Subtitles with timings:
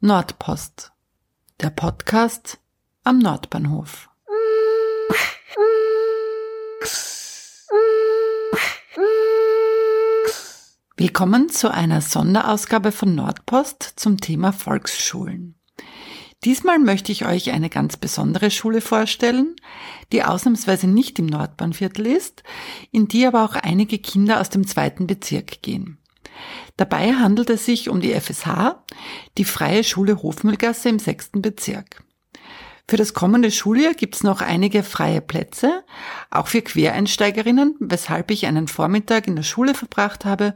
[0.00, 0.92] Nordpost,
[1.62, 2.58] der Podcast
[3.02, 4.10] am Nordbahnhof.
[10.98, 15.58] Willkommen zu einer Sonderausgabe von Nordpost zum Thema Volksschulen.
[16.44, 19.56] Diesmal möchte ich euch eine ganz besondere Schule vorstellen,
[20.12, 22.42] die ausnahmsweise nicht im Nordbahnviertel ist,
[22.92, 25.96] in die aber auch einige Kinder aus dem zweiten Bezirk gehen.
[26.76, 28.76] Dabei handelt es sich um die FSH,
[29.38, 32.02] die Freie Schule Hofmühlgasse im sechsten Bezirk.
[32.88, 35.82] Für das kommende Schuljahr gibt es noch einige freie Plätze,
[36.30, 40.54] auch für Quereinsteigerinnen, weshalb ich einen Vormittag in der Schule verbracht habe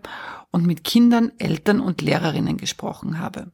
[0.53, 3.51] und mit Kindern, Eltern und Lehrerinnen gesprochen habe.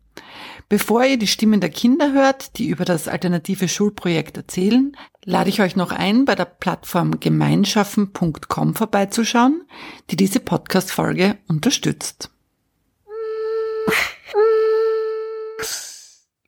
[0.69, 4.95] Bevor ihr die Stimmen der Kinder hört, die über das alternative Schulprojekt erzählen,
[5.27, 9.67] lade ich euch noch ein, bei der Plattform gemeinschaffen.com vorbeizuschauen,
[10.11, 12.31] die diese Podcast-Folge unterstützt.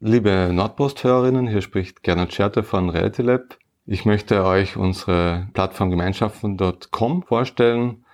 [0.00, 3.58] Liebe Nordpost-Hörerinnen, hier spricht Gernot Scherte von RealityLab.
[3.84, 8.04] Ich möchte euch unsere Plattform gemeinschaften.com vorstellen.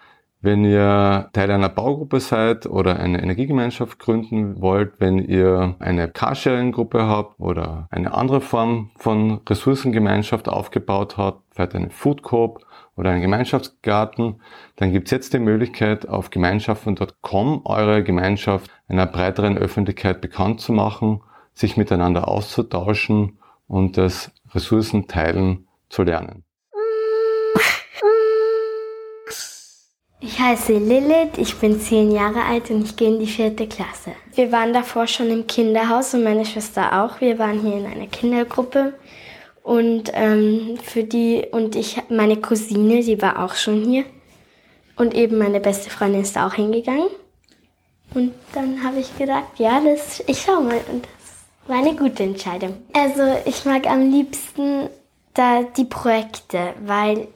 [0.44, 7.06] Wenn ihr Teil einer Baugruppe seid oder eine Energiegemeinschaft gründen wollt, wenn ihr eine Carsharing-Gruppe
[7.06, 12.60] habt oder eine andere Form von Ressourcengemeinschaft aufgebaut habt, vielleicht eine Food Coop
[12.94, 14.42] oder einen Gemeinschaftsgarten,
[14.76, 20.74] dann gibt es jetzt die Möglichkeit, auf gemeinschaften.com eure Gemeinschaft einer breiteren Öffentlichkeit bekannt zu
[20.74, 21.22] machen
[21.54, 26.43] sich miteinander auszutauschen und das Ressourcenteilen zu lernen.
[30.26, 34.12] Ich heiße Lilith, ich bin zehn Jahre alt und ich gehe in die vierte Klasse.
[34.34, 37.20] Wir waren davor schon im Kinderhaus und meine Schwester auch.
[37.20, 38.94] Wir waren hier in einer Kindergruppe
[39.62, 44.06] und ähm, für die und ich meine Cousine, die war auch schon hier
[44.96, 47.10] und eben meine beste Freundin ist auch hingegangen.
[48.14, 51.06] Und dann habe ich gedacht, ja, das, ich schau mal und
[51.66, 52.76] war eine gute Entscheidung.
[52.94, 54.88] Also ich mag am liebsten
[55.34, 57.28] da die Projekte, weil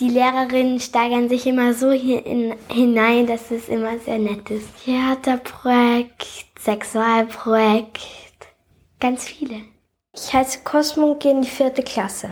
[0.00, 4.68] die Lehrerinnen steigern sich immer so in, hinein, dass es immer sehr nett ist.
[4.84, 6.26] Theaterprojekt,
[6.58, 8.00] Sexualprojekt,
[9.00, 9.60] ganz viele.
[10.12, 12.30] Ich heiße Cosmo und gehe in die vierte Klasse.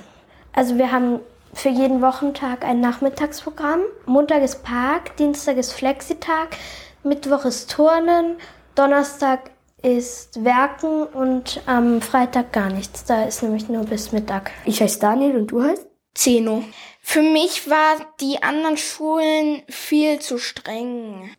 [0.53, 1.21] Also wir haben
[1.53, 3.81] für jeden Wochentag ein Nachmittagsprogramm.
[4.07, 6.57] Montag ist Park, Dienstag ist Flexitag,
[7.03, 8.37] Mittwoch ist Turnen,
[8.75, 9.51] Donnerstag
[9.83, 13.05] ist Werken und am Freitag gar nichts.
[13.05, 14.53] Da ist nämlich nur bis Mittag.
[14.65, 15.87] Ich heiße Daniel und du heißt?
[16.15, 16.63] Zeno.
[17.03, 21.31] Für mich war die anderen Schulen viel zu streng.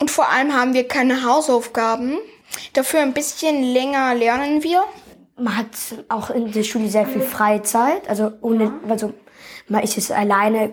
[0.00, 2.18] Und vor allem haben wir keine Hausaufgaben.
[2.72, 4.82] Dafür ein bisschen länger lernen wir.
[5.38, 5.68] Man hat
[6.08, 8.08] auch in der Schule sehr viel Freizeit.
[8.08, 9.12] Also ohne, also
[9.68, 10.72] man ist jetzt alleine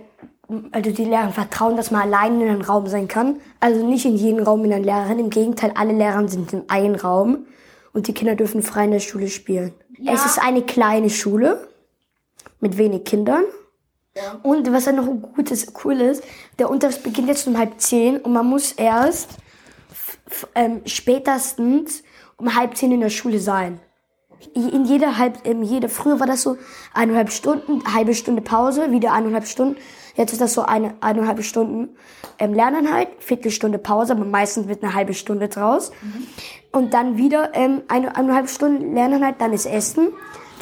[0.71, 3.39] also die Lehrer vertrauen, dass man allein in einem Raum sein kann.
[3.59, 5.19] Also nicht in jedem Raum mit einer Lehrerin.
[5.19, 7.45] Im Gegenteil, alle Lehrer sind in einem Raum
[7.93, 9.73] und die Kinder dürfen frei in der Schule spielen.
[9.97, 10.13] Ja.
[10.13, 11.67] Es ist eine kleine Schule
[12.59, 13.43] mit wenig Kindern.
[14.15, 14.39] Ja.
[14.43, 16.23] Und was dann noch gut ist, cool ist,
[16.59, 19.37] der Unterricht beginnt jetzt um halb zehn und man muss erst
[20.53, 22.03] ähm, spätestens
[22.37, 23.79] um halb zehn in der Schule sein
[24.53, 26.57] in jeder halb, in jeder, früher war das so
[26.93, 29.77] eineinhalb Stunden, halbe Stunde Pause, wieder eineinhalb Stunden.
[30.15, 31.95] Jetzt ist das so eine, eineinhalb Stunden
[32.39, 35.91] ähm, Lernen halt, Viertelstunde Pause, aber meistens wird eine halbe Stunde draus.
[36.01, 36.27] Mhm.
[36.71, 40.09] Und dann wieder ähm, eine, eineinhalb Stunden Lernen halt, dann ist Essen.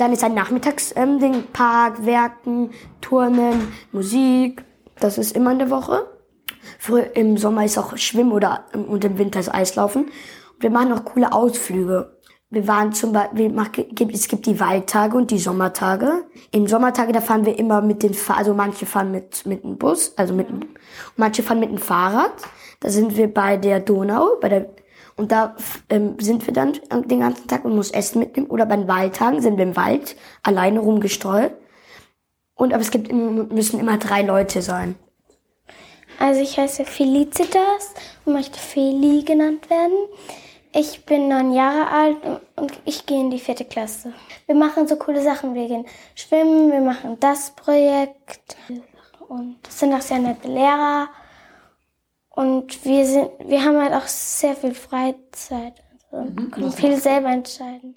[0.02, 4.64] Dann ist ein Nachmittagsding, ähm, Park, Werken, Turnen, Musik.
[5.00, 6.08] Das ist immer in der Woche.
[6.80, 10.06] Früher, Im Sommer ist auch Schwimmen oder und im Winter ist Eislaufen.
[10.06, 12.18] Und wir machen auch coole Ausflüge
[12.52, 13.56] wir waren zum Beispiel,
[14.14, 16.26] es gibt die Waldtage und die Sommertage.
[16.52, 20.14] Im Sommertage, da fahren wir immer mit den, also manche fahren mit, mit dem Bus,
[20.18, 20.48] also mit,
[21.16, 22.34] manche fahren mit dem Fahrrad.
[22.82, 24.70] Da sind wir bei der Donau, bei der,
[25.16, 25.56] und da
[25.90, 26.74] ähm, sind wir dann
[27.06, 28.50] den ganzen Tag und muss Essen mitnehmen.
[28.50, 31.54] Oder bei den Waldtagen sind wir im Wald alleine rumgestreut.
[32.56, 34.96] Und aber es gibt, müssen immer drei Leute sein.
[36.20, 37.94] Also ich heiße Felicitas
[38.26, 39.98] und möchte Feli genannt werden.
[40.74, 42.18] Ich bin neun Jahre alt
[42.56, 44.14] und ich gehe in die vierte Klasse.
[44.46, 45.54] Wir machen so coole Sachen.
[45.54, 48.56] Wir gehen schwimmen, wir machen das Projekt
[49.28, 51.10] und das sind auch sehr nette Lehrer.
[52.34, 55.74] Und wir sind, wir haben halt auch sehr viel Freizeit
[56.12, 56.52] und mhm.
[56.52, 57.96] können viel selber entscheiden.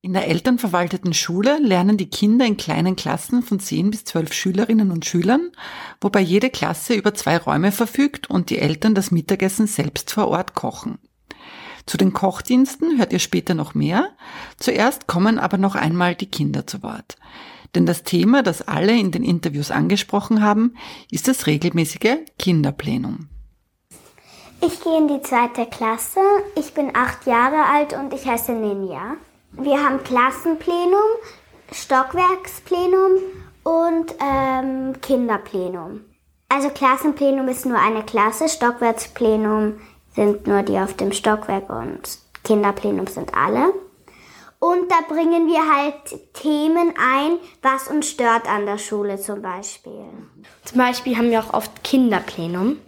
[0.00, 4.90] In der elternverwalteten Schule lernen die Kinder in kleinen Klassen von zehn bis zwölf Schülerinnen
[4.90, 5.50] und Schülern,
[6.00, 10.54] wobei jede Klasse über zwei Räume verfügt und die Eltern das Mittagessen selbst vor Ort
[10.54, 10.98] kochen.
[11.86, 14.10] Zu den Kochdiensten hört ihr später noch mehr.
[14.58, 17.16] Zuerst kommen aber noch einmal die Kinder zu Wort.
[17.74, 20.74] Denn das Thema, das alle in den Interviews angesprochen haben,
[21.10, 23.30] ist das regelmäßige Kinderplenum.
[24.66, 26.20] Ich gehe in die zweite Klasse.
[26.54, 29.16] Ich bin acht Jahre alt und ich heiße Ninja.
[29.52, 31.18] Wir haben Klassenplenum,
[31.70, 33.12] Stockwerksplenum
[33.62, 36.06] und ähm, Kinderplenum.
[36.48, 39.80] Also Klassenplenum ist nur eine Klasse, Stockwerksplenum
[40.14, 42.00] sind nur die auf dem Stockwerk und
[42.42, 43.74] Kinderplenum sind alle.
[44.60, 50.06] Und da bringen wir halt Themen ein, was uns stört an der Schule zum Beispiel.
[50.64, 52.78] Zum Beispiel haben wir auch oft Kinderplenum.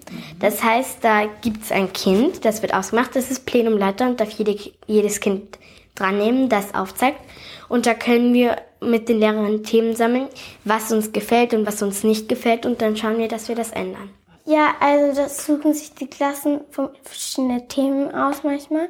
[0.41, 4.31] Das heißt, da gibt es ein Kind, das wird ausgemacht, das ist Plenumleiter und darf
[4.31, 4.57] jede,
[4.87, 5.59] jedes Kind
[5.95, 7.21] dran nehmen, das aufzeigt.
[7.69, 10.29] Und da können wir mit den Lehrern Themen sammeln,
[10.65, 13.73] was uns gefällt und was uns nicht gefällt und dann schauen wir, dass wir das
[13.73, 14.11] ändern.
[14.45, 18.89] Ja, also das suchen sich die Klassen von verschiedenen Themen aus manchmal.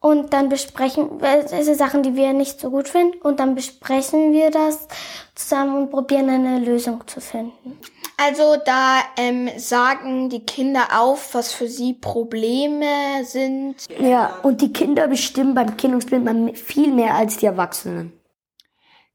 [0.00, 3.18] Und dann besprechen wir diese Sachen, die wir nicht so gut finden.
[3.20, 4.86] Und dann besprechen wir das
[5.34, 7.78] zusammen und probieren eine Lösung zu finden.
[8.16, 13.76] Also da ähm, sagen die Kinder auf, was für sie Probleme sind.
[14.00, 18.12] Ja, und die Kinder bestimmen beim Kindungsbild viel mehr als die Erwachsenen.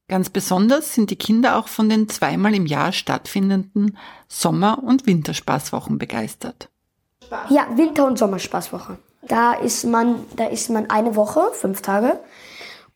[0.10, 3.98] Ganz besonders sind die Kinder auch von den zweimal im Jahr stattfindenden
[4.28, 6.70] Sommer- und Winterspaßwochen begeistert.
[7.50, 8.98] Ja, Winter- und Sommerspaßwoche.
[9.28, 12.20] Da ist man, da ist man eine Woche, fünf Tage,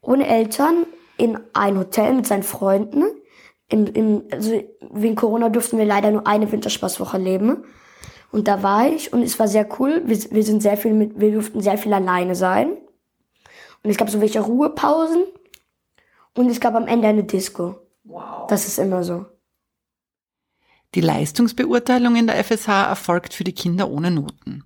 [0.01, 0.85] ohne Eltern
[1.17, 3.03] in ein Hotel mit seinen Freunden.
[3.69, 7.65] Im, im, also wegen Corona durften wir leider nur eine Winterspaßwoche leben.
[8.31, 10.03] Und da war ich und es war sehr cool.
[10.05, 12.77] Wir, wir sind sehr viel mit, wir durften sehr viel alleine sein.
[13.83, 15.23] Und es gab so welche Ruhepausen.
[16.35, 17.75] Und es gab am Ende eine Disco.
[18.03, 18.47] Wow.
[18.47, 19.25] Das ist immer so.
[20.95, 24.63] Die Leistungsbeurteilung in der FSH erfolgt für die Kinder ohne Noten.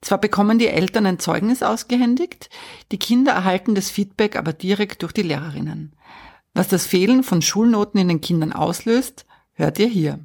[0.00, 2.50] Zwar bekommen die Eltern ein Zeugnis ausgehändigt,
[2.92, 5.92] die Kinder erhalten das Feedback aber direkt durch die Lehrerinnen.
[6.54, 10.18] Was das Fehlen von Schulnoten in den Kindern auslöst, hört ihr hier.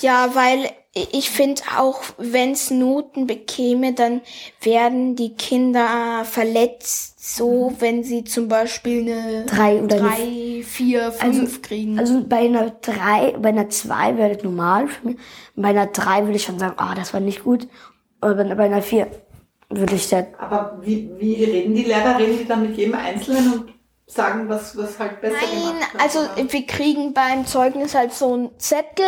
[0.00, 0.70] Ja, weil
[1.12, 4.20] ich finde auch, wenn es Noten bekäme, dann
[4.62, 11.12] werden die Kinder verletzt, so wenn sie zum Beispiel eine drei oder drei, eine, vier,
[11.12, 11.98] fünf also, kriegen.
[11.98, 15.16] Also bei einer drei, bei einer zwei wäre das normal für mich.
[15.56, 17.68] Bei einer drei würde ich schon sagen, ah, das war nicht gut.
[18.20, 19.08] Oder bei einer vier
[19.70, 20.34] würde ich sagen.
[20.38, 22.18] Aber wie, wie reden die Lehrer?
[22.18, 23.74] Reden die dann mit jedem Einzelnen und
[24.06, 26.52] sagen, was, was halt besser Nein, gemacht hat, also oder?
[26.52, 29.04] wir kriegen beim Zeugnis halt so einen Zettel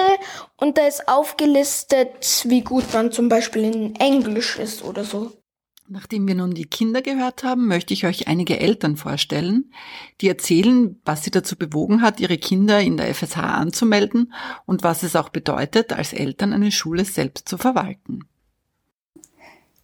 [0.59, 5.33] und da ist aufgelistet, wie gut man zum Beispiel in Englisch ist oder so.
[5.89, 9.73] Nachdem wir nun die Kinder gehört haben, möchte ich euch einige Eltern vorstellen,
[10.21, 14.33] die erzählen, was sie dazu bewogen hat, ihre Kinder in der FSH anzumelden
[14.67, 18.30] und was es auch bedeutet, als Eltern eine Schule selbst zu verwalten.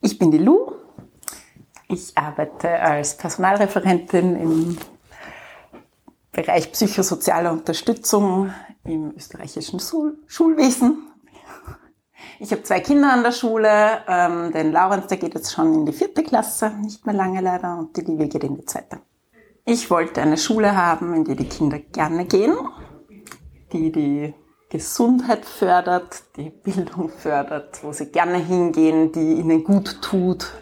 [0.01, 0.73] Ich bin die Lu.
[1.89, 4.79] Ich arbeite als Personalreferentin im
[6.33, 8.53] Bereich psychosoziale Unterstützung
[8.85, 9.81] im österreichischen
[10.27, 11.09] Schulwesen.
[12.39, 14.03] Ich habe zwei Kinder an der Schule.
[14.07, 17.79] Ähm, den Laurenz, der geht jetzt schon in die vierte Klasse, nicht mehr lange leider,
[17.79, 19.01] und die Liebe geht in die zweite.
[19.65, 22.55] Ich wollte eine Schule haben, in die die Kinder gerne gehen,
[23.73, 24.35] die die
[24.77, 30.53] Gesundheit fördert, die Bildung fördert, wo sie gerne hingehen, die ihnen gut tut.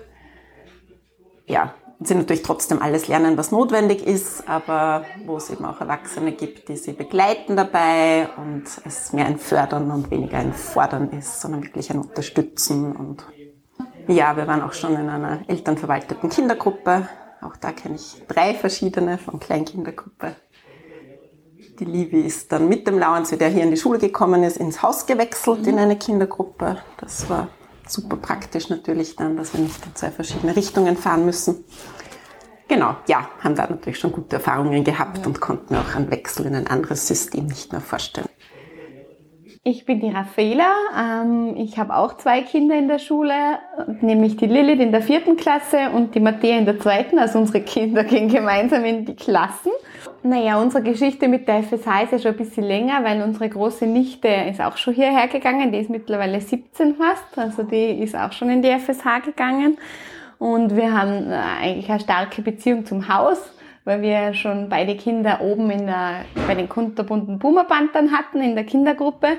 [1.46, 6.32] Ja, sie natürlich trotzdem alles lernen, was notwendig ist, aber wo es eben auch Erwachsene
[6.32, 11.40] gibt, die sie begleiten dabei und es mehr ein Fördern und weniger ein Fordern ist,
[11.40, 12.94] sondern wirklich ein Unterstützen.
[12.94, 13.24] Und
[14.06, 17.08] ja, wir waren auch schon in einer elternverwalteten Kindergruppe.
[17.41, 20.36] Auch da kenne ich drei verschiedene von Kleinkindergruppe.
[21.81, 24.81] Die Livi ist dann mit dem wie der hier in die Schule gekommen ist, ins
[24.81, 26.78] Haus gewechselt in eine Kindergruppe.
[26.98, 27.48] Das war
[27.88, 31.64] super praktisch natürlich dann, dass wir nicht in zwei verschiedene Richtungen fahren müssen.
[32.69, 36.54] Genau, ja, haben da natürlich schon gute Erfahrungen gehabt und konnten auch einen Wechsel in
[36.54, 38.28] ein anderes System nicht mehr vorstellen.
[39.67, 40.75] Ich bin die Raffaela.
[40.94, 43.33] Ähm, ich habe auch zwei Kinder in der Schule,
[44.03, 47.19] nämlich die Lilith in der vierten Klasse und die Matthäa in der zweiten.
[47.19, 49.73] Also unsere Kinder gehen gemeinsam in die Klassen.
[50.23, 53.87] Naja, unsere Geschichte mit der FSH ist ja schon ein bisschen länger, weil unsere große
[53.87, 55.73] Nichte ist auch schon hierher gegangen.
[55.73, 57.39] Die ist mittlerweile 17 fast.
[57.39, 59.79] Also die ist auch schon in die FSH gegangen.
[60.39, 63.39] Und wir haben äh, eigentlich eine starke Beziehung zum Haus,
[63.84, 68.64] weil wir schon beide Kinder oben in der, bei den kunterbunten Boomerbandern hatten in der
[68.64, 69.36] Kindergruppe.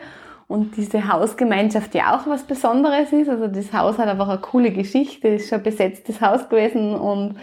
[0.48, 3.30] Und diese Hausgemeinschaft ja auch was Besonderes ist.
[3.30, 7.38] Also das Haus hat einfach eine coole Geschichte, ist schon ein besetztes Haus gewesen und,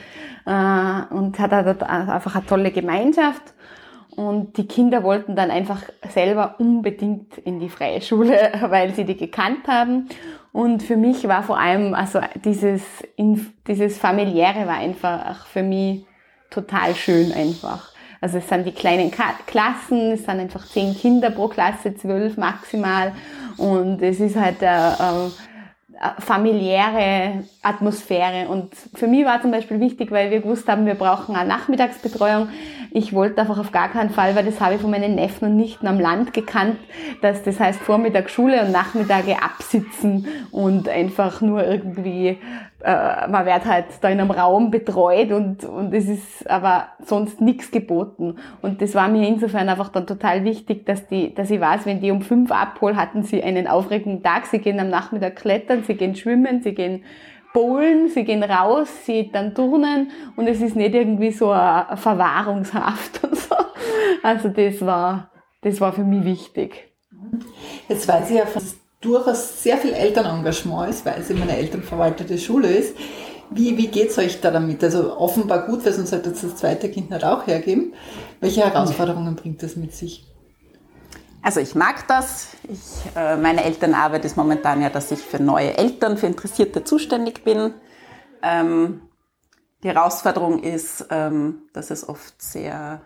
[0.46, 3.42] äh, und hat halt einfach eine tolle Gemeinschaft.
[4.14, 9.16] Und die Kinder wollten dann einfach selber unbedingt in die freie Schule, weil sie die
[9.16, 10.08] gekannt haben.
[10.52, 12.82] Und für mich war vor allem, also dieses,
[13.66, 16.04] dieses familiäre war einfach für mich
[16.52, 17.92] total schön einfach.
[18.20, 23.12] Also es sind die kleinen Klassen, es sind einfach zehn Kinder pro Klasse, zwölf maximal.
[23.56, 25.28] Und es ist halt äh, äh,
[26.02, 28.48] äh, familiäre Atmosphäre.
[28.48, 32.48] Und für mich war zum Beispiel wichtig, weil wir gewusst haben, wir brauchen eine Nachmittagsbetreuung.
[32.90, 35.56] Ich wollte einfach auf gar keinen Fall, weil das habe ich von meinen Neffen und
[35.56, 36.76] Nichten am Land gekannt,
[37.22, 42.38] dass das heißt Vormittag Schule und Nachmittage absitzen und einfach nur irgendwie
[42.84, 47.40] äh, man wird halt da in einem Raum betreut und, und es ist aber sonst
[47.40, 48.36] nichts geboten.
[48.60, 52.00] Und das war mir insofern einfach dann total wichtig, dass die, dass ich weiß, wenn
[52.00, 54.46] die um fünf abhol, hatten sie einen aufregenden Tag.
[54.46, 57.04] Sie gehen am Nachmittag klettern, sie gehen schwimmen, sie gehen
[57.52, 63.22] bowlen, sie gehen raus, sie dann turnen und es ist nicht irgendwie so eine Verwahrungshaft
[63.24, 63.54] und so.
[64.22, 66.92] Also das war, das war für mich wichtig.
[67.88, 68.62] Jetzt weiß ich ja von
[69.02, 72.96] durchaus sehr viel Elternengagement ist, weil es immer eine elternverwaltete Schule ist.
[73.50, 74.82] Wie, wie es euch da damit?
[74.82, 77.92] Also offenbar gut, weil sonst sollte das zweite Kind nicht auch hergeben.
[78.40, 80.24] Welche Herausforderungen bringt das mit sich?
[81.42, 82.48] Also ich mag das.
[82.62, 87.44] Ich, äh, meine Elternarbeit ist momentan ja, dass ich für neue Eltern, für Interessierte zuständig
[87.44, 87.74] bin.
[88.42, 89.02] Ähm,
[89.82, 93.02] die Herausforderung ist, ähm, dass es oft sehr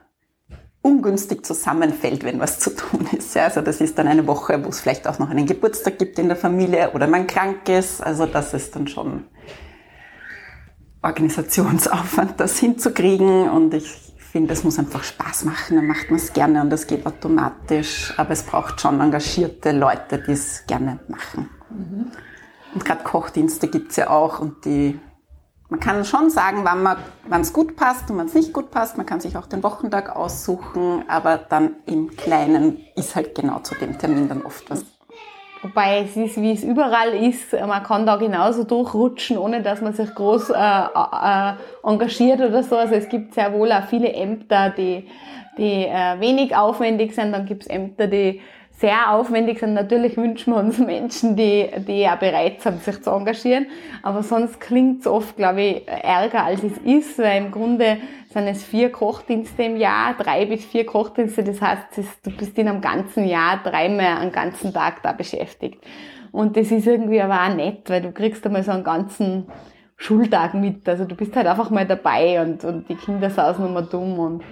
[0.86, 3.34] ungünstig zusammenfällt, wenn was zu tun ist.
[3.34, 6.18] Ja, also das ist dann eine Woche, wo es vielleicht auch noch einen Geburtstag gibt
[6.20, 8.00] in der Familie oder man krank ist.
[8.00, 9.24] Also das ist dann schon
[11.02, 13.50] Organisationsaufwand, das hinzukriegen.
[13.50, 13.90] Und ich
[14.30, 15.76] finde, es muss einfach Spaß machen.
[15.76, 18.14] Dann macht man es gerne und das geht automatisch.
[18.16, 21.50] Aber es braucht schon engagierte Leute, die es gerne machen.
[21.68, 22.12] Mhm.
[22.74, 25.00] Und gerade Kochdienste gibt's ja auch und die
[25.68, 28.96] man kann schon sagen, wann es gut passt und wann es nicht gut passt.
[28.96, 33.74] Man kann sich auch den Wochentag aussuchen, aber dann im Kleinen ist halt genau zu
[33.74, 34.84] dem Termin dann oft was.
[35.62, 39.94] Wobei es ist, wie es überall ist, man kann da genauso durchrutschen, ohne dass man
[39.94, 42.76] sich groß äh, äh, engagiert oder so.
[42.76, 45.08] Also es gibt sehr wohl auch viele Ämter, die,
[45.58, 47.32] die äh, wenig aufwendig sind.
[47.32, 48.40] Dann gibt es Ämter, die
[48.78, 49.74] sehr aufwendig sind.
[49.74, 53.66] Natürlich wünschen wir uns Menschen, die, die ja bereit sind, sich zu engagieren.
[54.02, 57.98] Aber sonst klingt es oft, glaube ich, ärger als es ist, weil im Grunde
[58.30, 61.42] sind es vier Kochdienste im Jahr, drei bis vier Kochdienste.
[61.42, 61.84] Das heißt,
[62.24, 65.82] du bist in einem ganzen Jahr dreimal einen ganzen Tag da beschäftigt.
[66.32, 69.46] Und das ist irgendwie aber auch nett, weil du kriegst einmal so einen ganzen
[69.96, 70.86] Schultag mit.
[70.86, 74.42] Also du bist halt einfach mal dabei und, und die Kinder sausen immer dumm und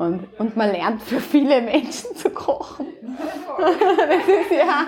[0.00, 2.86] und, und man lernt für viele Menschen zu kochen.
[3.58, 4.86] das ist ja.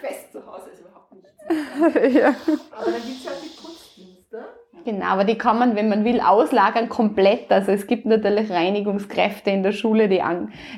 [0.00, 2.14] Fest zu Hause ist überhaupt nichts.
[2.14, 2.28] ja.
[2.72, 4.44] Aber dann gibt es ja die Putzdienste.
[4.86, 7.52] Genau, aber die kann man, wenn man will, auslagern komplett.
[7.52, 10.22] Also es gibt natürlich Reinigungskräfte in der Schule, die,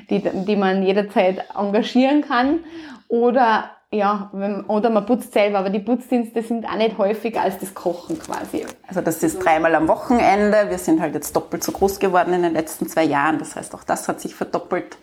[0.09, 2.65] die, die man jederzeit engagieren kann.
[3.07, 7.57] Oder ja, wenn, oder man putzt selber, aber die Putzdienste sind auch nicht häufiger als
[7.57, 8.65] das Kochen quasi.
[8.87, 10.69] Also das ist dreimal am Wochenende.
[10.69, 13.39] Wir sind halt jetzt doppelt so groß geworden in den letzten zwei Jahren.
[13.39, 14.97] Das heißt, auch das hat sich verdoppelt.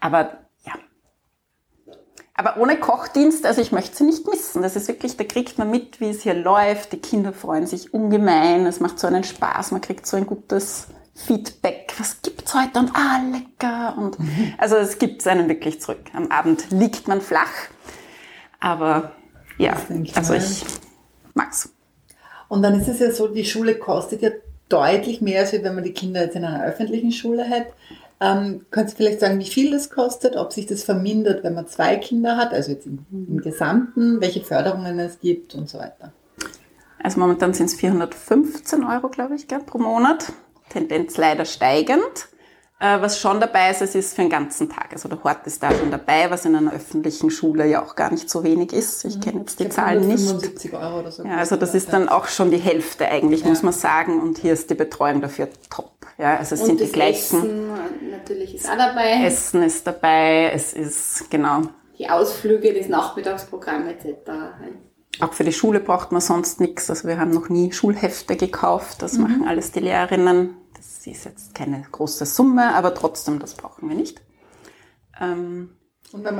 [0.00, 0.72] Aber ja.
[2.34, 4.62] Aber ohne Kochdienst, also ich möchte sie nicht missen.
[4.62, 6.92] Das ist wirklich, da kriegt man mit, wie es hier läuft.
[6.92, 8.66] Die Kinder freuen sich ungemein.
[8.66, 9.70] Es macht so einen Spaß.
[9.70, 11.94] Man kriegt so ein gutes Feedback.
[11.98, 12.80] Was gibt's heute?
[12.80, 13.96] Und ah, lecker.
[13.96, 14.18] Und
[14.58, 16.10] also es gibt einen wirklich zurück.
[16.12, 17.52] Am Abend liegt man flach
[18.64, 19.12] aber
[19.58, 19.76] ja,
[20.14, 20.64] also ich
[21.34, 21.70] mag's.
[22.48, 24.30] Und dann ist es ja so, die Schule kostet ja
[24.70, 27.66] deutlich mehr, als wenn man die Kinder jetzt in einer öffentlichen Schule hat.
[28.20, 31.66] Ähm, kannst du vielleicht sagen, wie viel das kostet, ob sich das vermindert, wenn man
[31.66, 36.12] zwei Kinder hat, also jetzt im, im Gesamten, welche Förderungen es gibt und so weiter?
[37.02, 40.32] Also momentan sind es 415 Euro, glaube ich, gell, pro Monat.
[40.70, 42.28] Tendenz leider steigend.
[42.80, 44.88] Äh, was schon dabei ist, es ist für den ganzen Tag.
[44.92, 48.10] Also der Hort ist da schon dabei, was in einer öffentlichen Schule ja auch gar
[48.10, 49.04] nicht so wenig ist.
[49.04, 50.26] Ich kenne jetzt die Zahlen nicht.
[50.26, 51.24] 75 Euro oder so.
[51.24, 53.48] Ja, also das ist dann auch schon die Hälfte eigentlich, ja.
[53.48, 54.20] muss man sagen.
[54.20, 55.92] Und hier ist die Betreuung dafür top.
[56.18, 57.38] Ja, also es Und sind die gleichen.
[57.38, 59.24] Essen natürlich ist auch dabei.
[59.24, 60.50] Essen ist dabei.
[60.52, 61.62] Es ist, genau.
[61.96, 64.30] Die Ausflüge, das Nachmittagsprogramm etc.
[65.20, 66.90] Auch für die Schule braucht man sonst nichts.
[66.90, 69.00] Also wir haben noch nie Schulhefte gekauft.
[69.00, 69.22] Das mhm.
[69.22, 70.56] machen alles die Lehrerinnen
[71.04, 74.22] sie ist jetzt keine große Summe, aber trotzdem, das brauchen wir nicht.
[75.20, 75.70] Ähm,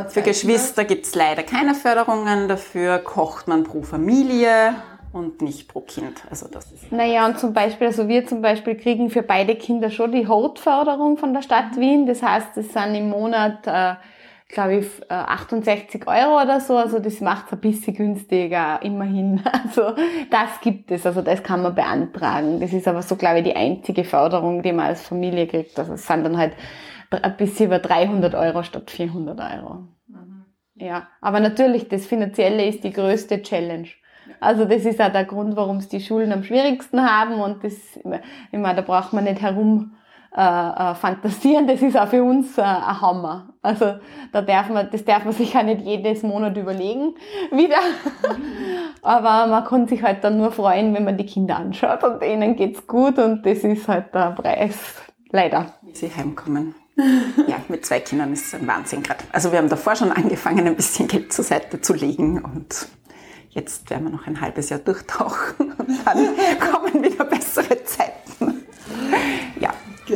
[0.09, 4.75] für Geschwister gibt es leider keine Förderungen, dafür kocht man pro Familie
[5.13, 6.23] und nicht pro Kind.
[6.31, 9.91] Also das ist naja, und zum Beispiel, also wir zum Beispiel kriegen für beide Kinder
[9.91, 12.07] schon die Hortförderung von der Stadt Wien.
[12.07, 13.95] Das heißt, es sind im Monat äh,
[14.49, 16.77] glaube ich, 68 äh, Euro oder so.
[16.77, 19.43] Also das macht es ein bisschen günstiger, immerhin.
[19.65, 19.95] Also
[20.31, 22.61] das gibt es, also das kann man beantragen.
[22.61, 25.79] Das ist aber so, glaube ich, die einzige Förderung, die man als Familie kriegt.
[25.79, 26.53] Also es sind dann halt
[27.11, 29.89] ein bisschen über 300 Euro statt 400 Euro.
[30.07, 30.45] Mhm.
[30.75, 33.89] Ja, aber natürlich, das Finanzielle ist die größte Challenge.
[34.41, 37.75] Also das ist auch der Grund, warum es die Schulen am schwierigsten haben und das,
[38.05, 39.97] meine, da braucht man nicht herum
[40.37, 43.55] äh, äh, fantasieren, das ist auch für uns äh, ein Hammer.
[43.63, 43.95] Also
[44.33, 47.15] da darf man, das darf man sich auch nicht jedes Monat überlegen
[47.53, 47.79] wieder.
[49.03, 52.57] Aber man kann sich halt dann nur freuen, wenn man die Kinder anschaut und denen
[52.57, 54.75] geht's gut und das ist halt der Preis,
[55.31, 55.75] leider.
[55.83, 56.75] Wie sie heimkommen.
[57.47, 59.23] ja, mit zwei Kindern ist es ein Wahnsinn gerade.
[59.31, 62.89] Also wir haben davor schon angefangen, ein bisschen Geld zur Seite zu legen und
[63.51, 66.29] jetzt werden wir noch ein halbes Jahr durchtauchen und dann
[66.73, 68.24] kommen wieder bessere Zeiten.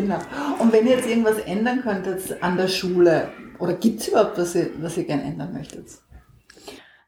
[0.00, 0.18] Genau.
[0.58, 3.28] Und wenn ihr jetzt irgendwas ändern könntet an der Schule,
[3.58, 5.86] oder gibt es überhaupt was ihr, was ihr gerne ändern möchtet?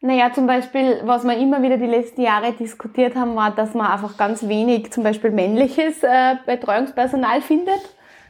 [0.02, 3.86] Naja, zum Beispiel, was wir immer wieder die letzten Jahre diskutiert haben, war, dass man
[3.86, 7.80] einfach ganz wenig zum Beispiel männliches äh, Betreuungspersonal findet.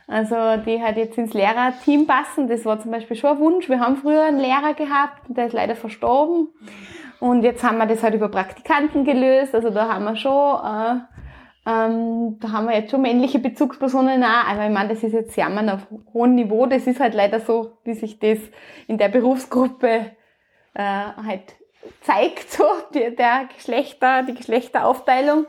[0.08, 0.34] Also
[0.66, 2.48] die halt jetzt ins Lehrerteam passen.
[2.48, 3.68] Das war zum Beispiel schon ein Wunsch.
[3.68, 6.48] Wir haben früher einen Lehrer gehabt, der ist leider verstorben.
[7.20, 9.54] Und jetzt haben wir das halt über Praktikanten gelöst.
[9.54, 11.00] Also da haben wir schon, äh,
[11.66, 14.48] ähm, da haben wir jetzt schon männliche Bezugspersonen auch.
[14.48, 16.66] Aber ich meine, das ist jetzt Jammern auf hohem Niveau.
[16.66, 18.38] Das ist halt leider so, wie sich das
[18.86, 20.12] in der Berufsgruppe
[20.74, 21.56] äh, halt
[22.00, 22.64] zeigt, so
[22.94, 25.46] die, der Geschlechter, die Geschlechteraufteilung.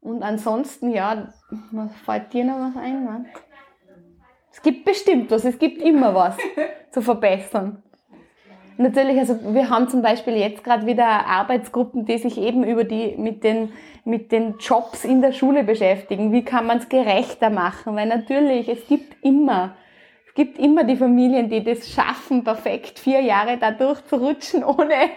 [0.00, 1.32] Und ansonsten, ja,
[1.70, 3.26] was fällt dir noch was ein, Mann?
[4.50, 6.36] Es gibt bestimmt was, es gibt immer was
[6.90, 7.82] zu verbessern.
[8.78, 13.16] Natürlich, also wir haben zum Beispiel jetzt gerade wieder Arbeitsgruppen, die sich eben über die
[13.16, 13.72] mit den
[14.04, 16.32] mit den Jobs in der Schule beschäftigen.
[16.32, 17.96] Wie kann man es gerechter machen?
[17.96, 19.76] Weil natürlich es gibt immer
[20.32, 25.10] es gibt immer die Familien, die das schaffen, perfekt vier Jahre da durchzurutschen, ohne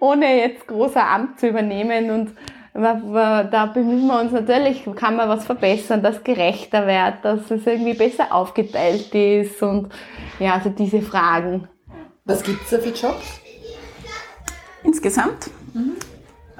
[0.00, 2.32] ohne jetzt großer Amt zu übernehmen und
[2.74, 7.94] da bemühen wir uns natürlich, kann man was verbessern, dass gerechter wird, dass es irgendwie
[7.94, 9.92] besser aufgeteilt ist und
[10.38, 11.68] ja, also diese Fragen.
[12.24, 13.40] Was gibt es da für Jobs?
[14.84, 15.50] Insgesamt?
[15.72, 15.96] Mhm.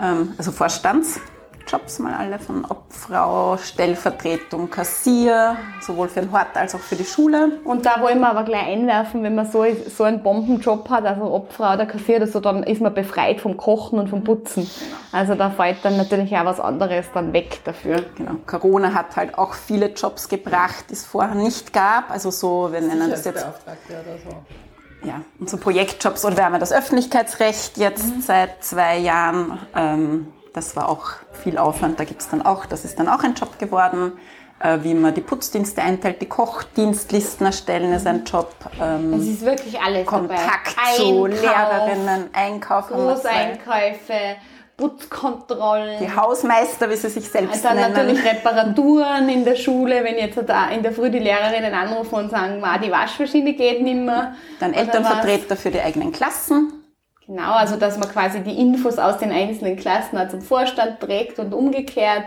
[0.00, 1.20] Ähm, also Vorstands.
[1.68, 7.04] Jobs mal alle von Obfrau, Stellvertretung, Kassier, sowohl für den Hort als auch für die
[7.04, 7.60] Schule.
[7.64, 11.24] Und da wollen wir aber gleich einwerfen, wenn man so, so einen Bombenjob hat, also
[11.32, 14.68] Obfrau oder Kassier oder so, dann ist man befreit vom Kochen und vom Putzen.
[15.12, 18.04] Also da fällt dann natürlich auch was anderes dann weg dafür.
[18.16, 18.36] Genau.
[18.46, 22.10] Corona hat halt auch viele Jobs gebracht, die es vorher nicht gab.
[22.10, 23.44] Also so, wir nennen das jetzt.
[23.44, 24.36] Oder so
[25.04, 28.20] ja, und so Projektjobs oder wir haben ja das Öffentlichkeitsrecht jetzt mhm.
[28.20, 29.58] seit zwei Jahren.
[29.74, 32.00] Ähm, das war auch viel Aufwand.
[32.00, 34.12] Da gibt es dann auch, das ist dann auch ein Job geworden.
[34.60, 38.52] Äh, wie man die Putzdienste einteilt, die Kochdienstlisten erstellen ist ein Job.
[38.82, 40.96] Ähm, es ist wirklich alles Kontakt dabei.
[40.96, 44.36] zu Lehrerinnen, Einkauf, Großeinkäufe,
[44.76, 46.00] Putzkontrollen.
[46.00, 47.94] Die Hausmeister, wie sie sich selbst also nennen.
[47.94, 52.30] natürlich Reparaturen in der Schule, wenn jetzt da in der Früh die Lehrerinnen anrufen und
[52.30, 54.34] sagen, die Waschmaschine geht nicht mehr.
[54.58, 56.77] Dann Elternvertreter für die eigenen Klassen.
[57.28, 61.52] Genau, also dass man quasi die Infos aus den einzelnen Klassen zum Vorstand trägt und
[61.52, 62.24] umgekehrt.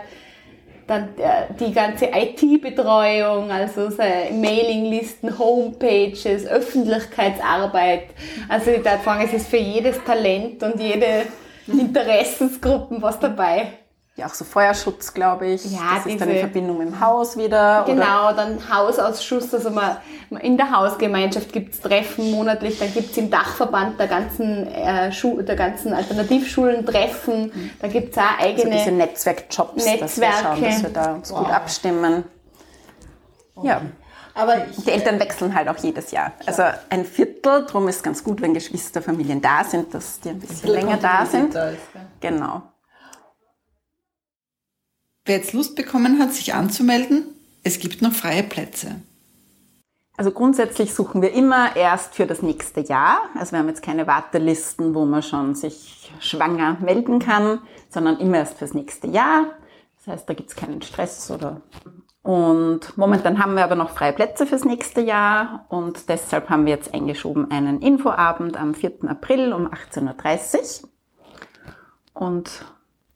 [0.86, 8.10] Dann äh, die ganze IT-Betreuung, also so Mailinglisten, Homepages, Öffentlichkeitsarbeit.
[8.48, 11.26] Also ich würde sagen, es ist für jedes Talent und jede
[11.66, 13.81] Interessensgruppen was dabei
[14.16, 15.64] ja auch so Feuerschutz, glaube ich.
[15.64, 17.84] Ja, das diese, ist dann in Verbindung mit dem Haus wieder.
[17.86, 18.34] Genau, oder?
[18.34, 19.96] dann Hausausschuss, also man,
[20.40, 25.10] in der Hausgemeinschaft gibt es Treffen monatlich, dann gibt es im Dachverband der ganzen, äh,
[25.42, 27.70] der ganzen Alternativschulen Treffen, mhm.
[27.80, 30.00] da gibt es auch eigene also diese Netzwerkjobs, Netzwerke.
[30.00, 31.38] dass wir schauen, dass wir da uns wow.
[31.38, 32.24] gut abstimmen.
[33.54, 33.68] Okay.
[33.68, 33.80] Ja.
[34.34, 36.32] Aber ich, die Eltern wechseln halt auch jedes Jahr.
[36.46, 40.40] Also ein Viertel, darum ist es ganz gut, wenn Geschwisterfamilien da sind, dass die ein
[40.40, 41.54] bisschen länger da sind.
[41.54, 42.00] Da ist, ja.
[42.20, 42.62] Genau.
[45.24, 47.26] Wer jetzt Lust bekommen hat, sich anzumelden,
[47.62, 48.96] es gibt noch freie Plätze.
[50.16, 53.22] Also grundsätzlich suchen wir immer erst für das nächste Jahr.
[53.38, 58.38] Also wir haben jetzt keine Wartelisten, wo man schon sich schwanger melden kann, sondern immer
[58.38, 59.46] erst fürs nächste Jahr.
[59.96, 61.60] Das heißt, da gibt es keinen Stress oder.
[62.22, 66.72] Und momentan haben wir aber noch freie Plätze fürs nächste Jahr und deshalb haben wir
[66.74, 69.04] jetzt eingeschoben einen Infoabend am 4.
[69.08, 70.88] April um 18.30 Uhr.
[72.14, 72.64] Und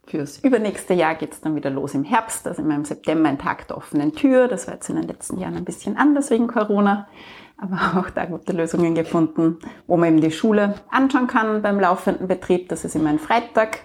[0.07, 3.75] Fürs übernächste Jahr geht's dann wieder los im Herbst, also im September ein Tag der
[3.75, 4.47] offenen Tür.
[4.47, 7.09] Das war jetzt in den letzten Jahren ein bisschen anders wegen Corona,
[7.57, 12.29] aber auch da gute Lösungen gefunden, wo man eben die Schule anschauen kann beim laufenden
[12.29, 12.69] Betrieb.
[12.69, 13.79] Das ist immer ein Freitag.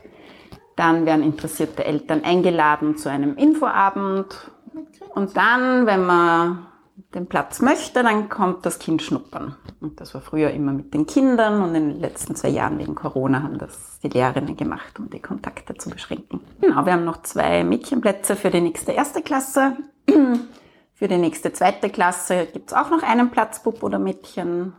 [0.77, 4.53] Dann werden interessierte Eltern eingeladen zu einem Infoabend.
[5.17, 6.67] Und dann, wenn man
[7.15, 9.57] den Platz möchte, dann kommt das Kind schnuppern.
[9.81, 12.95] Und das war früher immer mit den Kindern und in den letzten zwei Jahren wegen
[12.95, 16.41] Corona haben das die Lehrerinnen gemacht, um die Kontakte zu beschränken.
[16.61, 19.77] Genau, wir haben noch zwei Mädchenplätze für die nächste erste Klasse.
[20.95, 24.73] Für die nächste zweite Klasse gibt's auch noch einen Platz, Bub oder Mädchen.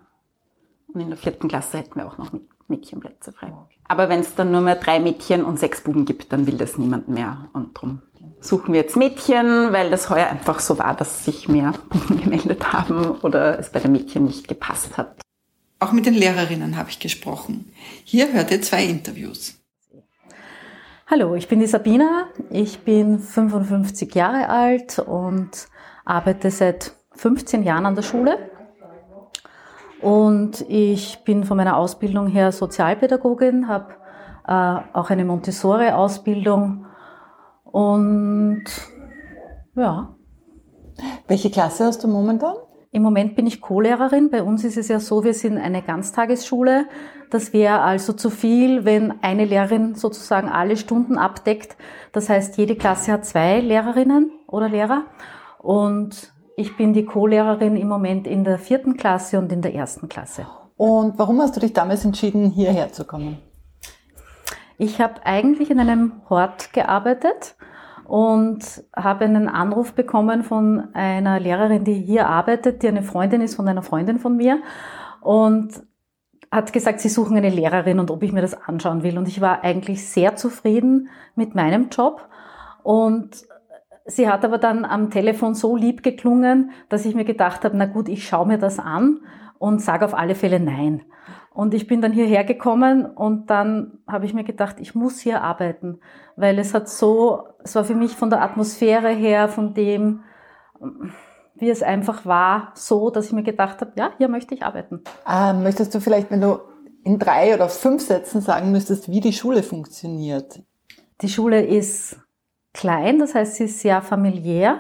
[0.88, 2.32] Und in der vierten Klasse hätten wir auch noch
[2.69, 3.52] Mädchenplätze frei.
[3.89, 6.78] Aber wenn es dann nur mehr drei Mädchen und sechs Buben gibt, dann will das
[6.78, 7.49] niemand mehr.
[7.52, 8.02] Und drum
[8.44, 11.74] suchen wir jetzt Mädchen, weil das heuer einfach so war, dass sich mehr
[12.24, 15.22] gemeldet haben oder es bei den Mädchen nicht gepasst hat.
[15.80, 17.74] Auch mit den Lehrerinnen habe ich gesprochen.
[18.04, 19.56] Hier hört ihr zwei Interviews.
[21.08, 22.28] Hallo, ich bin die Sabina.
[22.50, 25.68] Ich bin 55 Jahre alt und
[26.06, 28.50] arbeite seit 15 Jahren an der Schule.
[30.02, 33.94] Und ich bin von meiner Ausbildung her Sozialpädagogin, habe
[34.48, 36.86] äh, auch eine Montessori-Ausbildung
[37.74, 38.66] und
[39.76, 40.16] ja.
[41.28, 42.54] Welche Klasse hast du momentan?
[42.92, 44.30] Im Moment bin ich Co-Lehrerin.
[44.30, 46.86] Bei uns ist es ja so, wir sind eine Ganztagesschule.
[47.32, 51.76] Das wäre also zu viel, wenn eine Lehrerin sozusagen alle Stunden abdeckt.
[52.12, 55.06] Das heißt, jede Klasse hat zwei Lehrerinnen oder Lehrer.
[55.58, 60.10] Und ich bin die Co-Lehrerin im Moment in der vierten Klasse und in der ersten
[60.10, 60.46] Klasse.
[60.78, 63.40] Und warum hast du dich damals entschieden, hierher zu kommen?
[64.78, 67.56] Ich habe eigentlich in einem Hort gearbeitet
[68.06, 73.56] und habe einen Anruf bekommen von einer Lehrerin, die hier arbeitet, die eine Freundin ist
[73.56, 74.62] von einer Freundin von mir
[75.22, 75.84] und
[76.52, 79.18] hat gesagt, sie suchen eine Lehrerin und ob ich mir das anschauen will.
[79.18, 82.28] Und ich war eigentlich sehr zufrieden mit meinem Job
[82.84, 83.46] und
[84.06, 87.86] sie hat aber dann am Telefon so lieb geklungen, dass ich mir gedacht habe, na
[87.86, 89.22] gut, ich schaue mir das an
[89.58, 91.04] und sage auf alle Fälle nein.
[91.54, 95.44] Und ich bin dann hierher gekommen und dann habe ich mir gedacht, ich muss hier
[95.44, 96.00] arbeiten,
[96.36, 100.24] weil es hat so, es war für mich von der Atmosphäre her, von dem,
[101.56, 105.02] wie es einfach war, so, dass ich mir gedacht habe, ja, hier möchte ich arbeiten.
[105.30, 106.60] Ähm, möchtest du vielleicht, wenn du
[107.04, 110.63] in drei oder fünf Sätzen sagen müsstest, wie die Schule funktioniert?
[111.22, 112.18] Die Schule ist
[112.74, 114.80] klein, das heißt, sie ist sehr familiär.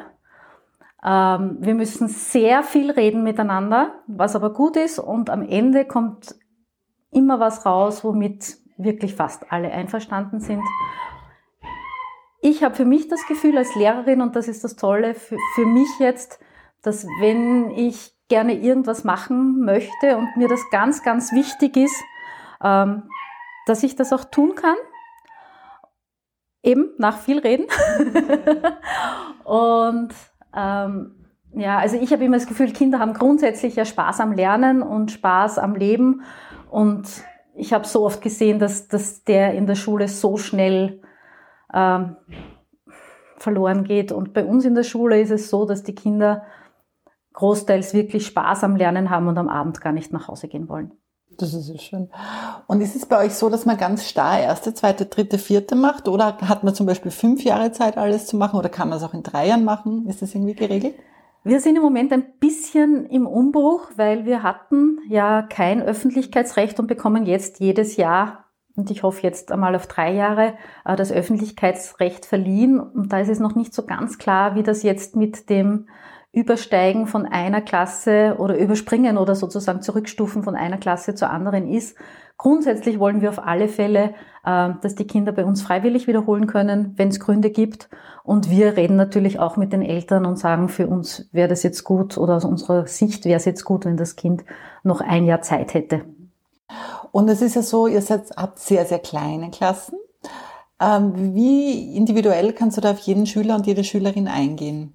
[1.05, 4.99] Ähm, wir müssen sehr viel reden miteinander, was aber gut ist.
[4.99, 6.35] Und am Ende kommt
[7.13, 10.63] immer was raus, womit wirklich fast alle einverstanden sind.
[12.41, 15.65] Ich habe für mich das Gefühl als Lehrerin, und das ist das Tolle für, für
[15.65, 16.39] mich jetzt,
[16.81, 22.03] dass wenn ich gerne irgendwas machen möchte und mir das ganz, ganz wichtig ist,
[22.61, 23.03] ähm,
[23.65, 24.75] dass ich das auch tun kann.
[26.63, 27.67] Eben nach viel Reden.
[29.43, 30.13] und
[30.55, 31.23] ähm,
[31.55, 35.11] ja, also ich habe immer das Gefühl, Kinder haben grundsätzlich ja Spaß am Lernen und
[35.11, 36.23] Spaß am Leben.
[36.73, 37.07] Und
[37.53, 41.01] ich habe so oft gesehen, dass, dass der in der Schule so schnell
[41.71, 42.15] ähm,
[43.37, 44.11] verloren geht.
[44.11, 46.41] Und bei uns in der Schule ist es so, dass die Kinder
[47.33, 50.93] großteils wirklich Spaß am Lernen haben und am Abend gar nicht nach Hause gehen wollen.
[51.37, 52.09] Das ist ja schön.
[52.65, 56.07] Und ist es bei euch so, dass man ganz starr erste, zweite, dritte, vierte macht?
[56.07, 58.57] Oder hat man zum Beispiel fünf Jahre Zeit, alles zu machen?
[58.57, 60.07] Oder kann man es auch in drei Jahren machen?
[60.07, 60.95] Ist das irgendwie geregelt?
[61.45, 66.87] Wir sind im Moment ein bisschen im Umbruch, weil wir hatten ja kein Öffentlichkeitsrecht und
[66.87, 70.53] bekommen jetzt jedes Jahr, und ich hoffe jetzt einmal auf drei Jahre,
[70.85, 72.79] äh, das Öffentlichkeitsrecht verliehen.
[72.79, 75.87] Und da ist es noch nicht so ganz klar, wie das jetzt mit dem
[76.31, 81.95] Übersteigen von einer Klasse oder Überspringen oder sozusagen Zurückstufen von einer Klasse zur anderen ist.
[82.37, 86.93] Grundsätzlich wollen wir auf alle Fälle, äh, dass die Kinder bei uns freiwillig wiederholen können,
[86.97, 87.89] wenn es Gründe gibt.
[88.23, 91.83] Und wir reden natürlich auch mit den Eltern und sagen, für uns wäre das jetzt
[91.83, 94.43] gut oder aus unserer Sicht wäre es jetzt gut, wenn das Kind
[94.83, 96.05] noch ein Jahr Zeit hätte.
[97.11, 99.97] Und es ist ja so, ihr seid, habt sehr, sehr kleine Klassen.
[100.81, 104.93] Ähm, wie individuell kannst du da auf jeden Schüler und jede Schülerin eingehen?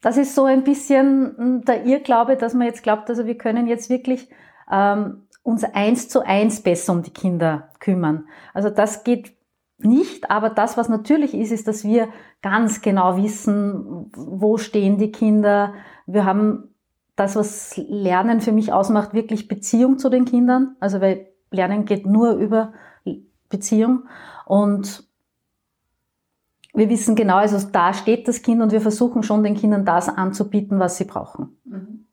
[0.00, 3.66] Das ist so ein bisschen hm, der Irrglaube, dass man jetzt glaubt, also wir können
[3.66, 4.28] jetzt wirklich
[4.70, 8.26] ähm, uns eins zu eins besser um die Kinder kümmern.
[8.54, 9.36] Also das geht
[9.78, 12.08] nicht, aber das, was natürlich ist, ist, dass wir
[12.40, 15.74] ganz genau wissen, wo stehen die Kinder.
[16.06, 16.74] Wir haben
[17.16, 20.76] das, was Lernen für mich ausmacht, wirklich Beziehung zu den Kindern.
[20.80, 22.72] Also weil Lernen geht nur über
[23.48, 24.04] Beziehung
[24.46, 25.04] und
[26.74, 30.08] wir wissen genau, also da steht das Kind und wir versuchen schon den Kindern das
[30.08, 31.58] anzubieten, was sie brauchen.
[31.64, 32.06] Mhm.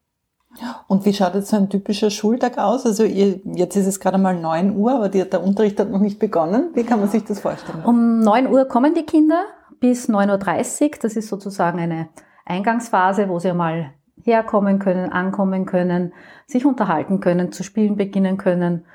[0.88, 2.86] Und wie schaut jetzt so ein typischer Schultag aus?
[2.86, 6.00] Also ihr, jetzt ist es gerade mal 9 Uhr, aber die, der Unterricht hat noch
[6.00, 6.72] nicht begonnen.
[6.74, 7.84] Wie kann man sich das vorstellen?
[7.86, 9.46] Um 9 Uhr kommen die Kinder
[9.80, 10.90] bis 9.30 Uhr.
[11.02, 12.10] Das ist sozusagen eine
[12.46, 13.92] Eingangsphase, wo sie einmal
[14.24, 16.14] herkommen können, ankommen können,
[16.46, 18.86] sich unterhalten können, zu spielen beginnen können.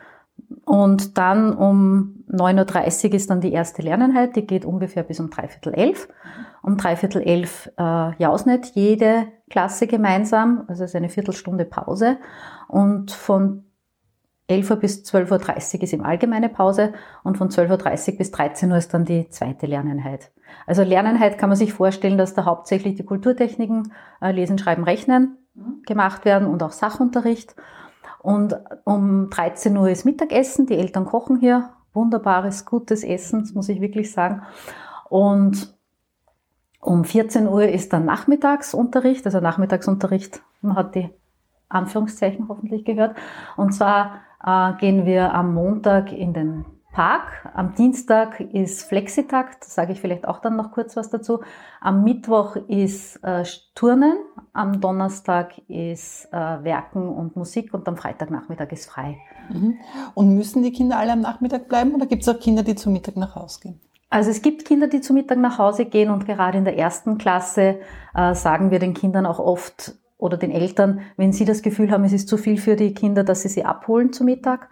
[0.64, 5.30] Und dann um 9.30 Uhr ist dann die erste Lerneinheit, die geht ungefähr bis um
[5.30, 6.08] dreiviertel elf.
[6.62, 12.16] Um dreiviertel elf äh, jausnet jede Klasse gemeinsam, also es ist eine Viertelstunde Pause.
[12.68, 13.64] Und von
[14.48, 16.92] 11 Uhr bis 12.30 Uhr ist im allgemeine Pause
[17.22, 20.32] und von 12.30 Uhr bis 13 Uhr ist dann die zweite Lerneinheit.
[20.66, 25.38] Also Lerneinheit kann man sich vorstellen, dass da hauptsächlich die Kulturtechniken äh, Lesen, Schreiben, Rechnen
[25.86, 27.54] gemacht werden und auch Sachunterricht.
[28.24, 33.68] Und um 13 Uhr ist Mittagessen, die Eltern kochen hier wunderbares, gutes Essen, das muss
[33.68, 34.40] ich wirklich sagen.
[35.10, 35.76] Und
[36.80, 41.10] Um 14 Uhr ist dann Nachmittagsunterricht, also Nachmittagsunterricht, man hat die
[41.68, 43.14] Anführungszeichen hoffentlich gehört.
[43.58, 47.50] Und zwar äh, gehen wir am Montag in den Park.
[47.54, 51.40] Am Dienstag ist Flexitag, da sage ich vielleicht auch dann noch kurz was dazu.
[51.80, 53.42] Am Mittwoch ist äh,
[53.74, 54.16] Turnen,
[54.52, 59.18] am Donnerstag ist äh, Werken und Musik und am Freitagnachmittag ist frei.
[59.52, 59.76] Mhm.
[60.14, 62.90] Und müssen die Kinder alle am Nachmittag bleiben oder gibt es auch Kinder, die zu
[62.90, 63.80] Mittag nach Hause gehen?
[64.08, 67.18] Also es gibt Kinder, die zu Mittag nach Hause gehen und gerade in der ersten
[67.18, 67.80] Klasse
[68.14, 72.04] äh, sagen wir den Kindern auch oft oder den Eltern, wenn sie das Gefühl haben,
[72.04, 74.68] es ist zu viel für die Kinder, dass sie sie abholen zu Mittag.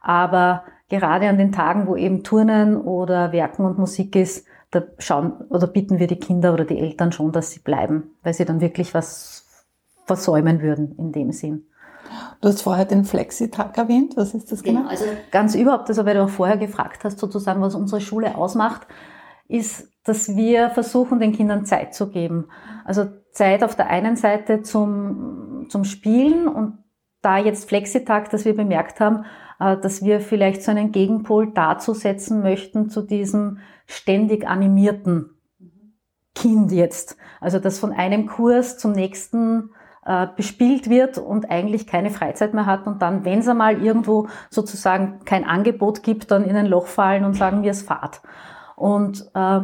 [0.00, 5.32] Aber gerade an den Tagen, wo eben Turnen oder Werken und Musik ist, da schauen
[5.48, 8.60] oder bitten wir die Kinder oder die Eltern schon, dass sie bleiben, weil sie dann
[8.60, 9.64] wirklich was
[10.04, 11.66] versäumen würden in dem Sinn.
[12.40, 14.16] Du hast vorher den Flexitag erwähnt.
[14.16, 14.80] Was ist das genau?
[14.80, 14.90] genau?
[14.90, 18.86] Also ganz überhaupt, also weil du auch vorher gefragt hast, sozusagen, was unsere Schule ausmacht,
[19.48, 22.48] ist, dass wir versuchen, den Kindern Zeit zu geben.
[22.84, 26.78] Also Zeit auf der einen Seite zum, zum Spielen und
[27.22, 29.24] da jetzt Flexitag, dass wir bemerkt haben,
[29.58, 35.30] dass wir vielleicht so einen Gegenpol dazu setzen möchten zu diesem ständig animierten
[36.34, 37.16] Kind jetzt.
[37.40, 39.70] Also das von einem Kurs zum nächsten
[40.04, 44.28] äh, bespielt wird und eigentlich keine Freizeit mehr hat und dann, wenn es einmal irgendwo
[44.50, 48.20] sozusagen kein Angebot gibt, dann in ein Loch fallen und sagen, mir ist Fahrt.
[48.76, 49.60] Und äh,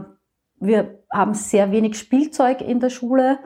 [0.58, 3.38] wir haben sehr wenig Spielzeug in der Schule.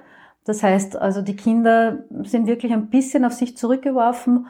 [0.44, 4.46] Das heißt, also die Kinder sind wirklich ein bisschen auf sich zurückgeworfen,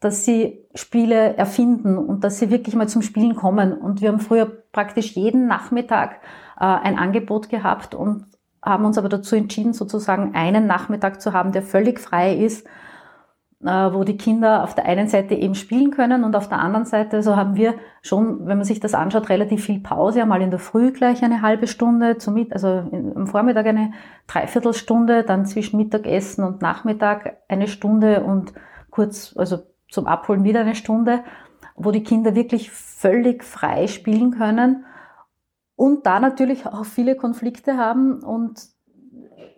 [0.00, 3.74] dass sie Spiele erfinden und dass sie wirklich mal zum Spielen kommen.
[3.74, 6.20] Und wir haben früher praktisch jeden Nachmittag
[6.58, 8.24] äh, ein Angebot gehabt und
[8.62, 12.66] haben uns aber dazu entschieden, sozusagen einen Nachmittag zu haben, der völlig frei ist,
[13.62, 16.86] äh, wo die Kinder auf der einen Seite eben spielen können und auf der anderen
[16.86, 20.50] Seite, so haben wir schon, wenn man sich das anschaut, relativ viel Pause, einmal in
[20.50, 23.92] der Früh gleich eine halbe Stunde, zum Mitt also am Vormittag eine
[24.28, 28.54] Dreiviertelstunde, dann zwischen Mittagessen und Nachmittag eine Stunde und
[28.90, 29.58] kurz, also
[29.90, 31.24] zum Abholen wieder eine Stunde,
[31.74, 34.84] wo die Kinder wirklich völlig frei spielen können
[35.76, 38.60] und da natürlich auch viele Konflikte haben und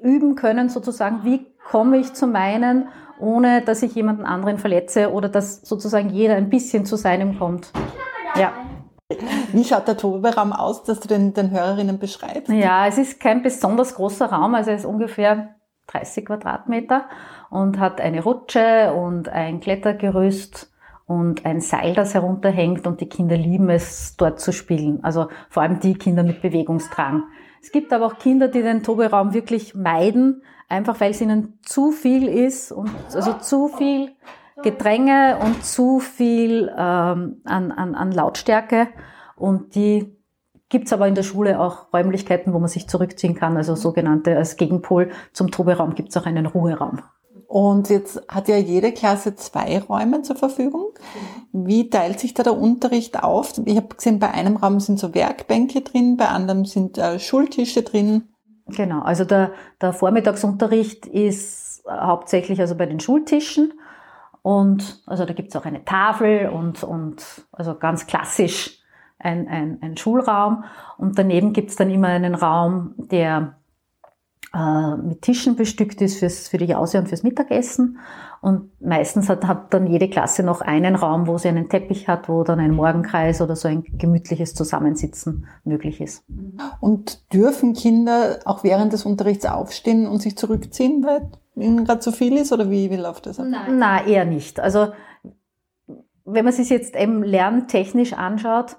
[0.03, 5.29] üben können, sozusagen, wie komme ich zu meinen, ohne dass ich jemanden anderen verletze oder
[5.29, 7.73] dass sozusagen jeder ein bisschen zu seinem kommt.
[8.37, 8.53] Ja.
[9.53, 12.49] Wie schaut der Toberaum aus, dass du den, den Hörerinnen beschreibst?
[12.49, 15.57] Ja, es ist kein besonders großer Raum, also es ist ungefähr
[15.89, 17.07] 30 Quadratmeter
[17.53, 20.73] und hat eine Rutsche und ein Klettergerüst
[21.05, 25.05] und ein Seil, das herunterhängt und die Kinder lieben es, dort zu spielen.
[25.05, 27.25] Also vor allem die Kinder mit Bewegungsdrang.
[27.61, 31.91] Es gibt aber auch Kinder, die den Toberaum wirklich meiden, einfach weil es ihnen zu
[31.91, 34.13] viel ist und also zu viel
[34.63, 38.89] Gedränge und zu viel ähm, an, an, an Lautstärke.
[39.37, 40.17] Und die
[40.71, 44.57] gibt's aber in der Schule auch Räumlichkeiten, wo man sich zurückziehen kann, also sogenannte als
[44.57, 47.03] Gegenpol zum Toberaum gibt's auch einen Ruheraum.
[47.53, 50.95] Und jetzt hat ja jede Klasse zwei Räume zur Verfügung.
[51.53, 53.53] Wie teilt sich da der Unterricht auf?
[53.67, 57.83] Ich habe gesehen, bei einem Raum sind so Werkbänke drin, bei anderem sind äh, Schultische
[57.83, 58.31] drin.
[58.69, 63.75] Genau, also der, der Vormittagsunterricht ist hauptsächlich also bei den Schultischen.
[64.41, 68.79] Und also da gibt's auch eine Tafel und, und also ganz klassisch
[69.19, 70.65] ein, ein, ein Schulraum.
[70.97, 73.59] Und daneben gibt's dann immer einen Raum, der
[74.55, 77.99] äh, mit Tischen bestückt ist fürs, für die Jause und fürs Mittagessen.
[78.41, 82.29] Und meistens hat, hat dann jede Klasse noch einen Raum, wo sie einen Teppich hat,
[82.29, 86.25] wo dann ein Morgenkreis oder so ein gemütliches Zusammensitzen möglich ist.
[86.81, 92.13] Und dürfen Kinder auch während des Unterrichts aufstehen und sich zurückziehen, weil ihnen gerade zu
[92.13, 92.53] viel ist?
[92.53, 93.39] Oder wie, wie läuft das?
[93.39, 93.79] Nein.
[93.79, 94.59] Na, eher nicht.
[94.59, 94.89] Also
[96.25, 98.77] wenn man sich jetzt eben lerntechnisch anschaut,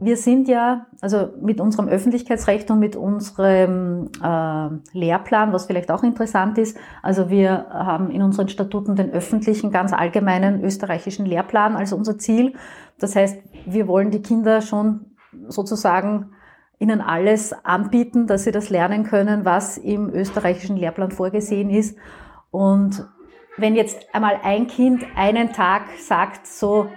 [0.00, 6.02] wir sind ja, also mit unserem Öffentlichkeitsrecht und mit unserem äh, Lehrplan, was vielleicht auch
[6.02, 11.92] interessant ist, also wir haben in unseren Statuten den öffentlichen, ganz allgemeinen österreichischen Lehrplan als
[11.92, 12.54] unser Ziel.
[12.98, 15.16] Das heißt, wir wollen die Kinder schon
[15.48, 16.30] sozusagen
[16.78, 21.96] ihnen alles anbieten, dass sie das lernen können, was im österreichischen Lehrplan vorgesehen ist.
[22.50, 23.06] Und
[23.56, 26.88] wenn jetzt einmal ein Kind einen Tag sagt, so,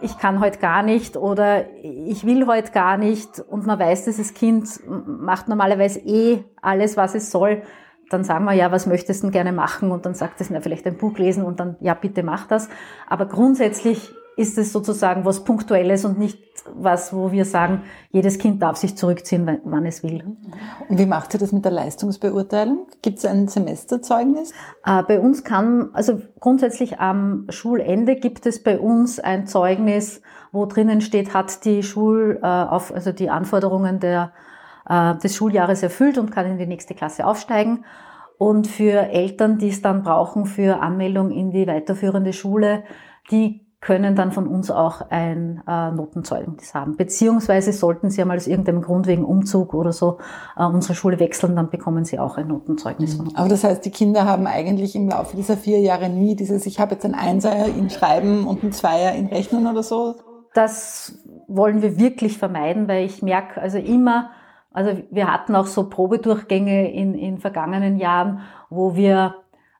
[0.00, 4.34] ich kann heute gar nicht oder ich will heute gar nicht und man weiß, dieses
[4.34, 4.68] Kind
[5.06, 7.62] macht normalerweise eh alles, was es soll,
[8.10, 9.90] dann sagen wir, ja, was möchtest du denn gerne machen?
[9.90, 12.68] Und dann sagt es, na, vielleicht ein Buch lesen und dann, ja, bitte mach das.
[13.08, 16.38] Aber grundsätzlich ist es sozusagen was Punktuelles und nicht
[16.74, 20.36] was, wo wir sagen, jedes Kind darf sich zurückziehen, wann es will.
[20.88, 22.86] Und wie macht ihr das mit der Leistungsbeurteilung?
[23.02, 24.52] Gibt es ein Semesterzeugnis?
[24.84, 30.22] Äh, bei uns kann, also grundsätzlich am Schulende gibt es bei uns ein Zeugnis,
[30.52, 34.32] wo drinnen steht, hat die Schul, äh, also die Anforderungen der
[34.88, 37.84] äh, des Schuljahres erfüllt und kann in die nächste Klasse aufsteigen.
[38.38, 42.84] Und für Eltern, die es dann brauchen für Anmeldung in die weiterführende Schule,
[43.30, 46.96] die können dann von uns auch ein äh, Notenzeugnis haben.
[46.96, 50.18] Beziehungsweise sollten sie einmal aus irgendeinem Grund wegen Umzug oder so
[50.56, 53.16] äh, unsere Schule wechseln, dann bekommen sie auch ein Notenzeugnis mhm.
[53.18, 53.36] von uns.
[53.36, 56.80] Aber das heißt, die Kinder haben eigentlich im Laufe dieser vier Jahre nie dieses, ich
[56.80, 60.16] habe jetzt ein Einser in Schreiben und ein Zweier in Rechnen oder so?
[60.52, 64.30] Das wollen wir wirklich vermeiden, weil ich merke also immer,
[64.72, 69.36] also wir hatten auch so Probedurchgänge in, in vergangenen Jahren, wo wir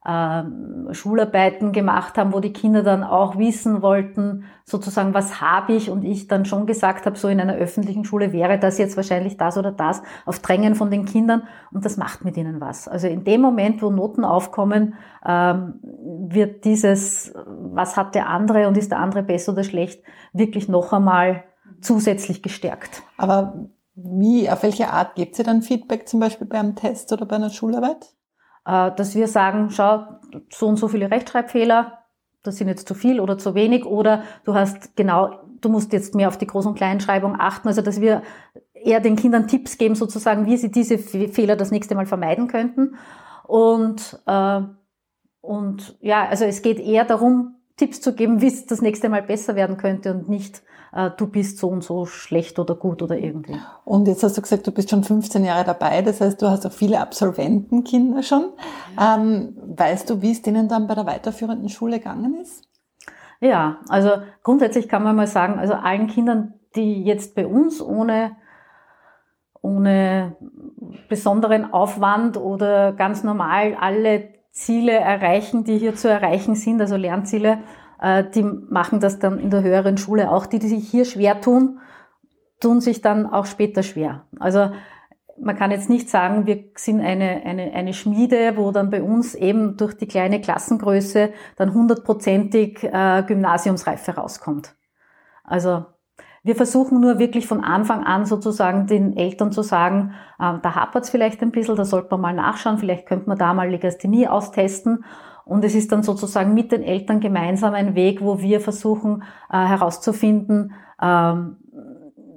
[0.08, 5.90] ähm, Schularbeiten gemacht haben, wo die Kinder dann auch wissen wollten, sozusagen, was habe ich?
[5.90, 9.36] Und ich dann schon gesagt habe, so in einer öffentlichen Schule wäre das jetzt wahrscheinlich
[9.36, 11.42] das oder das, auf Drängen von den Kindern.
[11.72, 12.86] Und das macht mit ihnen was.
[12.86, 14.94] Also in dem Moment, wo Noten aufkommen,
[15.26, 15.80] ähm,
[16.28, 20.92] wird dieses, was hat der andere und ist der andere besser oder schlecht, wirklich noch
[20.92, 21.44] einmal
[21.80, 23.02] zusätzlich gestärkt.
[23.16, 23.66] Aber
[23.96, 27.50] wie, auf welche Art gibt sie dann Feedback, zum Beispiel beim Test oder bei einer
[27.50, 28.15] Schularbeit?
[28.66, 30.06] Äh, dass wir sagen, schau,
[30.50, 31.98] so und so viele Rechtschreibfehler,
[32.42, 36.14] das sind jetzt zu viel oder zu wenig oder du hast genau, du musst jetzt
[36.14, 38.22] mehr auf die Groß- und Kleinschreibung achten, also dass wir
[38.74, 42.96] eher den Kindern Tipps geben, sozusagen, wie sie diese Fehler das nächste Mal vermeiden könnten.
[43.44, 44.60] Und, äh,
[45.40, 49.22] und ja, also es geht eher darum, Tipps zu geben, wie es das nächste Mal
[49.22, 50.62] besser werden könnte und nicht,
[51.16, 53.58] du bist so und so schlecht oder gut oder irgendwie.
[53.84, 56.66] Und jetzt hast du gesagt, du bist schon 15 Jahre dabei, das heißt, du hast
[56.66, 58.52] auch viele Absolventenkinder schon.
[59.00, 62.64] Ähm, weißt du, wie es denen dann bei der weiterführenden Schule gegangen ist?
[63.40, 64.10] Ja, also
[64.42, 68.36] grundsätzlich kann man mal sagen, also allen Kindern, die jetzt bei uns ohne
[69.66, 70.36] ohne
[71.08, 77.52] besonderen Aufwand oder ganz normal alle Ziele erreichen, die hier zu erreichen sind, also Lernziele,
[77.52, 77.58] äh,
[78.02, 80.46] die machen das dann in der höheren Schule auch.
[80.46, 81.80] Die, die sich hier schwer tun,
[82.60, 84.26] tun sich dann auch später schwer.
[84.38, 84.70] Also
[85.38, 89.34] man kann jetzt nicht sagen, wir sind eine, eine, eine Schmiede, wo dann bei uns
[89.34, 94.74] eben durch die kleine Klassengröße dann hundertprozentig äh, Gymnasiumsreife rauskommt.
[95.44, 95.84] Also
[96.42, 101.04] wir versuchen nur wirklich von Anfang an sozusagen den Eltern zu sagen, äh, da hapert
[101.04, 104.28] es vielleicht ein bisschen, da sollte man mal nachschauen, vielleicht könnte man da mal Legasthenie
[104.28, 105.04] austesten.
[105.46, 109.64] Und es ist dann sozusagen mit den Eltern gemeinsam ein Weg, wo wir versuchen äh,
[109.64, 111.56] herauszufinden, ähm,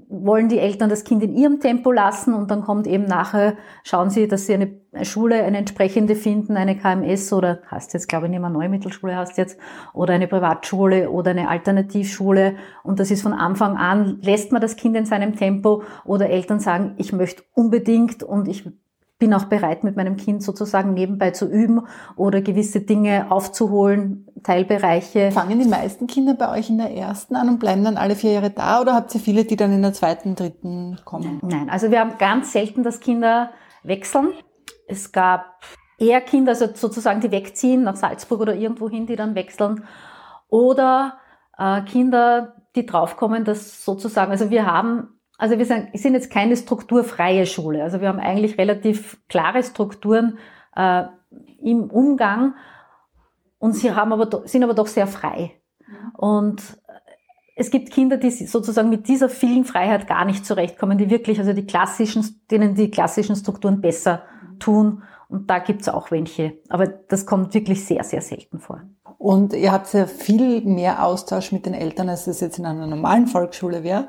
[0.10, 2.36] wollen die Eltern das Kind in ihrem Tempo lassen?
[2.36, 6.78] Und dann kommt eben nachher, schauen sie, dass sie eine Schule, eine entsprechende finden, eine
[6.78, 9.58] KMS oder heißt jetzt glaube ich nicht mehr neue Mittelschule heißt jetzt,
[9.93, 12.58] oder eine Privatschule oder eine Alternativschule.
[12.84, 16.60] Und das ist von Anfang an, lässt man das Kind in seinem Tempo oder Eltern
[16.60, 18.69] sagen, ich möchte unbedingt und ich
[19.20, 25.32] bin auch bereit, mit meinem Kind sozusagen nebenbei zu üben oder gewisse Dinge aufzuholen, Teilbereiche.
[25.32, 28.32] Fangen die meisten Kinder bei euch in der ersten an und bleiben dann alle vier
[28.32, 31.40] Jahre da oder habt ihr viele, die dann in der zweiten, dritten kommen?
[31.44, 33.52] Nein, also wir haben ganz selten, dass Kinder
[33.84, 34.30] wechseln.
[34.88, 35.66] Es gab
[35.98, 39.84] eher Kinder, also sozusagen, die wegziehen nach Salzburg oder irgendwo hin, die dann wechseln.
[40.48, 41.18] Oder
[41.58, 46.58] äh, Kinder, die draufkommen, dass sozusagen, also wir haben also wir sind, sind jetzt keine
[46.58, 47.82] strukturfreie Schule.
[47.82, 50.38] Also wir haben eigentlich relativ klare Strukturen
[50.75, 51.06] äh,
[51.63, 52.56] im Umgang
[53.58, 55.54] und sie haben aber, sind aber doch sehr frei.
[56.17, 56.62] Und
[57.56, 61.54] es gibt Kinder, die sozusagen mit dieser vielen Freiheit gar nicht zurechtkommen, die wirklich, also
[61.54, 64.23] die klassischen, denen die klassischen Strukturen besser
[64.60, 65.04] tun.
[65.30, 66.58] Und da gibt's auch welche.
[66.67, 68.82] Aber das kommt wirklich sehr, sehr selten vor.
[69.17, 72.88] Und ihr habt ja viel mehr Austausch mit den Eltern, als es jetzt in einer
[72.88, 74.08] normalen Volksschule wäre.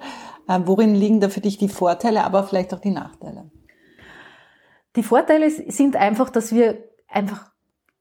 [0.50, 3.48] Äh, worin liegen da für dich die Vorteile, aber vielleicht auch die Nachteile?
[4.96, 7.52] Die Vorteile sind einfach, dass wir einfach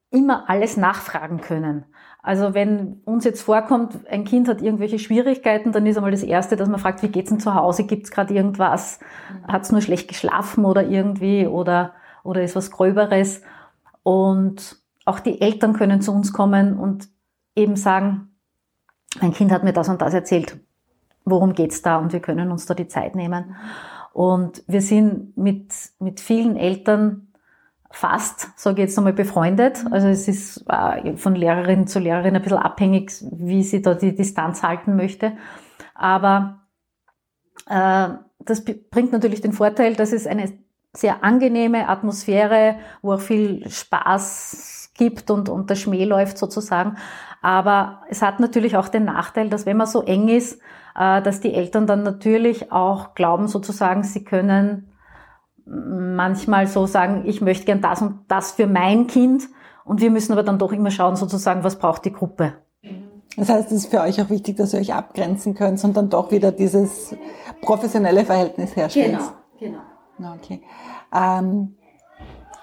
[0.09, 1.85] immer alles nachfragen können.
[2.23, 6.55] Also wenn uns jetzt vorkommt, ein Kind hat irgendwelche Schwierigkeiten, dann ist einmal das Erste,
[6.55, 7.83] dass man fragt, wie geht's denn zu Hause?
[7.83, 8.99] Gibt's gerade irgendwas?
[9.47, 13.43] Hat's nur schlecht geschlafen oder irgendwie oder oder ist was Gröberes?
[14.01, 17.09] Und auch die Eltern können zu uns kommen und
[17.55, 18.35] eben sagen,
[19.21, 20.59] mein Kind hat mir das und das erzählt
[21.29, 23.55] worum geht's da und wir können uns da die Zeit nehmen.
[24.13, 27.27] Und wir sind mit, mit vielen Eltern
[27.91, 29.85] fast, sage ich jetzt nochmal, befreundet.
[29.91, 34.15] Also es ist äh, von Lehrerin zu Lehrerin ein bisschen abhängig, wie sie da die
[34.15, 35.34] Distanz halten möchte.
[35.95, 36.59] Aber
[37.67, 38.09] äh,
[38.39, 40.51] das bringt natürlich den Vorteil, dass es eine
[40.93, 46.97] sehr angenehme Atmosphäre, wo auch viel Spaß gibt und, und der Schmäh läuft sozusagen.
[47.41, 50.59] Aber es hat natürlich auch den Nachteil, dass wenn man so eng ist,
[51.00, 54.91] dass die Eltern dann natürlich auch glauben sozusagen, sie können
[55.66, 59.47] manchmal so sagen, ich möchte gern das und das für mein Kind.
[59.86, 62.54] Und wir müssen aber dann doch immer schauen sozusagen, was braucht die Gruppe.
[63.38, 66.10] Das heißt, es ist für euch auch wichtig, dass ihr euch abgrenzen könnt und dann
[66.10, 67.16] doch wieder dieses
[67.62, 69.20] professionelle Verhältnis herstellt.
[69.60, 69.80] Genau,
[70.18, 70.34] genau.
[70.36, 70.62] Okay.
[71.16, 71.78] Ähm,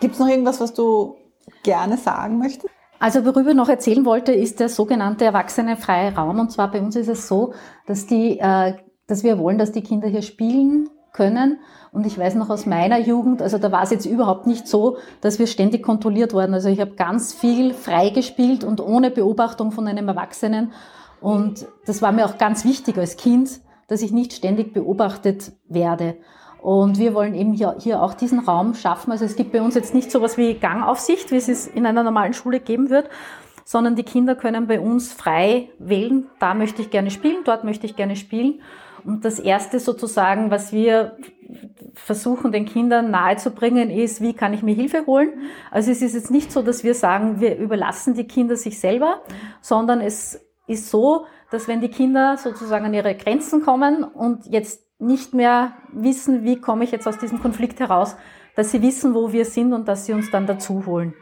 [0.01, 1.17] Gibt es noch irgendwas, was du
[1.63, 2.76] gerne sagen möchtest?
[2.99, 6.41] Also worüber ich noch erzählen wollte, ist der sogenannte erwachsenenfreie Raum.
[6.41, 7.53] Und zwar bei uns ist es so,
[7.87, 8.75] dass, die, äh,
[9.07, 11.59] dass wir wollen, dass die Kinder hier spielen können.
[11.93, 14.99] Und ich weiß noch aus meiner Jugend, also da war es jetzt überhaupt nicht so,
[15.23, 16.55] dass wir ständig kontrolliert wurden.
[16.55, 20.73] Also ich habe ganz viel frei gespielt und ohne Beobachtung von einem Erwachsenen.
[21.21, 26.17] Und das war mir auch ganz wichtig als Kind, dass ich nicht ständig beobachtet werde.
[26.61, 29.13] Und wir wollen eben hier, hier auch diesen Raum schaffen.
[29.13, 31.87] Also es gibt bei uns jetzt nicht so etwas wie Gangaufsicht, wie es es in
[31.87, 33.09] einer normalen Schule geben wird,
[33.65, 37.85] sondern die Kinder können bei uns frei wählen, da möchte ich gerne spielen, dort möchte
[37.85, 38.61] ich gerne spielen.
[39.05, 41.17] Und das Erste sozusagen, was wir
[41.95, 45.43] versuchen den Kindern nahezubringen, ist, wie kann ich mir Hilfe holen?
[45.71, 49.21] Also es ist jetzt nicht so, dass wir sagen, wir überlassen die Kinder sich selber,
[49.61, 54.86] sondern es ist so, dass wenn die Kinder sozusagen an ihre Grenzen kommen und jetzt
[54.99, 58.17] nicht mehr wissen, wie komme ich jetzt aus diesem Konflikt heraus,
[58.55, 61.15] dass sie wissen, wo wir sind und dass sie uns dann dazu holen.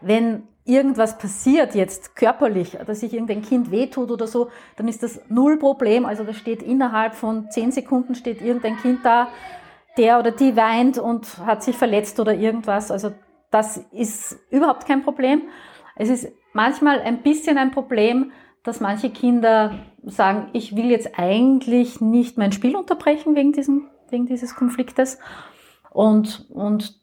[0.00, 5.20] Wenn irgendwas passiert jetzt körperlich, dass sich irgendein Kind wehtut oder so, dann ist das
[5.28, 6.04] null Problem.
[6.04, 9.28] Also da steht innerhalb von zehn Sekunden steht irgendein Kind da,
[9.96, 12.90] der oder die weint und hat sich verletzt oder irgendwas.
[12.90, 13.12] Also
[13.50, 15.42] das ist überhaupt kein Problem.
[15.96, 18.32] Es ist manchmal ein bisschen ein Problem,
[18.62, 19.72] dass manche Kinder
[20.04, 25.18] sagen, ich will jetzt eigentlich nicht mein Spiel unterbrechen wegen, diesem, wegen dieses Konfliktes
[25.90, 27.00] und, und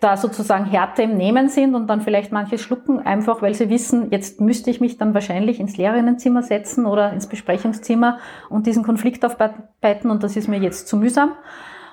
[0.00, 4.10] da sozusagen Härte im Nehmen sind und dann vielleicht manche schlucken, einfach weil sie wissen,
[4.10, 8.18] jetzt müsste ich mich dann wahrscheinlich ins Lehrerinnenzimmer setzen oder ins Besprechungszimmer
[8.50, 11.32] und diesen Konflikt aufarbeiten und das ist mir jetzt zu mühsam.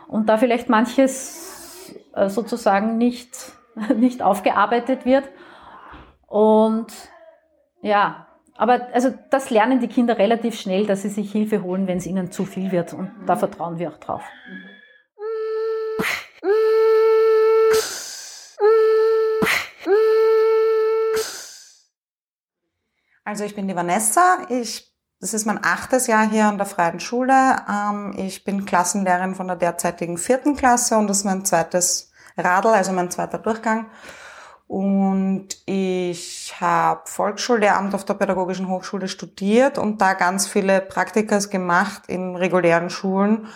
[0.07, 3.53] Und da vielleicht manches äh, sozusagen nicht,
[3.95, 5.29] nicht aufgearbeitet wird.
[6.27, 6.87] Und
[7.81, 11.97] ja, aber also das lernen die Kinder relativ schnell, dass sie sich Hilfe holen, wenn
[11.97, 12.93] es ihnen zu viel wird.
[12.93, 14.23] Und da vertrauen wir auch drauf.
[23.23, 24.45] Also ich bin die Vanessa.
[24.49, 27.55] Ich, das ist mein achtes Jahr hier an der Freien Schule.
[27.69, 32.69] Ähm, ich bin Klassenlehrerin von der derzeitigen vierten Klasse und das ist mein zweites Radl,
[32.69, 33.89] also mein zweiter Durchgang.
[34.71, 42.03] Und ich habe Volksschullehramt auf der Pädagogischen Hochschule studiert und da ganz viele Praktikas gemacht
[42.07, 43.47] in regulären Schulen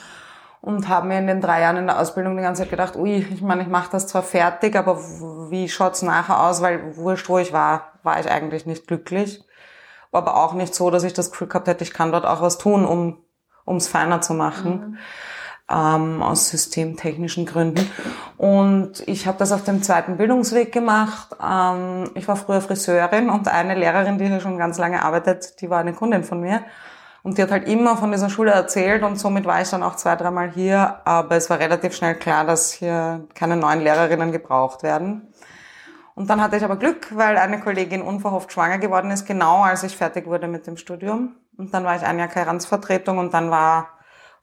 [0.59, 3.25] und habe mir in den drei Jahren in der Ausbildung die ganze Zeit gedacht, ui,
[3.31, 4.97] ich meine, ich mache das zwar fertig, aber
[5.49, 6.61] wie schaut's nachher aus?
[6.61, 9.41] Weil wurscht, wo ich war, war ich eigentlich nicht glücklich.
[10.11, 12.57] Aber auch nicht so, dass ich das Gefühl gehabt hätte, ich kann dort auch was
[12.57, 13.19] tun, um
[13.65, 14.71] ums feiner zu machen.
[14.71, 14.97] Mhm
[15.69, 17.89] ähm, aus systemtechnischen Gründen.
[18.37, 21.35] Und ich habe das auf dem zweiten Bildungsweg gemacht.
[21.43, 25.69] Ähm, ich war früher Friseurin und eine Lehrerin, die hier schon ganz lange arbeitet, die
[25.69, 26.63] war eine Kundin von mir.
[27.23, 29.95] Und die hat halt immer von dieser Schule erzählt und somit war ich dann auch
[29.95, 30.99] zwei, dreimal hier.
[31.05, 35.33] Aber es war relativ schnell klar, dass hier keine neuen Lehrerinnen gebraucht werden.
[36.13, 39.81] Und dann hatte ich aber Glück, weil eine Kollegin unverhofft schwanger geworden ist, genau als
[39.81, 41.35] ich fertig wurde mit dem Studium.
[41.57, 43.94] Und dann war ich ein Jahr Karentsvertretung und dann war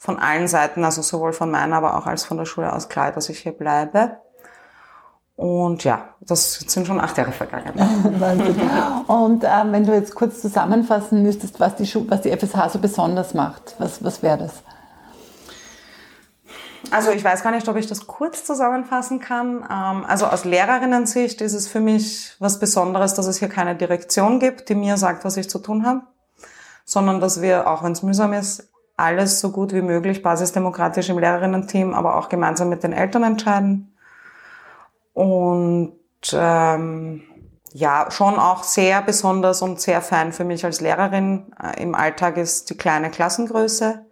[0.02, 3.12] von allen Seiten, also sowohl von meiner, aber auch als von der Schule aus klar,
[3.12, 4.18] dass ich hier bleibe.
[5.36, 7.72] Und ja, das sind schon acht Jahre vergangen.
[9.06, 13.32] Und ähm, wenn du jetzt kurz zusammenfassen müsstest, was die, was die FSH so besonders
[13.32, 14.54] macht, was, was wäre das?
[16.90, 19.58] Also ich weiß gar nicht, ob ich das kurz zusammenfassen kann.
[19.70, 24.40] Ähm, also aus Lehrerinnen-Sicht ist es für mich was Besonderes, dass es hier keine Direktion
[24.40, 26.00] gibt, die mir sagt, was ich zu tun habe,
[26.84, 28.71] sondern dass wir, auch wenn es mühsam ist,
[29.02, 33.96] alles so gut wie möglich basisdemokratisch im Lehrerinnen-Team, aber auch gemeinsam mit den Eltern entscheiden.
[35.12, 35.98] Und
[36.32, 37.22] ähm,
[37.72, 42.36] ja, schon auch sehr besonders und sehr fein für mich als Lehrerin äh, im Alltag
[42.36, 44.06] ist die kleine Klassengröße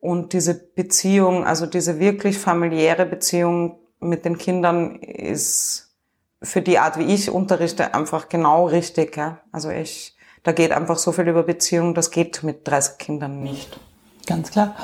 [0.00, 5.96] und diese Beziehung, also diese wirklich familiäre Beziehung mit den Kindern ist
[6.42, 9.16] für die Art, wie ich unterrichte, einfach genau richtig.
[9.16, 9.40] Ja?
[9.52, 13.80] Also ich, da geht einfach so viel über Beziehung, das geht mit 30 Kindern nicht.
[14.26, 14.74] Ganz klar.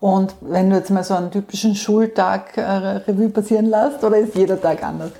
[0.00, 4.34] Und wenn du jetzt mal so einen typischen Schultag äh, Revue passieren lässt, oder ist
[4.34, 5.12] jeder Tag anders?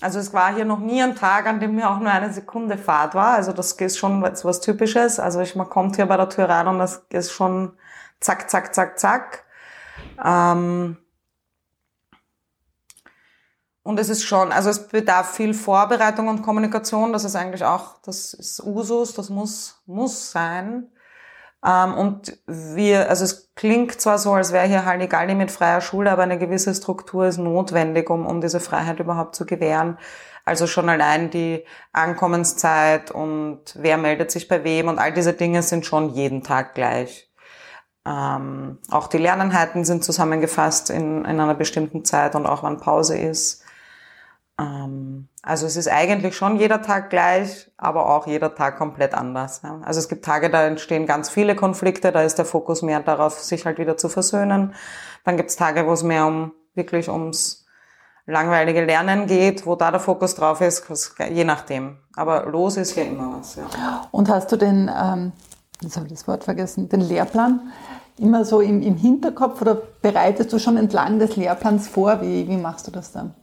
[0.00, 2.76] Also es war hier noch nie ein Tag, an dem mir auch nur eine Sekunde
[2.76, 3.34] Fahrt war.
[3.34, 5.20] Also das ist schon was, was Typisches.
[5.20, 7.76] Also ich, man kommt hier bei der Tür rein und das ist schon
[8.18, 9.44] zack, zack, zack, zack.
[10.24, 10.96] Ähm
[13.84, 17.12] und es ist schon, also es bedarf viel Vorbereitung und Kommunikation.
[17.12, 20.88] Das ist eigentlich auch, das ist Usus, das muss, muss sein.
[21.64, 26.10] Ähm, und wir, also es klingt zwar so, als wäre hier Halligalli mit freier Schule,
[26.10, 29.98] aber eine gewisse Struktur ist notwendig, um, um diese Freiheit überhaupt zu gewähren.
[30.44, 35.62] Also schon allein die Ankommenszeit und wer meldet sich bei wem und all diese Dinge
[35.62, 37.32] sind schon jeden Tag gleich.
[38.04, 43.16] Ähm, auch die Lerneinheiten sind zusammengefasst in, in einer bestimmten Zeit und auch wann Pause
[43.16, 43.62] ist.
[44.58, 49.60] Ähm, also es ist eigentlich schon jeder Tag gleich, aber auch jeder Tag komplett anders.
[49.64, 49.80] Ja.
[49.84, 53.40] Also es gibt Tage, da entstehen ganz viele Konflikte, da ist der Fokus mehr darauf,
[53.40, 54.72] sich halt wieder zu versöhnen.
[55.24, 57.66] Dann gibt es Tage, wo es mehr um wirklich ums
[58.24, 60.86] langweilige Lernen geht, wo da der Fokus drauf ist,
[61.28, 61.98] je nachdem.
[62.14, 63.56] Aber los ist ja immer was.
[63.56, 64.08] Ja.
[64.12, 65.32] Und hast du den, ähm,
[65.80, 67.72] jetzt habe ich das Wort vergessen, den Lehrplan
[68.18, 72.20] immer so im, im Hinterkopf oder bereitest du schon entlang des Lehrplans vor?
[72.20, 73.34] Wie, wie machst du das dann?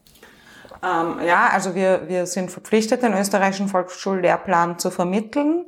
[0.83, 5.65] Ähm, ja, also wir, wir sind verpflichtet, den österreichischen Volksschullehrplan zu vermitteln.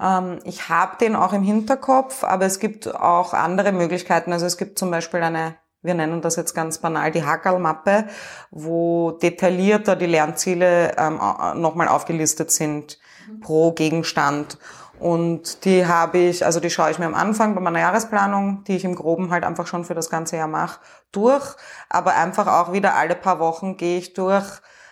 [0.00, 4.32] Ähm, ich habe den auch im Hinterkopf, aber es gibt auch andere Möglichkeiten.
[4.32, 8.06] Also es gibt zum Beispiel eine wir nennen das jetzt ganz banal die Hackerl-Mappe,
[8.50, 11.20] wo detaillierter die Lernziele ähm,
[11.60, 12.98] nochmal aufgelistet sind
[13.40, 14.58] pro Gegenstand.
[15.00, 18.76] Und die habe ich, also die schaue ich mir am Anfang bei meiner Jahresplanung, die
[18.76, 20.80] ich im Groben halt einfach schon für das ganze Jahr mache,
[21.12, 21.54] durch.
[21.88, 24.46] Aber einfach auch wieder alle paar Wochen gehe ich durch.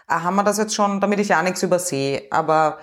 [0.07, 2.28] Ah, haben wir das jetzt schon, damit ich ja nichts übersehe.
[2.30, 2.78] Aber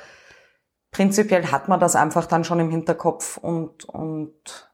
[0.91, 4.69] prinzipiell hat man das einfach dann schon im Hinterkopf und, und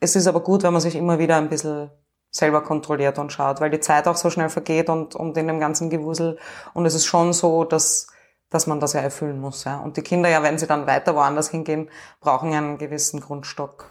[0.00, 1.90] es ist aber gut, wenn man sich immer wieder ein bisschen
[2.30, 5.60] selber kontrolliert und schaut, weil die Zeit auch so schnell vergeht und, und in dem
[5.60, 6.38] ganzen Gewusel.
[6.74, 8.08] Und es ist schon so, dass
[8.52, 9.64] dass man das ja erfüllen muss.
[9.64, 9.78] Ja.
[9.78, 11.88] Und die Kinder ja, wenn sie dann weiter woanders hingehen,
[12.20, 13.90] brauchen einen gewissen Grundstock.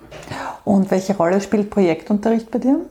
[0.63, 2.89] Und welche Rolle spielt Projektunterricht bei dir?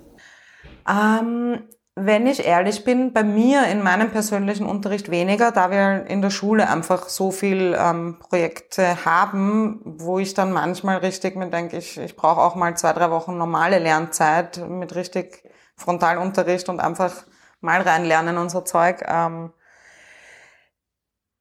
[0.88, 1.62] Ähm,
[1.94, 6.30] wenn ich ehrlich bin, bei mir in meinem persönlichen Unterricht weniger, da wir in der
[6.30, 11.98] Schule einfach so viel ähm, Projekte haben, wo ich dann manchmal richtig mir denke, ich,
[11.98, 15.44] ich brauche auch mal zwei, drei Wochen normale Lernzeit mit richtig
[15.76, 17.12] Frontalunterricht und einfach
[17.60, 19.04] mal reinlernen und so Zeug.
[19.06, 19.52] Ähm,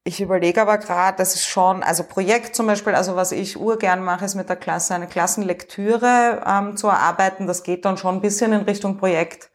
[0.02, 4.02] ich überlege aber gerade, das ist schon, also Projekt zum Beispiel, also was ich urgern
[4.02, 7.46] mache, ist mit der Klasse eine Klassenlektüre ähm, zu erarbeiten.
[7.46, 9.50] Das geht dann schon ein bisschen in Richtung Projekt.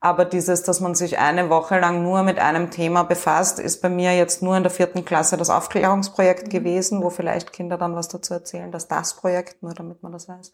[0.00, 3.88] Aber dieses, dass man sich eine Woche lang nur mit einem Thema befasst, ist bei
[3.88, 6.50] mir jetzt nur in der vierten Klasse das Aufklärungsprojekt mhm.
[6.50, 10.28] gewesen, wo vielleicht Kinder dann was dazu erzählen, dass das Projekt, nur damit man das
[10.28, 10.52] weiß.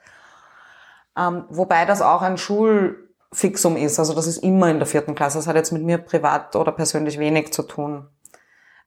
[1.16, 5.38] Ähm, wobei das auch ein Schulfixum ist, also das ist immer in der vierten Klasse.
[5.38, 8.08] Das hat jetzt mit mir privat oder persönlich wenig zu tun.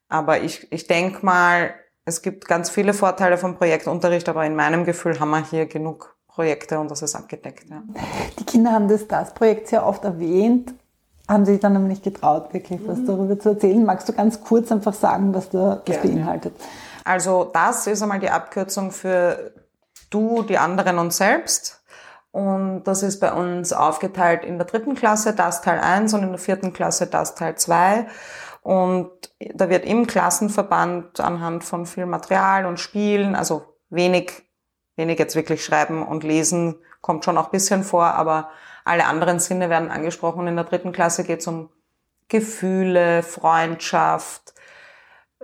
[0.09, 1.73] Aber ich, ich denke mal,
[2.05, 6.15] es gibt ganz viele Vorteile vom Projektunterricht, aber in meinem Gefühl haben wir hier genug
[6.27, 7.69] Projekte und das ist abgedeckt.
[7.69, 7.83] Ja.
[8.39, 10.73] Die Kinder haben das DAS-Projekt sehr oft erwähnt,
[11.29, 13.07] haben sich dann aber nicht getraut, wirklich was mhm.
[13.07, 13.85] darüber zu erzählen.
[13.85, 16.53] Magst du ganz kurz einfach sagen, was da das beinhaltet?
[17.05, 19.53] Also das ist einmal die Abkürzung für
[20.09, 21.81] du, die anderen und selbst.
[22.31, 26.29] Und das ist bei uns aufgeteilt in der dritten Klasse das Teil 1 und in
[26.29, 28.07] der vierten Klasse das Teil 2.
[28.63, 29.11] Und
[29.53, 34.31] da wird im Klassenverband anhand von viel Material und Spielen, also wenig,
[34.95, 38.49] wenig jetzt wirklich schreiben und lesen, kommt schon auch bisschen vor, aber
[38.85, 40.47] alle anderen Sinne werden angesprochen.
[40.47, 41.69] In der dritten Klasse geht es um
[42.29, 44.53] Gefühle, Freundschaft,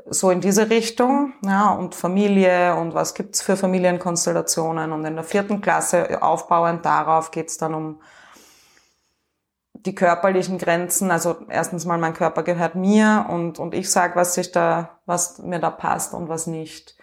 [0.06, 4.94] so in diese Richtung, ja, und Familie und was gibt's für Familienkonstellationen.
[4.94, 8.02] Und in der vierten Klasse, aufbauend darauf, geht's dann um
[9.86, 14.34] die körperlichen Grenzen, also erstens mal mein Körper gehört mir und, und ich sage, was
[14.34, 16.96] sich da, was mir da passt und was nicht.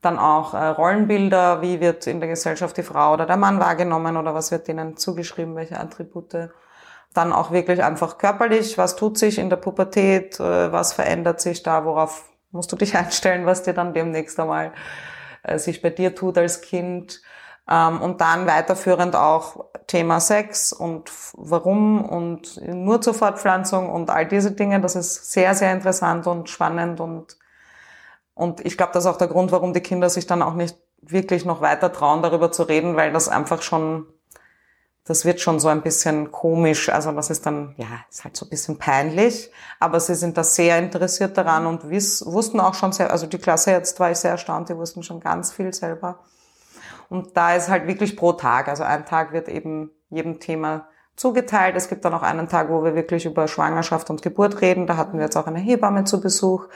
[0.00, 4.16] Dann auch äh, Rollenbilder, wie wird in der Gesellschaft die Frau oder der Mann wahrgenommen
[4.16, 6.50] oder was wird denen zugeschrieben, welche Attribute.
[7.12, 11.62] Dann auch wirklich einfach körperlich, was tut sich in der Pubertät, äh, was verändert sich
[11.62, 14.72] da, worauf musst du dich einstellen, was dir dann demnächst einmal
[15.42, 17.20] äh, sich bei dir tut als Kind
[17.70, 24.50] und dann weiterführend auch Thema Sex und warum und nur zur Fortpflanzung und all diese
[24.50, 24.80] Dinge.
[24.80, 27.38] Das ist sehr, sehr interessant und spannend und,
[28.34, 30.76] und ich glaube, das ist auch der Grund, warum die Kinder sich dann auch nicht
[31.00, 34.06] wirklich noch weiter trauen, darüber zu reden, weil das einfach schon,
[35.04, 36.88] das wird schon so ein bisschen komisch.
[36.88, 39.50] Also das ist dann, ja, ist halt so ein bisschen peinlich.
[39.78, 43.38] Aber sie sind da sehr interessiert daran und wiss, wussten auch schon sehr, also die
[43.38, 46.18] Klasse jetzt war ich sehr erstaunt, die wussten schon ganz viel selber.
[47.10, 51.76] Und da ist halt wirklich pro Tag, also ein Tag wird eben jedem Thema zugeteilt.
[51.76, 54.86] Es gibt dann auch einen Tag, wo wir wirklich über Schwangerschaft und Geburt reden.
[54.86, 56.68] Da hatten wir jetzt auch eine Hebamme zu Besuch,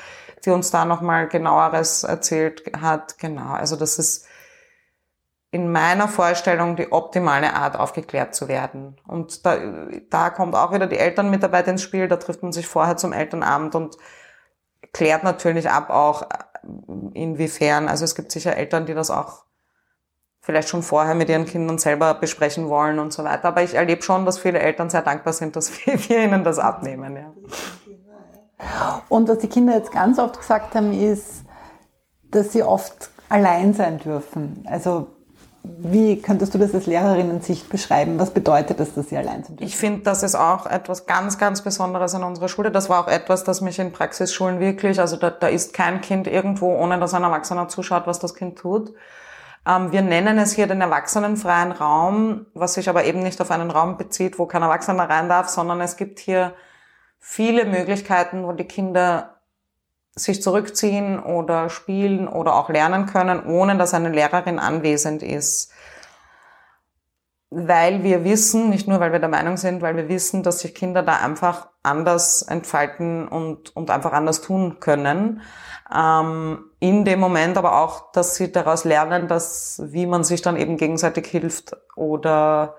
[0.44, 3.16] die uns da nochmal genaueres erzählt hat.
[3.18, 4.26] Genau, also das ist
[5.50, 8.96] in meiner Vorstellung die optimale Art, aufgeklärt zu werden.
[9.06, 9.56] Und da,
[10.10, 12.08] da kommt auch wieder die Elternmitarbeit ins Spiel.
[12.08, 13.96] Da trifft man sich vorher zum Elternabend und
[14.92, 16.26] klärt natürlich ab auch
[17.14, 17.88] inwiefern.
[17.88, 19.43] Also es gibt sicher Eltern, die das auch
[20.44, 23.48] vielleicht schon vorher mit ihren Kindern selber besprechen wollen und so weiter.
[23.48, 27.16] Aber ich erlebe schon, dass viele Eltern sehr dankbar sind, dass wir, ihnen das abnehmen.
[27.16, 27.32] Ja.
[29.08, 31.44] Und was die Kinder jetzt ganz oft gesagt haben, ist,
[32.30, 34.62] dass sie oft allein sein dürfen.
[34.68, 35.06] Also
[35.66, 38.18] Wie könntest du das aus Lehrerinnen-Sicht beschreiben?
[38.18, 39.62] Was bedeutet es, dass sie allein sind?
[39.62, 42.70] Ich finde, das ist auch etwas ganz, ganz Besonderes an unserer Schule.
[42.70, 46.26] Das war auch etwas, das mich in Praxisschulen wirklich, also da, da ist kein Kind
[46.26, 48.92] irgendwo, ohne dass ein Erwachsener zuschaut, was das Kind tut.
[49.66, 53.70] Ähm, wir nennen es hier den erwachsenenfreien Raum, was sich aber eben nicht auf einen
[53.70, 56.54] Raum bezieht, wo kein Erwachsener rein darf, sondern es gibt hier
[57.18, 59.40] viele Möglichkeiten, wo die Kinder
[60.14, 65.72] sich zurückziehen oder spielen oder auch lernen können, ohne dass eine Lehrerin anwesend ist.
[67.50, 70.74] Weil wir wissen, nicht nur weil wir der Meinung sind, weil wir wissen, dass sich
[70.74, 75.42] Kinder da einfach anders entfalten und, und einfach anders tun können.
[75.94, 80.56] Ähm, in dem Moment aber auch, dass sie daraus lernen, dass, wie man sich dann
[80.56, 82.76] eben gegenseitig hilft oder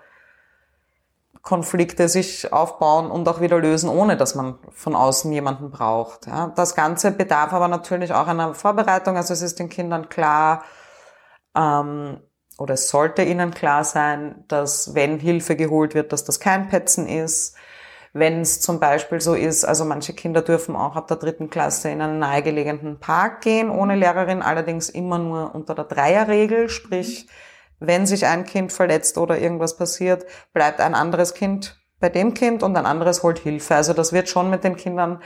[1.44, 6.26] Konflikte sich aufbauen und auch wieder lösen, ohne dass man von außen jemanden braucht.
[6.26, 6.52] Ja.
[6.56, 9.16] Das Ganze bedarf aber natürlich auch einer Vorbereitung.
[9.16, 10.64] Also es ist den Kindern klar,
[11.56, 12.20] ähm,
[12.58, 17.08] oder es sollte ihnen klar sein, dass wenn Hilfe geholt wird, dass das kein Petzen
[17.08, 17.56] ist.
[18.18, 21.90] Wenn es zum Beispiel so ist, also manche Kinder dürfen auch ab der dritten Klasse
[21.90, 27.28] in einen nahegelegenen Park gehen, ohne Lehrerin, allerdings immer nur unter der Dreierregel, sprich,
[27.82, 32.64] wenn sich ein Kind verletzt oder irgendwas passiert, bleibt ein anderes Kind bei dem Kind
[32.64, 33.76] und ein anderes holt Hilfe.
[33.76, 35.22] Also das wird schon mit den Kindern,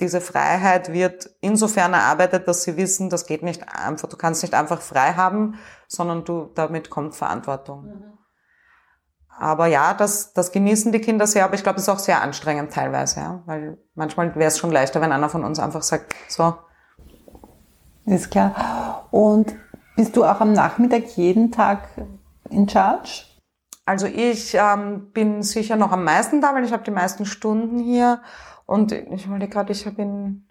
[0.00, 4.52] diese Freiheit wird insofern erarbeitet, dass sie wissen, das geht nicht einfach, du kannst nicht
[4.52, 5.58] einfach frei haben,
[5.88, 7.84] sondern du, damit kommt Verantwortung.
[7.84, 8.13] Mhm.
[9.38, 12.22] Aber ja, das, das genießen die Kinder sehr, aber ich glaube, es ist auch sehr
[12.22, 16.14] anstrengend teilweise, ja, weil manchmal wäre es schon leichter, wenn einer von uns einfach sagt,
[16.28, 16.54] so.
[18.06, 19.08] Ist klar.
[19.10, 19.54] Und
[19.96, 21.88] bist du auch am Nachmittag jeden Tag
[22.50, 23.24] in Charge?
[23.86, 27.78] Also ich ähm, bin sicher noch am meisten da, weil ich habe die meisten Stunden
[27.78, 28.20] hier.
[28.66, 30.46] Und ich wollte gerade, ich bin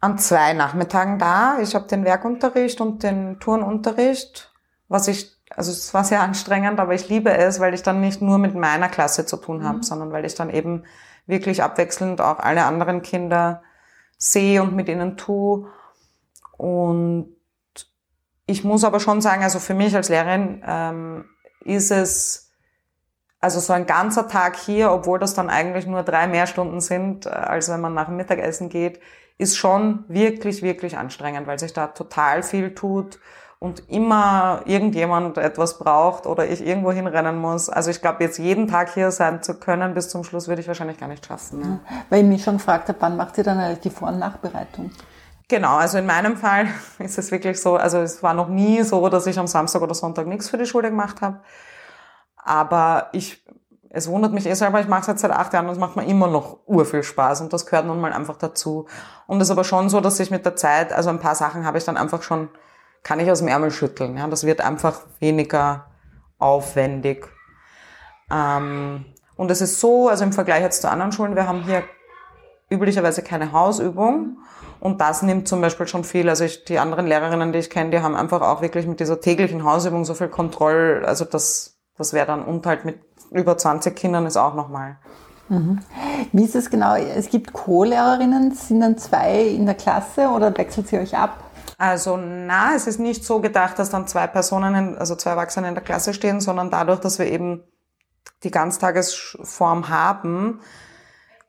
[0.00, 1.58] an zwei Nachmittagen da.
[1.60, 4.52] Ich habe den Werkunterricht und den Turnunterricht,
[4.88, 8.22] was ich, also es war sehr anstrengend, aber ich liebe es, weil ich dann nicht
[8.22, 9.82] nur mit meiner Klasse zu tun habe, mhm.
[9.82, 10.84] sondern weil ich dann eben
[11.26, 13.62] wirklich abwechselnd auch alle anderen Kinder
[14.18, 15.68] sehe und mit ihnen tue.
[16.56, 17.34] Und
[18.46, 21.24] ich muss aber schon sagen, also für mich als Lehrerin ähm,
[21.64, 22.50] ist es,
[23.40, 27.26] also so ein ganzer Tag hier, obwohl das dann eigentlich nur drei mehr Stunden sind,
[27.26, 29.00] äh, als wenn man nach dem Mittagessen geht,
[29.38, 33.18] ist schon wirklich, wirklich anstrengend, weil sich da total viel tut
[33.62, 37.68] und immer irgendjemand etwas braucht oder ich irgendwo hinrennen muss.
[37.68, 40.66] Also ich glaube, jetzt jeden Tag hier sein zu können bis zum Schluss würde ich
[40.66, 41.60] wahrscheinlich gar nicht schaffen.
[41.60, 41.80] Ne?
[42.10, 44.90] Weil ich mich schon gefragt habe, wann macht ihr dann die Vor- und Nachbereitung?
[45.46, 46.66] Genau, also in meinem Fall
[46.98, 49.94] ist es wirklich so, also es war noch nie so, dass ich am Samstag oder
[49.94, 51.38] Sonntag nichts für die Schule gemacht habe.
[52.36, 53.44] Aber ich,
[53.90, 55.94] es wundert mich eh selber, ich mache es jetzt seit acht Jahren und es macht
[55.94, 58.88] mir immer noch urviel Spaß und das gehört nun mal einfach dazu.
[59.28, 61.64] Und es ist aber schon so, dass ich mit der Zeit, also ein paar Sachen
[61.64, 62.48] habe ich dann einfach schon,
[63.02, 64.16] kann ich aus dem Ärmel schütteln.
[64.16, 64.26] Ja?
[64.28, 65.86] Das wird einfach weniger
[66.38, 67.28] aufwendig.
[68.30, 69.04] Ähm,
[69.36, 71.82] und es ist so, also im Vergleich jetzt zu anderen Schulen, wir haben hier
[72.70, 74.38] üblicherweise keine Hausübung.
[74.80, 76.28] Und das nimmt zum Beispiel schon viel.
[76.28, 79.20] Also ich, die anderen Lehrerinnen, die ich kenne, die haben einfach auch wirklich mit dieser
[79.20, 81.04] täglichen Hausübung so viel Kontroll.
[81.06, 82.98] Also das, das wäre dann und halt mit
[83.30, 84.96] über 20 Kindern ist auch nochmal.
[85.48, 85.80] Mhm.
[86.32, 86.96] Wie ist es genau?
[86.96, 91.51] Es gibt Co-Lehrerinnen, sind dann zwei in der Klasse oder wechselt sie euch ab?
[91.82, 95.74] Also na, es ist nicht so gedacht, dass dann zwei Personen, also zwei Erwachsene in
[95.74, 97.64] der Klasse stehen, sondern dadurch, dass wir eben
[98.44, 100.60] die Ganztagesform haben,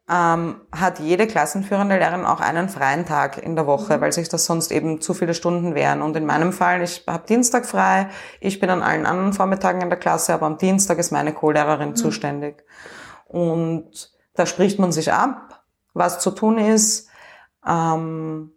[0.09, 4.01] ähm, hat jede klassenführende Lehrerin auch einen freien Tag in der Woche, mhm.
[4.01, 6.01] weil sich das sonst eben zu viele Stunden wären.
[6.01, 8.09] Und in meinem Fall, ich habe Dienstag frei,
[8.39, 11.89] ich bin an allen anderen Vormittagen in der Klasse, aber am Dienstag ist meine Co-Lehrerin
[11.89, 11.95] mhm.
[11.95, 12.63] zuständig.
[13.27, 15.63] Und da spricht man sich ab,
[15.93, 17.07] was zu tun ist.
[17.67, 18.52] Ähm,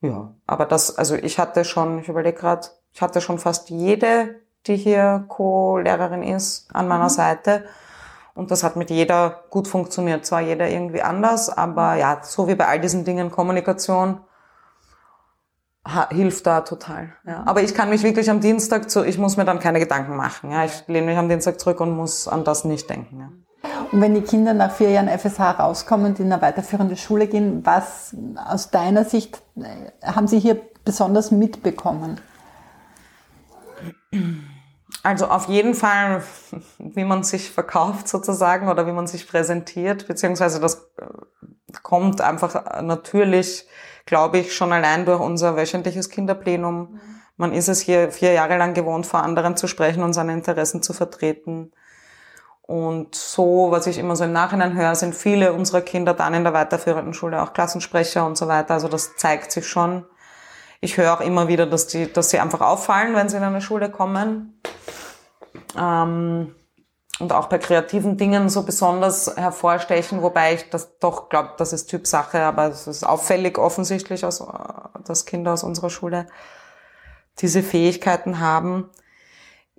[0.00, 4.40] ja, aber das, also ich hatte schon, ich überlege gerade, ich hatte schon fast jede,
[4.66, 7.10] die hier Co-Lehrerin ist, an meiner mhm.
[7.10, 7.64] Seite.
[8.34, 10.24] Und das hat mit jeder gut funktioniert.
[10.24, 14.20] Zwar jeder irgendwie anders, aber ja, so wie bei all diesen Dingen, Kommunikation
[16.10, 17.14] hilft da total.
[17.26, 17.42] Ja.
[17.46, 20.50] Aber ich kann mich wirklich am Dienstag zu, ich muss mir dann keine Gedanken machen.
[20.50, 20.64] Ja.
[20.64, 23.20] Ich lehne mich am Dienstag zurück und muss an das nicht denken.
[23.20, 23.28] Ja.
[23.92, 27.64] Und wenn die Kinder nach vier Jahren FSH rauskommen und in eine weiterführende Schule gehen,
[27.64, 32.20] was aus deiner Sicht äh, haben sie hier besonders mitbekommen?
[35.02, 36.22] Also auf jeden Fall,
[36.78, 41.06] wie man sich verkauft sozusagen oder wie man sich präsentiert, beziehungsweise das äh,
[41.82, 43.66] kommt einfach natürlich,
[44.06, 47.00] glaube ich, schon allein durch unser wöchentliches Kinderplenum.
[47.36, 50.82] Man ist es hier vier Jahre lang gewohnt, vor anderen zu sprechen und seine Interessen
[50.82, 51.72] zu vertreten.
[52.68, 56.44] Und so, was ich immer so im Nachhinein höre, sind viele unserer Kinder dann in
[56.44, 58.74] der weiterführenden Schule auch Klassensprecher und so weiter.
[58.74, 60.04] Also das zeigt sich schon.
[60.82, 63.62] Ich höre auch immer wieder, dass, die, dass sie einfach auffallen, wenn sie in eine
[63.62, 64.60] Schule kommen.
[65.78, 66.54] Ähm,
[67.18, 71.86] und auch bei kreativen Dingen so besonders hervorstechen, wobei ich das doch glaube, das ist
[71.86, 74.46] Typsache, aber es ist auffällig offensichtlich, aus,
[75.06, 76.26] dass Kinder aus unserer Schule
[77.38, 78.90] diese Fähigkeiten haben.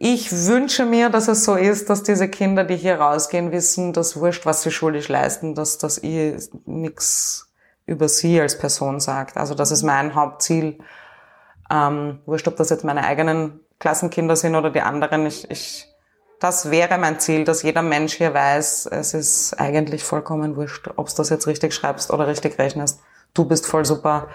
[0.02, 4.16] Ich wünsche mir, dass es so ist, dass diese Kinder, die hier rausgehen, wissen, dass
[4.16, 7.52] wurscht, was sie schulisch leisten, dass das eh nichts
[7.86, 9.36] über sie als Person sagt.
[9.36, 10.80] Also das ist mein Hauptziel.
[11.70, 15.26] Ähm, wurscht, ob das jetzt meine eigenen Klassenkinder sind oder die anderen.
[15.26, 15.86] Ich, ich,
[16.40, 21.10] das wäre mein Ziel, dass jeder Mensch hier weiß, es ist eigentlich vollkommen wurscht, ob
[21.10, 23.02] du das jetzt richtig schreibst oder richtig rechnest.
[23.34, 24.30] Du bist voll super.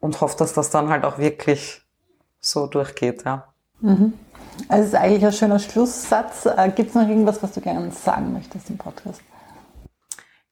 [0.00, 1.82] Und hoffe, dass das dann halt auch wirklich
[2.40, 3.49] so durchgeht, ja.
[3.80, 4.12] Mhm.
[4.68, 6.46] Also es ist eigentlich ein schöner Schlusssatz.
[6.46, 9.22] Äh, Gibt es noch irgendwas, was du gerne sagen möchtest im Podcast?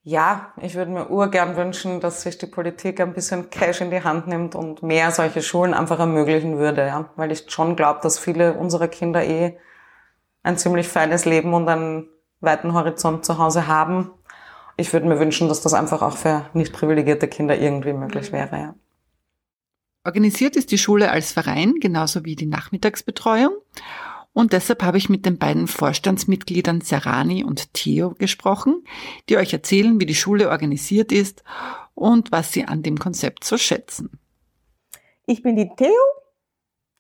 [0.02, 4.02] Ja, ich würde mir urgern wünschen, dass sich die Politik ein bisschen Cash in die
[4.02, 7.10] Hand nimmt und mehr solche Schulen einfach ermöglichen würde, ja.
[7.16, 9.58] Weil ich schon glaube, dass viele unserer Kinder eh
[10.42, 12.08] ein ziemlich feines Leben und einen
[12.40, 14.12] weiten Horizont zu Hause haben.
[14.78, 18.56] Ich würde mir wünschen, dass das einfach auch für nicht privilegierte Kinder irgendwie möglich wäre,
[18.56, 18.74] ja.
[20.08, 23.52] Organisiert ist die Schule als Verein, genauso wie die Nachmittagsbetreuung.
[24.32, 28.82] Und deshalb habe ich mit den beiden Vorstandsmitgliedern Serani und Theo gesprochen,
[29.28, 31.44] die euch erzählen, wie die Schule organisiert ist
[31.94, 34.18] und was sie an dem Konzept so schätzen.
[35.26, 35.92] Ich bin die Theo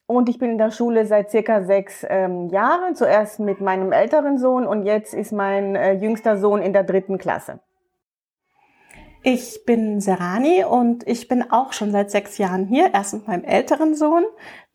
[0.04, 2.94] und ich bin in der Schule seit circa sechs ähm, Jahren.
[2.94, 7.16] Zuerst mit meinem älteren Sohn und jetzt ist mein äh, jüngster Sohn in der dritten
[7.16, 7.60] Klasse.
[9.22, 12.94] Ich bin Serani und ich bin auch schon seit sechs Jahren hier.
[12.94, 14.24] Erst mit meinem älteren Sohn,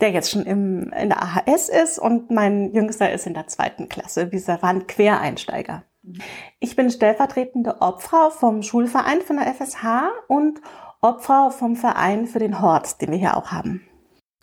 [0.01, 3.87] der jetzt schon im, in der AHS ist und mein Jüngster ist in der zweiten
[3.87, 4.31] Klasse.
[4.31, 5.83] Wir waren Quereinsteiger.
[6.59, 10.59] Ich bin stellvertretende Obfrau vom Schulverein von der FSH und
[11.01, 13.87] Obfrau vom Verein für den Hort, den wir hier auch haben.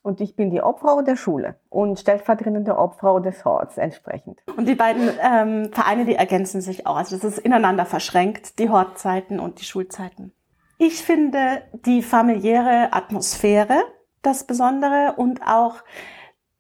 [0.03, 4.40] Und ich bin die Obfrau der Schule und stellvertretende Obfrau des Horts entsprechend.
[4.57, 6.96] Und die beiden ähm, Vereine, die ergänzen sich auch.
[6.96, 10.32] Also das ist ineinander verschränkt, die Hortzeiten und die Schulzeiten.
[10.78, 13.82] Ich finde die familiäre Atmosphäre
[14.22, 15.82] das Besondere und auch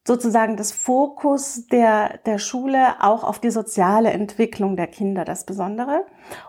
[0.06, 6.06] sozusagen das Fokus der, der Schule auch auf die soziale Entwicklung der Kinder das Besondere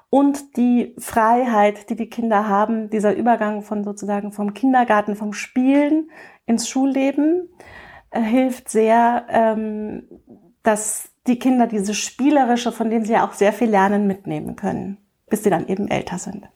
[0.09, 6.09] und die Freiheit, die die Kinder haben, dieser Übergang von sozusagen vom Kindergarten, vom Spielen
[6.45, 7.49] ins Schulleben
[8.11, 10.03] äh, hilft sehr, ähm,
[10.63, 14.97] dass die Kinder diese spielerische, von dem sie ja auch sehr viel lernen, mitnehmen können,
[15.29, 16.47] bis sie dann eben älter sind.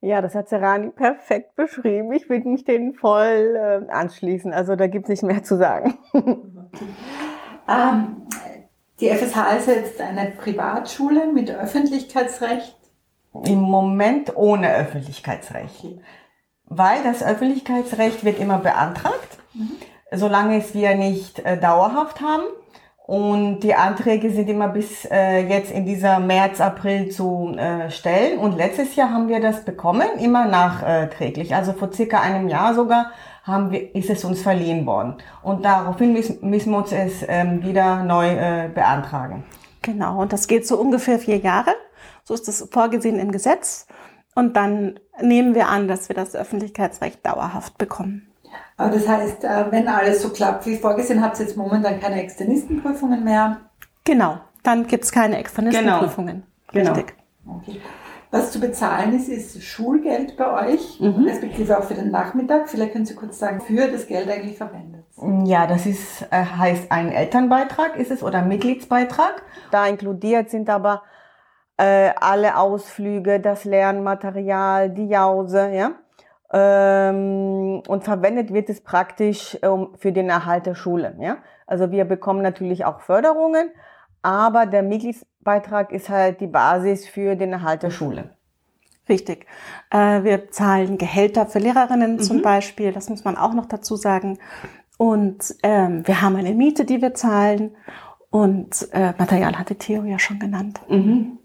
[0.00, 2.12] Ja, das hat Serani perfekt beschrieben.
[2.12, 4.52] Ich würde mich denen voll äh, anschließen.
[4.52, 5.96] Also da gibt es nicht mehr zu sagen.
[7.68, 8.26] ähm,
[8.98, 12.76] die FSH ist jetzt eine Privatschule mit Öffentlichkeitsrecht.
[13.44, 15.84] Im Moment ohne Öffentlichkeitsrecht.
[15.84, 16.00] Okay
[16.76, 19.72] weil das Öffentlichkeitsrecht wird immer beantragt, mhm.
[20.12, 22.44] solange es wir nicht äh, dauerhaft haben.
[23.04, 28.38] Und die Anträge sind immer bis äh, jetzt in dieser März, April zu äh, stellen.
[28.38, 31.54] Und letztes Jahr haben wir das bekommen, immer nachträglich.
[31.54, 33.10] Also vor circa einem Jahr sogar
[33.42, 35.16] haben wir, ist es uns verliehen worden.
[35.42, 39.44] Und daraufhin müssen, müssen wir uns es ähm, wieder neu äh, beantragen.
[39.82, 41.74] Genau, und das geht so ungefähr vier Jahre.
[42.22, 43.86] So ist das vorgesehen im Gesetz.
[44.34, 48.28] Und dann nehmen wir an, dass wir das Öffentlichkeitsrecht dauerhaft bekommen.
[48.76, 52.22] Aber das heißt, äh, wenn alles so klappt wie vorgesehen, habt ihr jetzt momentan keine
[52.22, 53.60] Externistenprüfungen mehr?
[54.04, 56.42] Genau, dann gibt es keine Externistenprüfungen.
[56.72, 56.92] Genau.
[56.92, 57.14] Richtig.
[57.44, 57.56] Genau.
[57.58, 57.80] Okay.
[58.30, 61.26] Was zu bezahlen ist, ist Schulgeld bei euch, mhm.
[61.26, 62.70] respektive auch für den Nachmittag.
[62.70, 65.04] Vielleicht können Sie kurz sagen, für das Geld eigentlich verwendet.
[65.44, 69.42] Ja, das ist, äh, heißt ein Elternbeitrag ist es oder Mitgliedsbeitrag.
[69.70, 71.02] Da inkludiert sind aber
[71.76, 75.92] äh, alle Ausflüge, das Lernmaterial, die Jause, ja.
[76.54, 81.38] Ähm, und verwendet wird es praktisch ähm, für den Erhalt der Schule, ja.
[81.66, 83.70] Also wir bekommen natürlich auch Förderungen,
[84.20, 88.36] aber der Mitgliedsbeitrag ist halt die Basis für den Erhalt der Schule.
[89.08, 89.46] Richtig.
[89.90, 92.20] Äh, wir zahlen Gehälter für Lehrerinnen mhm.
[92.20, 94.38] zum Beispiel, das muss man auch noch dazu sagen.
[94.98, 97.74] Und ähm, wir haben eine Miete, die wir zahlen.
[98.30, 100.80] Und äh, Material hatte Theo ja schon genannt.
[100.88, 101.38] Mhm.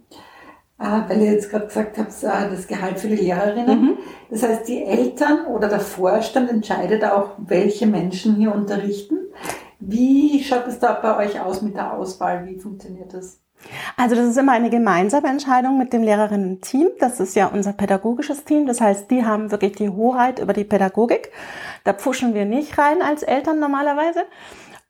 [0.80, 3.82] Ah, weil ihr jetzt gerade gesagt habt, ah, das Gehalt für die Lehrerinnen.
[3.82, 3.97] Mhm.
[4.30, 9.17] Das heißt, die Eltern oder der Vorstand entscheidet auch, welche Menschen hier unterrichten.
[9.80, 12.45] Wie schaut es da bei euch aus mit der Auswahl?
[12.45, 13.39] Wie funktioniert das?
[13.95, 16.89] Also das ist immer eine gemeinsame Entscheidung mit dem Lehrerinnen-Team.
[16.99, 18.67] Das ist ja unser pädagogisches Team.
[18.67, 21.32] Das heißt, die haben wirklich die Hoheit über die Pädagogik.
[21.84, 24.25] Da pfuschen wir nicht rein als Eltern normalerweise.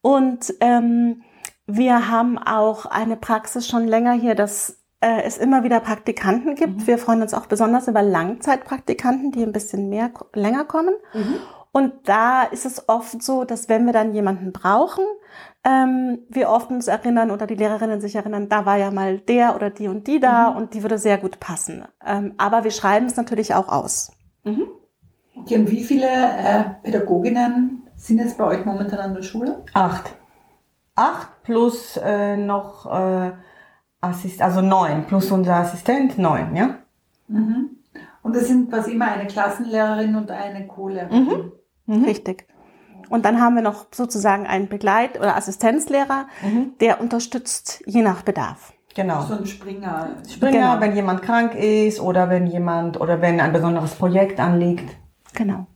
[0.01, 1.23] Und ähm,
[1.65, 6.77] wir haben auch eine Praxis schon länger hier, dass äh, es immer wieder Praktikanten gibt.
[6.77, 6.87] Mhm.
[6.87, 10.93] Wir freuen uns auch besonders über Langzeitpraktikanten, die ein bisschen mehr länger kommen.
[11.13, 11.35] Mhm.
[11.71, 15.03] Und da ist es oft so, dass wenn wir dann jemanden brauchen,
[15.63, 19.55] ähm, wir oft uns erinnern oder die Lehrerinnen sich erinnern, da war ja mal der
[19.55, 20.57] oder die und die da mhm.
[20.57, 21.85] und die würde sehr gut passen.
[22.03, 24.11] Ähm, aber wir schreiben es natürlich auch aus.
[24.43, 24.67] Mhm.
[25.35, 29.63] Okay, und wie viele äh, Pädagoginnen sind jetzt bei euch momentan an der Schule?
[29.73, 30.15] Acht.
[30.95, 33.33] Acht plus äh, noch äh,
[34.01, 36.75] Assist, also neun, plus unser Assistent neun, ja?
[37.27, 37.77] Mhm.
[38.21, 41.51] Und das sind quasi immer eine Klassenlehrerin und eine Co-Lehrerin.
[41.85, 41.95] Mhm.
[41.95, 42.03] Mhm.
[42.03, 42.47] Richtig.
[43.09, 46.73] Und dann haben wir noch sozusagen einen Begleit- oder Assistenzlehrer, mhm.
[46.81, 48.73] der unterstützt je nach Bedarf.
[48.95, 49.21] Genau.
[49.21, 50.09] So ein Springer.
[50.27, 50.81] Springer, genau.
[50.81, 54.97] wenn jemand krank ist oder wenn jemand oder wenn ein besonderes Projekt anliegt.
[55.33, 55.67] Genau.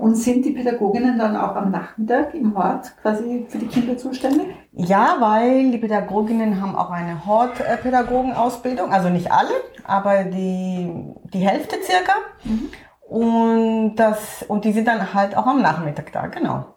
[0.00, 4.46] Und sind die Pädagoginnen dann auch am Nachmittag im Hort quasi für die Kinder zuständig?
[4.72, 9.52] Ja, weil die Pädagoginnen haben auch eine Hortpädagogenausbildung, also nicht alle,
[9.84, 10.90] aber die,
[11.34, 12.14] die Hälfte circa.
[12.44, 12.70] Mhm.
[13.14, 16.76] Und, das, und die sind dann halt auch am Nachmittag da, genau.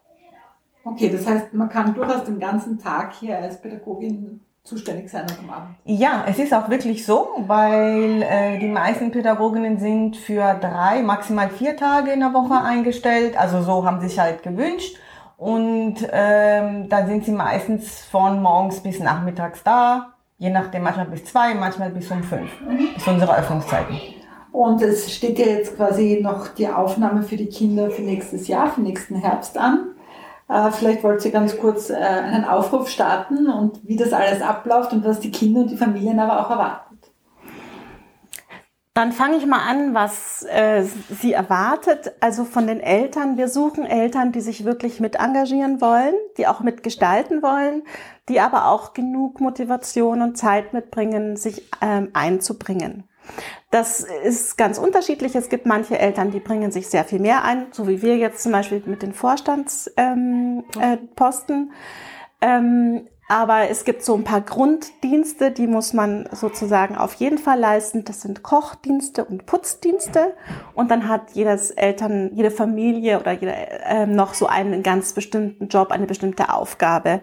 [0.84, 5.49] Okay, das heißt, man kann durchaus den ganzen Tag hier als Pädagogin zuständig sein am
[5.49, 5.76] Abend.
[5.84, 11.49] Ja, es ist auch wirklich so, weil äh, die meisten Pädagoginnen sind für drei, maximal
[11.49, 13.38] vier Tage in der Woche eingestellt.
[13.38, 14.97] Also so haben sie sich halt gewünscht.
[15.38, 21.26] Und ähm, da sind sie meistens von morgens bis nachmittags da, je nachdem manchmal bis
[21.26, 22.49] zwei, manchmal bis um fünf.
[22.61, 22.89] Mhm.
[22.93, 23.99] Das sind unsere Öffnungszeiten.
[24.53, 28.70] Und es steht ja jetzt quasi noch die Aufnahme für die Kinder für nächstes Jahr,
[28.70, 29.92] für nächsten Herbst an.
[30.49, 34.93] Äh, vielleicht wollt ihr ganz kurz äh, einen Aufruf starten und wie das alles abläuft
[34.93, 36.93] und was die Kinder und die Familien aber auch erwartet.
[38.95, 42.11] Dann fange ich mal an, was äh, sie erwartet.
[42.19, 43.37] Also von den Eltern.
[43.37, 47.83] Wir suchen Eltern, die sich wirklich mit engagieren wollen, die auch mitgestalten wollen,
[48.29, 53.05] die aber auch genug Motivation und Zeit mitbringen, sich ähm, einzubringen.
[53.71, 55.36] Das ist ganz unterschiedlich.
[55.36, 58.43] Es gibt manche Eltern, die bringen sich sehr viel mehr ein, so wie wir jetzt
[58.43, 59.91] zum Beispiel mit den Vorstandsposten.
[59.97, 60.97] Ähm, äh,
[62.41, 67.57] ähm, aber es gibt so ein paar Grunddienste, die muss man sozusagen auf jeden Fall
[67.57, 68.03] leisten.
[68.03, 70.36] Das sind Kochdienste und Putzdienste.
[70.76, 73.55] Und dann hat jedes Eltern, jede Familie oder jeder
[73.88, 77.21] äh, noch so einen ganz bestimmten Job, eine bestimmte Aufgabe,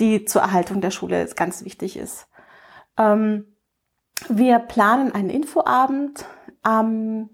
[0.00, 2.28] die zur Erhaltung der Schule ganz wichtig ist.
[2.98, 3.46] Ähm,
[4.28, 6.24] wir planen einen Infoabend
[6.62, 7.30] am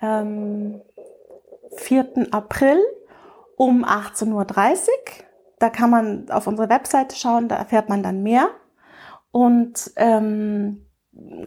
[0.00, 0.80] ähm,
[1.76, 2.28] 4.
[2.30, 2.78] April
[3.56, 4.46] um 18.30 Uhr.
[5.58, 8.48] Da kann man auf unsere Webseite schauen, da erfährt man dann mehr
[9.32, 10.86] und ähm,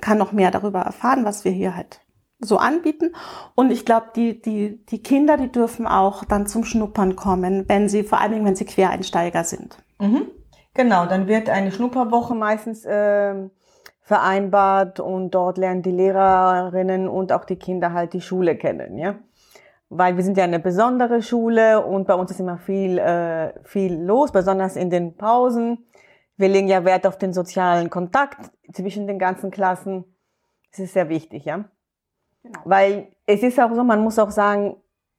[0.01, 2.01] kann noch mehr darüber erfahren, was wir hier halt
[2.39, 3.13] so anbieten.
[3.55, 7.87] Und ich glaube, die, die, die Kinder, die dürfen auch dann zum Schnuppern kommen, wenn
[7.87, 9.77] sie, vor allen Dingen, wenn sie Quereinsteiger sind.
[9.99, 10.27] Mhm.
[10.73, 13.49] Genau, dann wird eine Schnupperwoche meistens äh,
[14.01, 19.15] vereinbart und dort lernen die Lehrerinnen und auch die Kinder halt die Schule kennen, ja.
[19.89, 23.93] Weil wir sind ja eine besondere Schule und bei uns ist immer viel, äh, viel
[24.01, 25.85] los, besonders in den Pausen.
[26.37, 30.05] Wir legen ja Wert auf den sozialen Kontakt zwischen den ganzen Klassen.
[30.71, 31.65] Das ist sehr wichtig, ja.
[32.43, 32.59] Genau.
[32.63, 34.77] Weil es ist auch so, man muss auch sagen,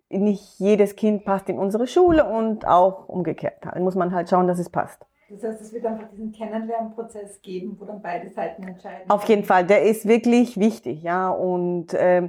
[0.08, 3.58] nicht jedes Kind passt in unsere Schule und auch umgekehrt.
[3.62, 5.06] Da muss man halt schauen, dass es passt.
[5.32, 9.08] Das heißt, es wird einfach diesen Kennenlernprozess geben, wo dann beide Seiten entscheiden.
[9.08, 11.30] Auf jeden Fall, der ist wirklich wichtig, ja.
[11.30, 12.28] Und äh,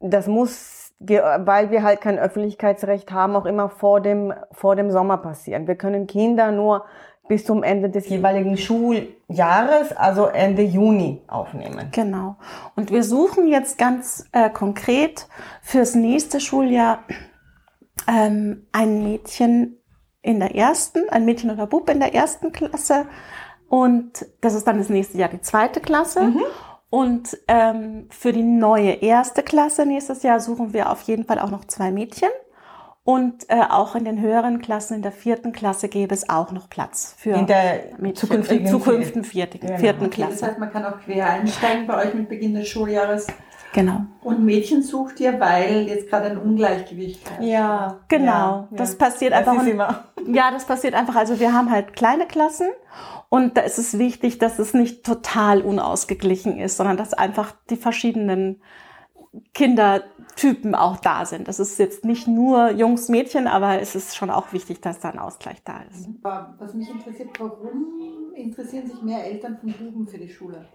[0.00, 5.16] das muss, weil wir halt kein Öffentlichkeitsrecht haben, auch immer vor dem, vor dem Sommer
[5.16, 5.66] passieren.
[5.66, 6.84] Wir können Kinder nur
[7.28, 11.88] bis zum Ende des jeweiligen Schuljahres, also Ende Juni, aufnehmen.
[11.92, 12.36] Genau.
[12.76, 15.28] Und wir suchen jetzt ganz äh, konkret
[15.62, 17.04] fürs nächste Schuljahr
[18.08, 19.78] ähm, ein Mädchen
[20.22, 23.06] in der ersten, ein Mädchen oder Bub in der ersten Klasse.
[23.68, 26.22] Und das ist dann das nächste Jahr die zweite Klasse.
[26.22, 26.42] Mhm.
[26.90, 31.50] Und ähm, für die neue erste Klasse nächstes Jahr suchen wir auf jeden Fall auch
[31.50, 32.28] noch zwei Mädchen.
[33.04, 36.70] Und äh, auch in den höheren Klassen, in der vierten Klasse, gäbe es auch noch
[36.70, 39.78] Platz für in der Mädchen, zukünftigen, zukünftigen vierten, genau.
[39.78, 40.32] vierten Klasse.
[40.38, 43.26] Das heißt, man kann auch quer einsteigen bei euch mit Beginn des Schuljahres.
[43.72, 44.02] Genau.
[44.22, 47.42] Und Mädchen sucht ihr, weil jetzt gerade ein Ungleichgewicht herrscht.
[47.42, 48.24] Ja, genau.
[48.24, 49.66] Ja, das passiert das einfach.
[49.66, 50.04] Immer.
[50.24, 51.16] Ja, das passiert einfach.
[51.16, 52.68] Also wir haben halt kleine Klassen
[53.28, 57.76] und da ist es wichtig, dass es nicht total unausgeglichen ist, sondern dass einfach die
[57.76, 58.62] verschiedenen
[59.54, 61.48] Kindertypen auch da sind.
[61.48, 65.10] Das ist jetzt nicht nur Jungs, Mädchen, aber es ist schon auch wichtig, dass da
[65.10, 66.08] ein Ausgleich da ist.
[66.22, 70.66] Was mich interessiert, warum interessieren sich mehr Eltern von Buben für die Schule?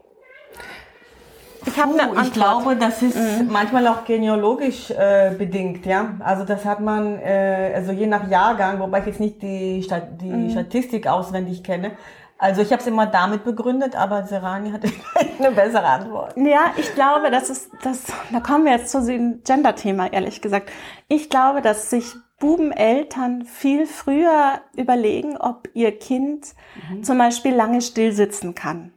[1.65, 3.49] Ich habe eine Ich glaube, das ist mhm.
[3.51, 6.15] manchmal auch genealogisch äh, bedingt, ja.
[6.19, 10.21] Also das hat man, äh, also je nach Jahrgang, wobei ich jetzt nicht die, Stat
[10.21, 10.49] die mhm.
[10.51, 11.91] Statistik auswendig kenne,
[12.37, 14.89] Also ich habe es immer damit begründet, aber Serani hatte
[15.39, 16.37] eine bessere Antwort.
[16.37, 18.03] Ja, ich glaube, das ist das.
[18.31, 20.69] Da kommen wir jetzt zu dem Gender-Thema, ehrlich gesagt.
[21.07, 26.53] Ich glaube, dass sich Bubeneltern viel früher überlegen, ob ihr Kind
[26.89, 27.03] mhm.
[27.03, 28.91] zum Beispiel lange still sitzen kann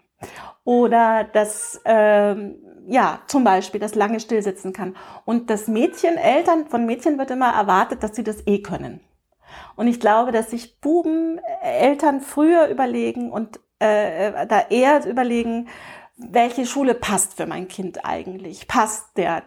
[0.70, 2.54] oder dass ähm,
[2.86, 4.94] ja zum Beispiel das lange still sitzen kann.
[5.24, 9.00] Und das Mädchen, Eltern von Mädchen wird immer erwartet, dass sie das eh können.
[9.74, 15.66] Und ich glaube, dass sich Buben, Eltern früher überlegen und äh, da eher überlegen,
[16.16, 18.68] welche Schule passt für mein Kind eigentlich?
[18.68, 19.42] Passt der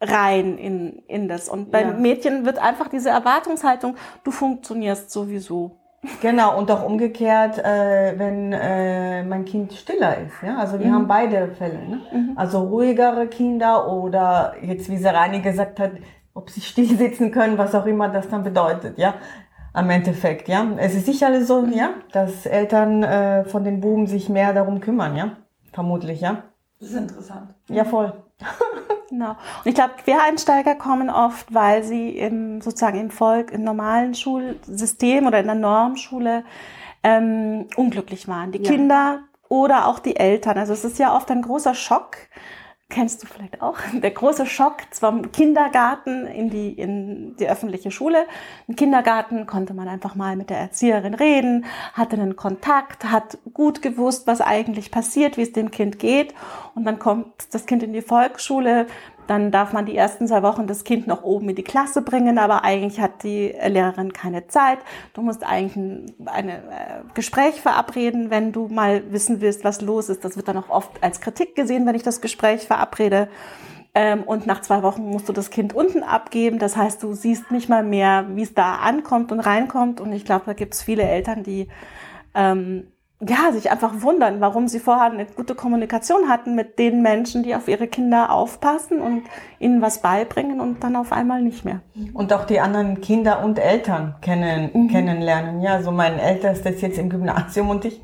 [0.00, 1.50] rein in, in das?
[1.50, 1.96] Und beim ja.
[1.98, 5.83] Mädchen wird einfach diese Erwartungshaltung, du funktionierst sowieso.
[6.20, 10.34] Genau, und auch umgekehrt, äh, wenn äh, mein Kind stiller ist.
[10.42, 10.58] Ja?
[10.58, 10.94] Also wir mhm.
[10.94, 11.78] haben beide Fälle.
[11.88, 12.00] Ne?
[12.12, 12.32] Mhm.
[12.36, 15.92] Also ruhigere Kinder oder jetzt, wie Serani gesagt hat,
[16.34, 19.14] ob sie still sitzen können, was auch immer das dann bedeutet, ja.
[19.72, 20.66] Am Endeffekt, ja.
[20.76, 25.16] Es ist sicherlich so, ja, dass Eltern äh, von den Buben sich mehr darum kümmern,
[25.16, 25.36] ja.
[25.72, 26.44] Vermutlich, ja.
[26.78, 27.54] Das ist interessant.
[27.68, 28.12] Ja, voll.
[29.08, 29.30] genau.
[29.30, 35.26] Und ich glaube, Quereinsteiger kommen oft, weil sie im, sozusagen im Volk, im normalen Schulsystem
[35.26, 36.44] oder in der Normschule
[37.02, 38.52] ähm, unglücklich waren.
[38.52, 38.70] Die ja.
[38.70, 40.58] Kinder oder auch die Eltern.
[40.58, 42.16] Also es ist ja oft ein großer Schock,
[42.94, 48.24] kennst du vielleicht auch, der große Schock vom Kindergarten in die, in die öffentliche Schule.
[48.68, 53.82] Im Kindergarten konnte man einfach mal mit der Erzieherin reden, hatte einen Kontakt, hat gut
[53.82, 56.34] gewusst, was eigentlich passiert, wie es dem Kind geht.
[56.76, 58.86] Und dann kommt das Kind in die Volksschule,
[59.26, 62.38] dann darf man die ersten zwei Wochen das Kind noch oben in die Klasse bringen,
[62.38, 64.78] aber eigentlich hat die Lehrerin keine Zeit.
[65.12, 66.60] Du musst eigentlich ein eine, äh,
[67.14, 70.24] Gespräch verabreden, wenn du mal wissen willst, was los ist.
[70.24, 73.28] Das wird dann auch oft als Kritik gesehen, wenn ich das Gespräch verabrede.
[73.94, 76.58] Ähm, und nach zwei Wochen musst du das Kind unten abgeben.
[76.58, 80.00] Das heißt, du siehst nicht mal mehr, wie es da ankommt und reinkommt.
[80.00, 81.68] Und ich glaube, da gibt es viele Eltern, die
[82.34, 82.88] ähm,
[83.20, 87.54] ja, sich einfach wundern, warum sie vorher eine gute Kommunikation hatten mit den Menschen, die
[87.54, 89.22] auf ihre Kinder aufpassen und
[89.58, 91.80] ihnen was beibringen und dann auf einmal nicht mehr.
[92.12, 94.88] Und auch die anderen Kinder und Eltern kennen, mhm.
[94.88, 95.60] kennenlernen.
[95.60, 98.02] Ja, so mein Ältester ist jetzt im Gymnasium und ich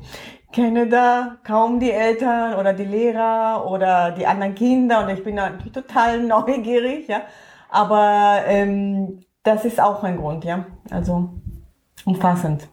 [0.51, 5.35] kenne da kaum die Eltern oder die Lehrer oder die anderen Kinder und ich bin
[5.35, 7.21] da total neugierig, ja.
[7.69, 10.65] Aber ähm, das ist auch ein Grund, ja.
[10.89, 11.29] Also
[12.05, 12.67] umfassend.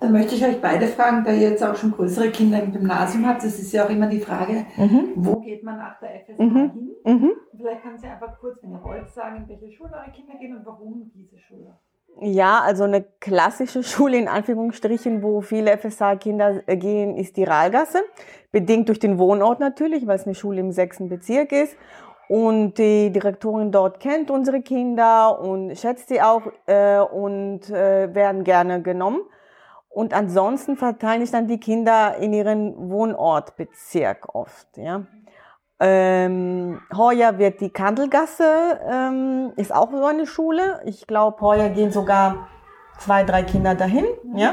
[0.00, 3.26] Dann möchte ich euch beide fragen, da ihr jetzt auch schon größere Kinder im Gymnasium
[3.26, 5.12] habt, das ist ja auch immer die Frage, mhm.
[5.16, 6.54] wo geht man nach der FSK mhm.
[6.54, 6.90] hin?
[7.04, 7.32] Mhm.
[7.56, 10.56] Vielleicht kann Sie einfach kurz, wenn ihr wollt, sagen, in welche Schule eure Kinder gehen
[10.56, 11.76] und warum diese Schule.
[12.20, 18.00] Ja, also eine klassische Schule in Anführungsstrichen, wo viele FSH-Kinder äh, gehen, ist die Rahlgasse.
[18.52, 21.76] Bedingt durch den Wohnort natürlich, weil es eine Schule im sechsten Bezirk ist.
[22.28, 28.42] Und die Direktorin dort kennt unsere Kinder und schätzt sie auch äh, und äh, werden
[28.42, 29.20] gerne genommen.
[29.96, 34.76] Und ansonsten verteilen sich dann die Kinder in ihren Wohnortbezirk oft.
[34.76, 35.06] Ja.
[35.80, 40.82] Ähm, heuer wird die Kandelgasse, ähm, ist auch so eine Schule.
[40.84, 42.48] Ich glaube, heuer gehen sogar
[42.98, 44.04] zwei, drei Kinder dahin.
[44.34, 44.52] Ja.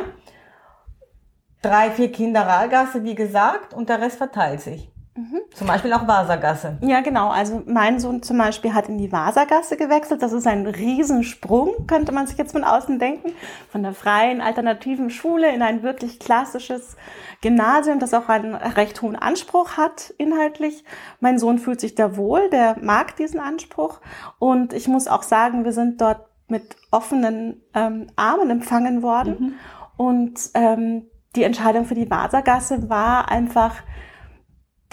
[1.61, 4.92] Drei, vier Kinder Rahlgasse, wie gesagt, und der Rest verteilt sich.
[5.15, 5.41] Mhm.
[5.53, 6.77] Zum Beispiel auch Wassergasse.
[6.81, 7.29] Ja, genau.
[7.29, 10.23] Also mein Sohn zum Beispiel hat in die Wassergasse gewechselt.
[10.23, 13.33] Das ist ein Riesensprung, könnte man sich jetzt von außen denken.
[13.69, 16.97] Von der freien alternativen Schule in ein wirklich klassisches
[17.41, 20.83] Gymnasium, das auch einen recht hohen Anspruch hat inhaltlich.
[21.19, 23.99] Mein Sohn fühlt sich da wohl, der mag diesen Anspruch.
[24.39, 29.35] Und ich muss auch sagen, wir sind dort mit offenen ähm, Armen empfangen worden.
[29.39, 29.53] Mhm.
[29.95, 31.05] Und ähm,
[31.35, 33.75] die Entscheidung für die Wassergasse war einfach,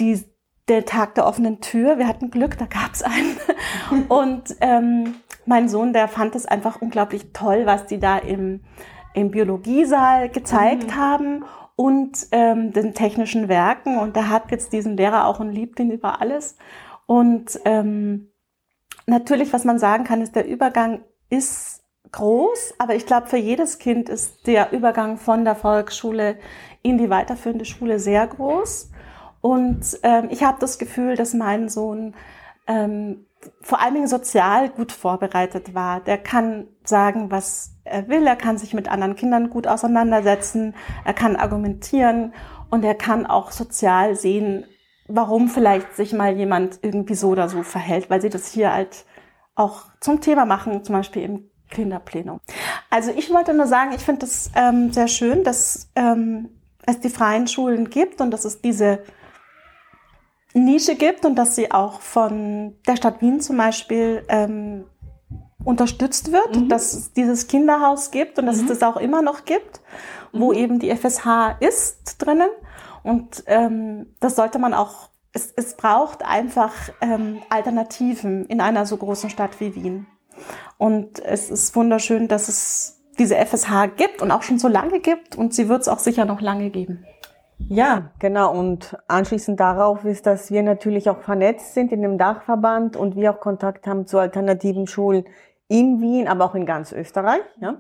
[0.01, 0.25] die,
[0.69, 1.99] der Tag der offenen Tür.
[1.99, 3.37] Wir hatten Glück, da gab es einen.
[4.09, 8.61] Und ähm, mein Sohn, der fand es einfach unglaublich toll, was die da im,
[9.15, 10.97] im Biologiesaal gezeigt mhm.
[10.97, 11.45] haben
[11.77, 13.99] und ähm, den technischen Werken.
[13.99, 16.57] Und der hat jetzt diesen Lehrer auch und liebt ihn über alles.
[17.07, 18.31] Und ähm,
[19.07, 21.83] natürlich, was man sagen kann, ist, der Übergang ist
[22.13, 26.37] groß, aber ich glaube, für jedes Kind ist der Übergang von der Volksschule
[26.83, 28.90] in die weiterführende Schule sehr groß.
[29.41, 32.15] Und ähm, ich habe das Gefühl, dass mein Sohn
[32.67, 33.27] ähm,
[33.63, 36.01] vor allen Dingen sozial gut vorbereitet war.
[36.01, 40.75] Der kann sagen, was er will, er kann sich mit anderen Kindern gut auseinandersetzen,
[41.05, 42.35] er kann argumentieren
[42.71, 44.67] und er kann auch sozial sehen,
[45.09, 49.05] warum vielleicht sich mal jemand irgendwie so oder so verhält, weil sie das hier halt
[49.55, 52.41] auch zum Thema machen, zum Beispiel im Kinderplenum.
[52.91, 56.51] Also ich wollte nur sagen, ich finde es ähm, sehr schön, dass ähm,
[56.87, 59.01] es die freien Schulen gibt und dass es diese
[60.53, 64.85] Nische gibt und dass sie auch von der Stadt Wien zum Beispiel ähm,
[65.65, 66.69] unterstützt wird, mhm.
[66.69, 68.63] dass es dieses Kinderhaus gibt und dass mhm.
[68.63, 69.81] es das auch immer noch gibt
[70.33, 72.51] wo eben die FSH ist drinnen.
[73.03, 78.97] Und ähm, das sollte man auch, es, es braucht einfach ähm, Alternativen in einer so
[78.97, 80.07] großen Stadt wie Wien.
[80.79, 85.37] Und es ist wunderschön, dass es diese FSH gibt und auch schon so lange gibt
[85.37, 87.05] und sie wird es auch sicher noch lange geben.
[87.69, 88.53] Ja, genau.
[88.53, 93.33] Und anschließend darauf ist, dass wir natürlich auch vernetzt sind in dem Dachverband und wir
[93.33, 95.25] auch Kontakt haben zu alternativen Schulen
[95.69, 97.43] in Wien, aber auch in ganz Österreich.
[97.61, 97.77] Ja.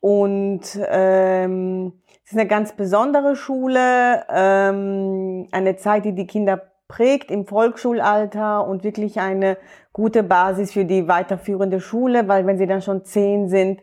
[0.00, 1.92] Und ähm,
[2.24, 8.66] es ist eine ganz besondere Schule, ähm, eine Zeit, die die Kinder prägt im Volksschulalter
[8.66, 9.56] und wirklich eine
[9.92, 13.80] gute Basis für die weiterführende Schule, weil wenn sie dann schon zehn sind,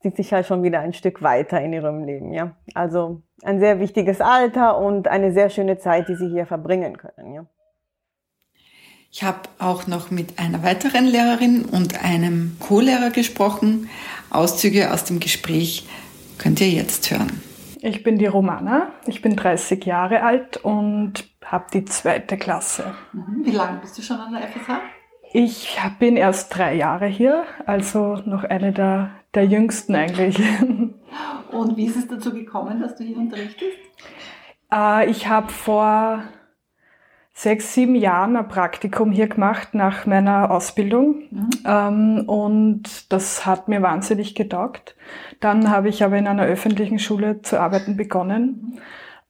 [0.00, 2.32] sind sie halt schon wieder ein Stück weiter in ihrem Leben.
[2.32, 6.96] Ja, also ein sehr wichtiges Alter und eine sehr schöne Zeit, die sie hier verbringen
[6.96, 7.32] können.
[7.32, 7.46] Ja.
[9.10, 13.88] Ich habe auch noch mit einer weiteren Lehrerin und einem Co-Lehrer gesprochen.
[14.30, 15.88] Auszüge aus dem Gespräch
[16.38, 17.40] könnt ihr jetzt hören.
[17.80, 22.94] Ich bin die Romana, ich bin 30 Jahre alt und habe die zweite Klasse.
[23.12, 23.44] Mhm.
[23.44, 24.80] Wie lange bist du schon an der FSH?
[25.32, 30.38] Ich bin erst drei Jahre hier, also noch eine der, der jüngsten eigentlich.
[31.52, 33.78] Und wie ist es dazu gekommen, dass du hier unterrichtest?
[34.72, 36.24] Äh, ich habe vor
[37.32, 41.22] sechs, sieben Jahren ein Praktikum hier gemacht nach meiner Ausbildung.
[41.30, 41.50] Mhm.
[41.64, 44.96] Ähm, und das hat mir wahnsinnig getaugt.
[45.40, 48.74] Dann habe ich aber in einer öffentlichen Schule zu arbeiten begonnen.
[48.74, 48.78] Mhm.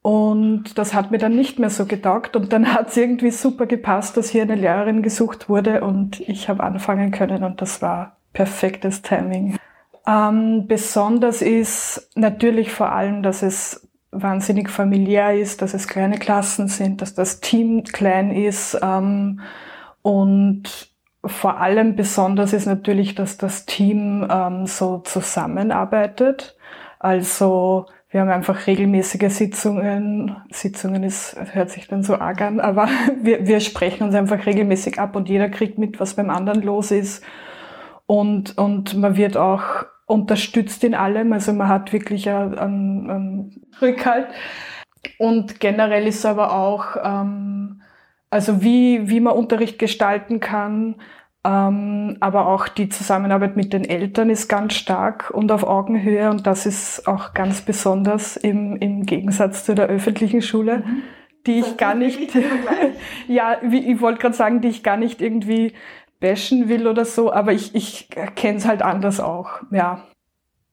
[0.02, 2.36] Und das hat mir dann nicht mehr so getaugt.
[2.36, 6.48] Und dann hat es irgendwie super gepasst, dass hier eine Lehrerin gesucht wurde und ich
[6.48, 7.42] habe anfangen können.
[7.42, 9.58] Und das war perfektes Timing.
[10.06, 16.68] Ähm, besonders ist natürlich vor allem, dass es wahnsinnig familiär ist, dass es kleine Klassen
[16.68, 19.40] sind, dass das Team klein ist ähm,
[20.02, 20.92] und
[21.24, 26.56] vor allem besonders ist natürlich, dass das Team ähm, so zusammenarbeitet.
[27.00, 30.36] Also wir haben einfach regelmäßige Sitzungen.
[30.52, 32.88] Sitzungen ist, hört sich dann so arg an, aber
[33.20, 36.92] wir, wir sprechen uns einfach regelmäßig ab und jeder kriegt mit, was beim anderen los
[36.92, 37.24] ist.
[38.06, 41.32] Und, und man wird auch unterstützt in allem.
[41.32, 44.28] Also man hat wirklich einen, einen Rückhalt.
[45.18, 47.82] Und generell ist aber auch, ähm,
[48.30, 50.96] also wie, wie man Unterricht gestalten kann,
[51.46, 56.46] ähm, aber auch die Zusammenarbeit mit den Eltern ist ganz stark und auf Augenhöhe und
[56.46, 61.02] das ist auch ganz besonders im, im Gegensatz zu der öffentlichen Schule, mhm.
[61.46, 62.34] die ich gar nicht,
[63.28, 65.72] ja, wie, ich wollte gerade sagen, die ich gar nicht irgendwie
[66.20, 70.02] bashen will oder so, aber ich, ich kenne es halt anders auch, ja.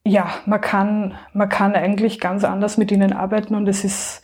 [0.06, 4.22] Ja, man kann, man kann eigentlich ganz anders mit ihnen arbeiten und es ist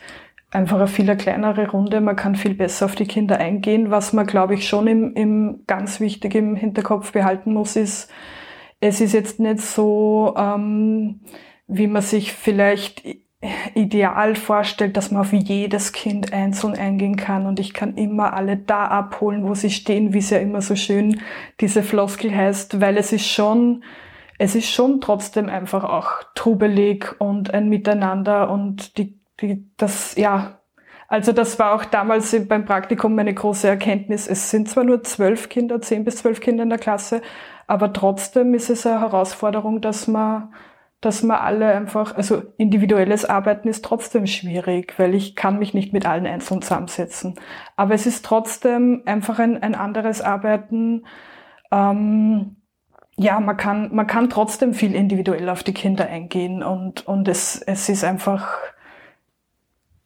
[0.51, 2.01] einfach eine viel kleinere Runde.
[2.01, 3.91] Man kann viel besser auf die Kinder eingehen.
[3.91, 8.11] Was man, glaube ich, schon im, im ganz wichtig im Hinterkopf behalten muss, ist,
[8.81, 11.21] es ist jetzt nicht so, ähm,
[11.67, 13.05] wie man sich vielleicht
[13.75, 18.59] ideal vorstellt, dass man auf jedes Kind einzeln eingehen kann und ich kann immer alle
[18.59, 21.21] da abholen, wo sie stehen, wie es ja immer so schön
[21.59, 23.83] diese Floskel heißt, weil es ist schon,
[24.39, 30.61] es ist schon trotzdem einfach auch trubelig und ein Miteinander und die, die, das, ja,
[31.09, 34.29] also das war auch damals beim Praktikum meine große Erkenntnis.
[34.29, 37.23] Es sind zwar nur zwölf Kinder, zehn bis zwölf Kinder in der Klasse,
[37.67, 40.53] aber trotzdem ist es eine Herausforderung, dass man
[41.01, 45.93] dass man alle einfach, also individuelles Arbeiten ist trotzdem schwierig, weil ich kann mich nicht
[45.95, 47.37] mit allen einzeln zusammensetzen.
[47.77, 51.07] Aber es ist trotzdem einfach ein, ein anderes Arbeiten.
[51.73, 52.57] Ähm,
[53.17, 57.63] ja, man kann, man kann trotzdem viel individuell auf die Kinder eingehen und, und es,
[57.63, 58.59] es ist einfach,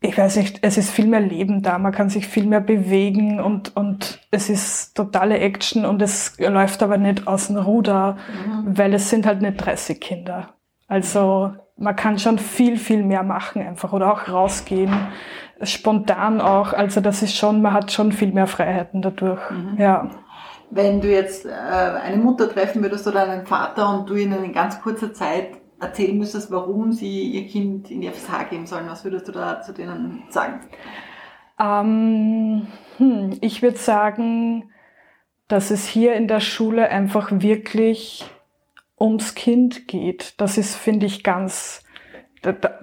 [0.00, 3.40] ich weiß nicht, es ist viel mehr Leben da, man kann sich viel mehr bewegen
[3.40, 8.16] und, und es ist totale Action und es läuft aber nicht aus dem Ruder,
[8.46, 8.78] mhm.
[8.78, 10.53] weil es sind halt nicht 30 Kinder.
[10.86, 14.94] Also man kann schon viel, viel mehr machen einfach oder auch rausgehen,
[15.62, 16.72] spontan auch.
[16.72, 19.50] Also das ist schon, man hat schon viel mehr Freiheiten dadurch.
[19.50, 19.76] Mhm.
[19.78, 20.10] Ja.
[20.70, 24.52] Wenn du jetzt äh, eine Mutter treffen würdest oder einen Vater und du ihnen in
[24.52, 25.48] ganz kurzer Zeit
[25.80, 29.60] erzählen müsstest, warum sie ihr Kind in die FSH geben sollen, was würdest du da
[29.60, 30.60] zu denen sagen?
[31.60, 32.66] Ähm,
[32.96, 34.70] hm, ich würde sagen,
[35.48, 38.24] dass es hier in der Schule einfach wirklich
[38.98, 40.34] ums Kind geht.
[40.40, 41.84] Das ist, finde ich, ganz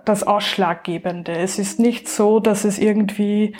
[0.05, 1.33] das Ausschlaggebende.
[1.33, 3.55] Es ist nicht so, dass es irgendwie,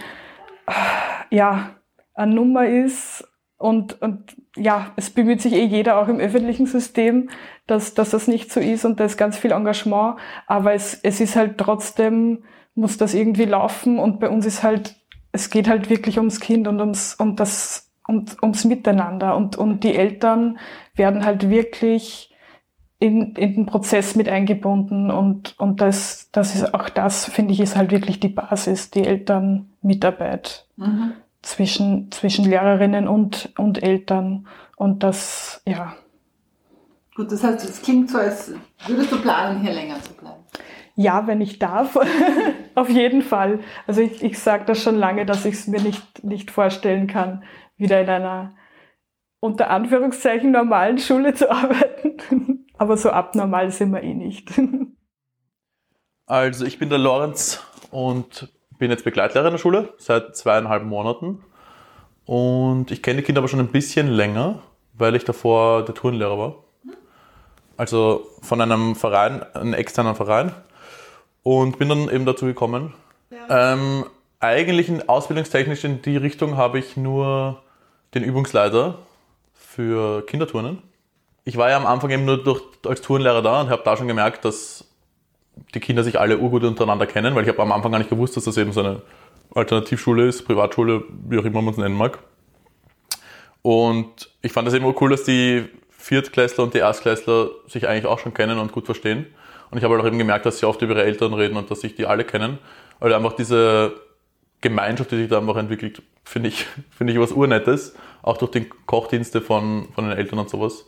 [1.30, 1.76] ja,
[2.14, 7.30] eine Nummer ist und, und ja, es bemüht sich eh jeder auch im öffentlichen System,
[7.68, 10.18] dass, dass das nicht so ist und da ist ganz viel Engagement,
[10.48, 14.96] aber es, es ist halt trotzdem, muss das irgendwie laufen und bei uns ist halt,
[15.32, 19.84] es geht halt wirklich ums Kind und ums, um das, und ums Miteinander und, und
[19.84, 20.58] die Eltern
[20.96, 22.31] werden halt wirklich
[23.02, 27.60] in, in den Prozess mit eingebunden und, und das, das ist auch das, finde ich,
[27.60, 31.14] ist halt wirklich die Basis, die Elternmitarbeit mhm.
[31.42, 34.48] zwischen, zwischen Lehrerinnen und, und Eltern.
[34.76, 35.96] Und das, ja.
[37.16, 38.54] Gut, das heißt, es klingt so, als
[38.86, 40.44] würdest du planen, hier länger zu bleiben.
[40.96, 41.98] Ja, wenn ich darf,
[42.76, 43.62] auf jeden Fall.
[43.88, 47.46] Also ich, ich sage das schon lange, dass ich es mir nicht, nicht vorstellen kann,
[47.78, 48.54] wieder in einer
[49.40, 52.68] unter Anführungszeichen normalen Schule zu arbeiten.
[52.82, 54.50] Aber so abnormal sind wir eh nicht.
[56.28, 58.48] Also ich bin der Lorenz und
[58.78, 61.44] bin jetzt Begleitlehrer in der Schule seit zweieinhalb Monaten.
[62.26, 64.62] Und ich kenne die Kinder aber schon ein bisschen länger,
[64.94, 66.56] weil ich davor der Turnlehrer war.
[67.76, 70.54] Also von einem Verein, einem externen Verein.
[71.44, 72.94] Und bin dann eben dazu gekommen.
[73.30, 73.74] Ja.
[73.74, 74.06] Ähm,
[74.40, 77.62] eigentlich in ausbildungstechnisch in die Richtung habe ich nur
[78.14, 79.00] den Übungsleiter
[79.54, 80.82] für Kinderturnen
[81.44, 84.08] ich war ja am Anfang eben nur durch, als Turnlehrer da und habe da schon
[84.08, 84.88] gemerkt, dass
[85.74, 88.38] die Kinder sich alle urgut untereinander kennen, weil ich habe am Anfang gar nicht gewusst,
[88.38, 89.02] dass das eben so eine
[89.54, 92.20] Alternativschule ist, Privatschule, wie auch immer man es nennen mag.
[93.62, 98.20] Und ich fand es eben cool, dass die Viertklässler und die Erstklässler sich eigentlich auch
[98.20, 99.28] schon kennen und gut verstehen.
[99.70, 101.70] Und ich habe halt auch eben gemerkt, dass sie oft über ihre Eltern reden und
[101.70, 102.58] dass sich die alle kennen.
[103.00, 103.94] Also einfach diese
[104.62, 107.96] Gemeinschaft, die sich da einfach entwickelt, finde ich, finde ich was Urnettes.
[108.24, 110.86] Auch durch die Kochdienste von, von den Eltern und sowas.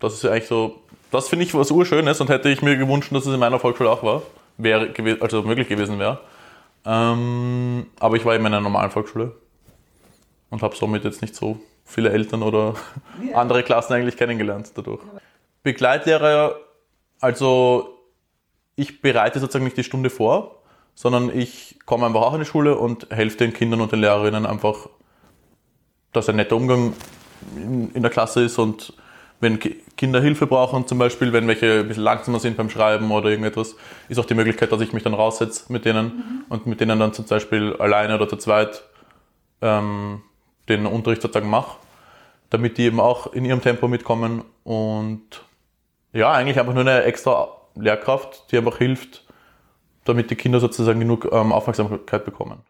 [0.00, 3.12] Das ist ja eigentlich so, das finde ich was Urschönes und hätte ich mir gewünscht,
[3.12, 4.22] dass es in meiner Volksschule auch war,
[4.56, 6.20] wäre, also möglich gewesen wäre.
[6.84, 9.32] Ähm, aber ich war in meiner normalen Volksschule
[10.48, 12.74] und habe somit jetzt nicht so viele Eltern oder
[13.34, 15.00] andere Klassen eigentlich kennengelernt dadurch.
[15.62, 16.56] Begleitlehrer,
[17.20, 17.98] also
[18.76, 20.62] ich bereite sozusagen nicht die Stunde vor,
[20.94, 24.46] sondern ich komme einfach auch in die Schule und helfe den Kindern und den Lehrerinnen
[24.46, 24.88] einfach,
[26.12, 26.94] dass ein netter Umgang
[27.56, 28.94] in, in der Klasse ist und
[29.40, 29.58] wenn
[29.96, 33.74] Kinder Hilfe brauchen, zum Beispiel, wenn welche ein bisschen langsamer sind beim Schreiben oder irgendetwas,
[34.08, 36.44] ist auch die Möglichkeit, dass ich mich dann raussetze mit denen mhm.
[36.50, 38.82] und mit denen dann zum Beispiel alleine oder zu zweit
[39.62, 40.22] ähm,
[40.68, 41.78] den Unterricht sozusagen mache,
[42.50, 45.42] damit die eben auch in ihrem Tempo mitkommen und
[46.12, 49.24] ja, eigentlich einfach nur eine extra Lehrkraft, die einfach hilft,
[50.04, 52.60] damit die Kinder sozusagen genug ähm, Aufmerksamkeit bekommen.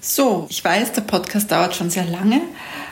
[0.00, 2.40] So, ich weiß, der Podcast dauert schon sehr lange,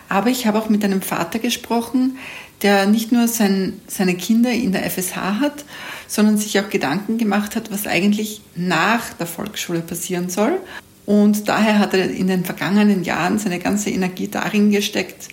[0.08, 2.18] aber ich habe auch mit einem Vater gesprochen,
[2.62, 5.64] der nicht nur sein, seine Kinder in der FSH hat,
[6.06, 10.58] sondern sich auch Gedanken gemacht hat, was eigentlich nach der Volksschule passieren soll.
[11.04, 15.28] Und daher hat er in den vergangenen Jahren seine ganze Energie darin gesteckt,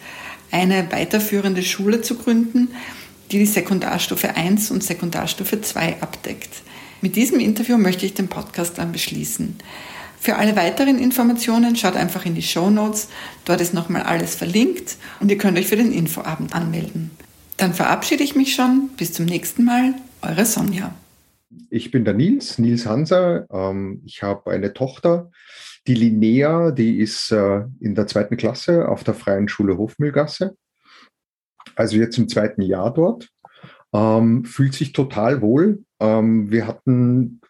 [0.51, 2.69] eine weiterführende Schule zu gründen,
[3.31, 6.49] die die Sekundarstufe 1 und Sekundarstufe 2 abdeckt.
[7.01, 9.55] Mit diesem Interview möchte ich den Podcast dann beschließen.
[10.23, 13.09] Für alle weiteren Informationen schaut einfach in die Show Notes.
[13.43, 17.11] Dort ist nochmal alles verlinkt und ihr könnt euch für den Infoabend anmelden.
[17.57, 18.89] Dann verabschiede ich mich schon.
[18.95, 19.95] Bis zum nächsten Mal.
[20.21, 20.95] Eure Sonja.
[21.69, 23.47] Ich bin der Nils, Nils Hanser.
[23.51, 25.29] Ähm, ich habe eine Tochter,
[25.87, 30.55] die Linnea, die ist äh, in der zweiten Klasse auf der Freien Schule Hofmühlgasse.
[31.75, 33.27] Also jetzt im zweiten Jahr dort.
[33.93, 35.83] Ähm, fühlt sich total wohl.
[35.99, 37.41] Ähm, wir hatten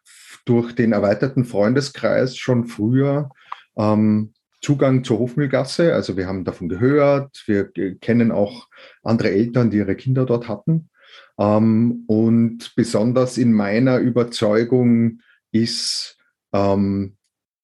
[0.45, 3.29] durch den erweiterten Freundeskreis schon früher
[3.77, 5.93] ähm, Zugang zur Hofmühlgasse.
[5.93, 8.67] Also wir haben davon gehört, wir kennen auch
[9.03, 10.89] andere Eltern, die ihre Kinder dort hatten.
[11.37, 15.19] Ähm, und besonders in meiner Überzeugung
[15.51, 16.17] ist
[16.53, 17.17] ähm,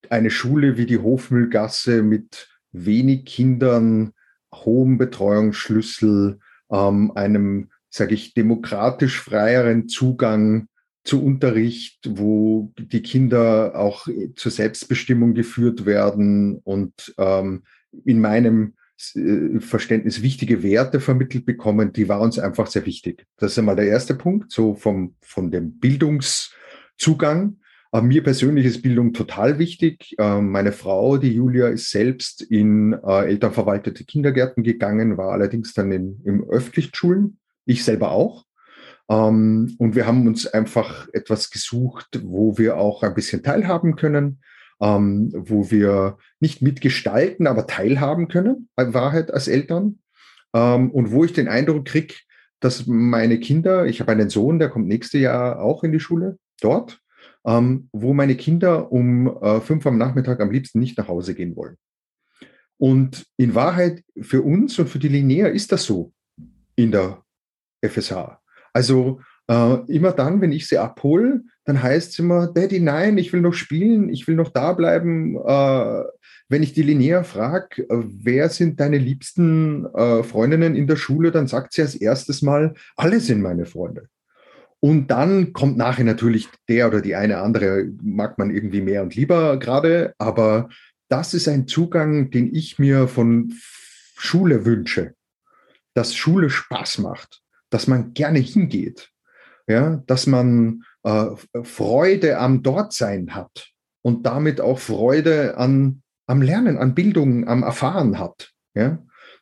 [0.10, 4.14] eine Schule wie die Hofmühlgasse mit wenig Kindern,
[4.54, 6.40] hohem Betreuungsschlüssel,
[6.72, 10.68] ähm, einem, sage ich, demokratisch freieren Zugang
[11.04, 17.64] zu Unterricht, wo die Kinder auch zur Selbstbestimmung geführt werden und ähm,
[18.06, 18.74] in meinem
[19.16, 23.26] äh, Verständnis wichtige Werte vermittelt bekommen, die war uns einfach sehr wichtig.
[23.38, 27.60] Das ist einmal der erste Punkt, so vom, von dem Bildungszugang.
[27.92, 30.16] Äh, mir persönlich ist Bildung total wichtig.
[30.18, 35.92] Äh, meine Frau, die Julia, ist selbst in äh, elternverwaltete Kindergärten gegangen, war allerdings dann
[35.92, 37.40] in, in öffentlichen Schulen.
[37.66, 38.46] Ich selber auch.
[39.10, 44.42] Ähm, und wir haben uns einfach etwas gesucht, wo wir auch ein bisschen teilhaben können,
[44.82, 50.00] ähm, wo wir nicht mitgestalten, aber teilhaben können, Wahrheit als Eltern.
[50.54, 52.16] Ähm, und wo ich den Eindruck kriege,
[52.60, 56.38] dass meine Kinder, ich habe einen Sohn, der kommt nächstes Jahr auch in die Schule
[56.62, 57.00] dort,
[57.46, 61.56] ähm, wo meine Kinder um äh, fünf am Nachmittag am liebsten nicht nach Hause gehen
[61.56, 61.78] wollen.
[62.78, 66.14] Und in Wahrheit für uns und für die Linnea ist das so
[66.76, 67.24] in der
[67.82, 68.40] FSH.
[68.74, 69.20] Also
[69.50, 73.42] Äh, immer dann, wenn ich sie abhole, dann heißt es immer, Daddy, nein, ich will
[73.42, 75.36] noch spielen, ich will noch da bleiben.
[75.38, 76.04] Äh,
[76.50, 81.32] wenn ich die Linnea frage, äh, wer sind deine liebsten äh, Freundinnen in der Schule,
[81.32, 84.06] dann sagt sie als erstes mal, alle sind meine Freunde.
[84.82, 89.16] Und dann kommt nachher natürlich der oder die eine andere, mag man irgendwie mehr und
[89.16, 90.70] lieber gerade, aber
[91.08, 93.52] das ist ein Zugang, den ich mir von
[94.16, 95.16] Schule wünsche,
[95.96, 99.12] dass Schule Spaß macht, dass man gerne hingeht,
[99.68, 101.28] ja, dass man äh,
[101.64, 103.70] Freude am Dortsein hat
[104.02, 108.52] und damit auch Freude an, am Lernen, an Bildung, am Erfahren hat.
[108.74, 109.00] Ja,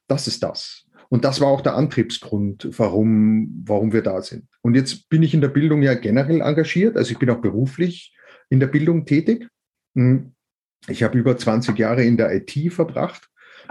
[0.07, 0.85] das ist das.
[1.09, 4.47] Und das war auch der Antriebsgrund, warum, warum wir da sind.
[4.61, 8.13] Und jetzt bin ich in der Bildung ja generell engagiert, also ich bin auch beruflich
[8.49, 9.47] in der Bildung tätig.
[9.95, 10.33] Hm,
[10.87, 13.29] ich habe über 20 Jahre in der IT verbracht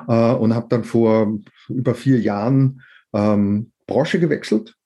[0.08, 1.38] äh, und habe dann vor
[1.68, 4.76] über vier Jahren ähm, Branche gewechselt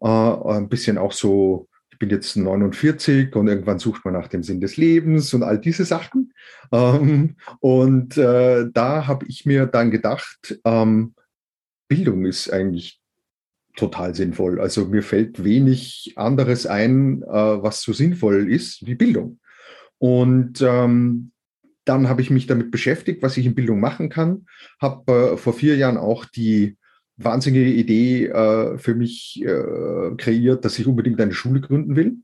[0.00, 4.42] äh, ein bisschen auch so, ich bin jetzt 49 und irgendwann sucht man nach dem
[4.42, 6.32] Sinn des Lebens und all diese Sachen.
[6.72, 11.14] Ähm, und äh, da habe ich mir dann gedacht, ähm,
[11.88, 13.00] Bildung ist eigentlich
[13.76, 14.60] total sinnvoll.
[14.60, 17.26] Also mir fällt wenig anderes ein, äh,
[17.62, 19.40] was so sinnvoll ist wie Bildung.
[19.98, 21.32] Und ähm,
[21.84, 24.46] dann habe ich mich damit beschäftigt, was ich in Bildung machen kann.
[24.80, 26.76] Habe äh, vor vier Jahren auch die
[27.22, 32.16] wahnsinnige Idee äh, für mich äh, kreiert, dass ich unbedingt eine Schule gründen will.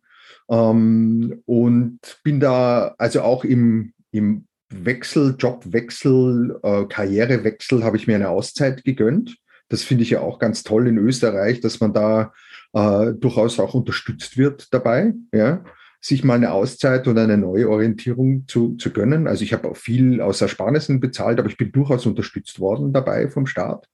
[0.49, 8.17] Ähm, und bin da also auch im, im Wechsel, Jobwechsel, äh, Karrierewechsel habe ich mir
[8.17, 9.37] eine Auszeit gegönnt.
[9.69, 12.33] Das finde ich ja auch ganz toll in Österreich, dass man da
[12.73, 15.65] äh, durchaus auch unterstützt wird dabei, ja,
[16.01, 19.27] sich mal eine Auszeit und eine neue Orientierung zu, zu gönnen.
[19.27, 23.29] Also ich habe auch viel aus Ersparnissen bezahlt, aber ich bin durchaus unterstützt worden dabei
[23.29, 23.89] vom Staat.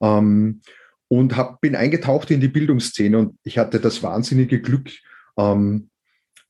[0.00, 0.60] Ähm,
[1.08, 4.90] und hab, bin eingetaucht in die Bildungsszene und ich hatte das wahnsinnige Glück,
[5.38, 5.90] ähm,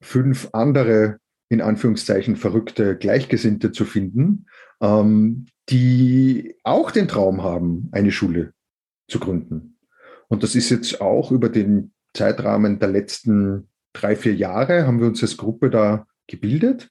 [0.00, 1.18] fünf andere,
[1.48, 4.46] in Anführungszeichen, verrückte Gleichgesinnte zu finden,
[4.80, 8.52] ähm, die auch den Traum haben, eine Schule
[9.08, 9.78] zu gründen.
[10.28, 15.06] Und das ist jetzt auch über den Zeitrahmen der letzten drei, vier Jahre haben wir
[15.06, 16.90] uns als Gruppe da gebildet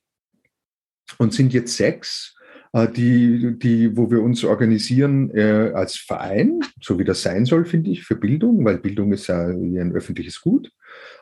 [1.17, 2.35] und sind jetzt sechs
[2.73, 7.89] die, die, wo wir uns organisieren äh, als Verein, so wie das sein soll, finde
[7.89, 10.71] ich, für Bildung, weil Bildung ist ja ein öffentliches Gut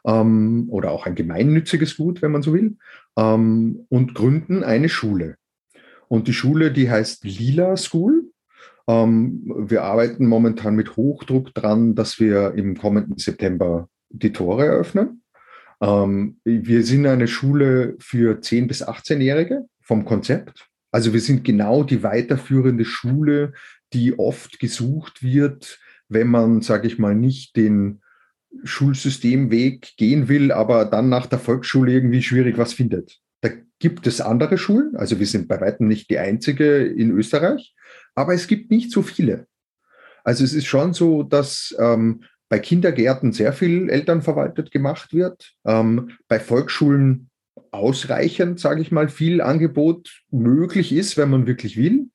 [0.06, 2.78] ähm, oder auch ein gemeinnütziges Gut, wenn man so will,
[3.18, 5.38] ähm, und gründen eine Schule.
[6.08, 8.32] Und die Schule, die heißt Lila School.
[8.88, 15.24] Ähm, wir arbeiten momentan mit Hochdruck dran, dass wir im kommenden September die Tore eröffnen.
[15.82, 20.68] Ähm, wir sind eine Schule für 10- bis 18-Jährige vom Konzept.
[20.96, 23.52] Also wir sind genau die weiterführende Schule,
[23.92, 25.78] die oft gesucht wird,
[26.08, 28.02] wenn man, sage ich mal, nicht den
[28.64, 33.20] Schulsystemweg gehen will, aber dann nach der Volksschule irgendwie schwierig was findet.
[33.42, 37.76] Da gibt es andere Schulen, also wir sind bei weitem nicht die einzige in Österreich,
[38.14, 39.48] aber es gibt nicht so viele.
[40.24, 46.12] Also es ist schon so, dass ähm, bei Kindergärten sehr viel elternverwaltet gemacht wird, ähm,
[46.30, 47.30] bei Volksschulen
[47.72, 52.10] ausreichend, sage ich mal, viel Angebot möglich ist, wenn man wirklich will.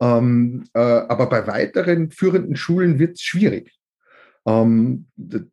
[0.00, 3.72] Ähm, äh, aber bei weiteren führenden Schulen wird es schwierig.
[4.46, 5.06] Ähm,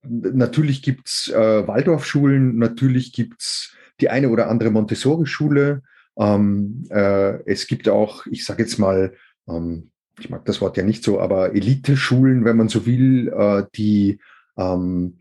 [0.04, 5.84] natürlich gibt es äh, Waldorfschulen, natürlich gibt es die eine oder andere Montessori-Schule.
[6.18, 9.14] Ähm, äh, es gibt auch, ich sage jetzt mal,
[9.48, 13.64] ähm, ich mag das Wort ja nicht so, aber Elite-Schulen, wenn man so will, äh,
[13.76, 14.20] die
[14.58, 15.18] ähm,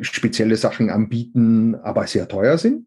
[0.00, 2.86] spezielle Sachen anbieten, aber sehr teuer sind.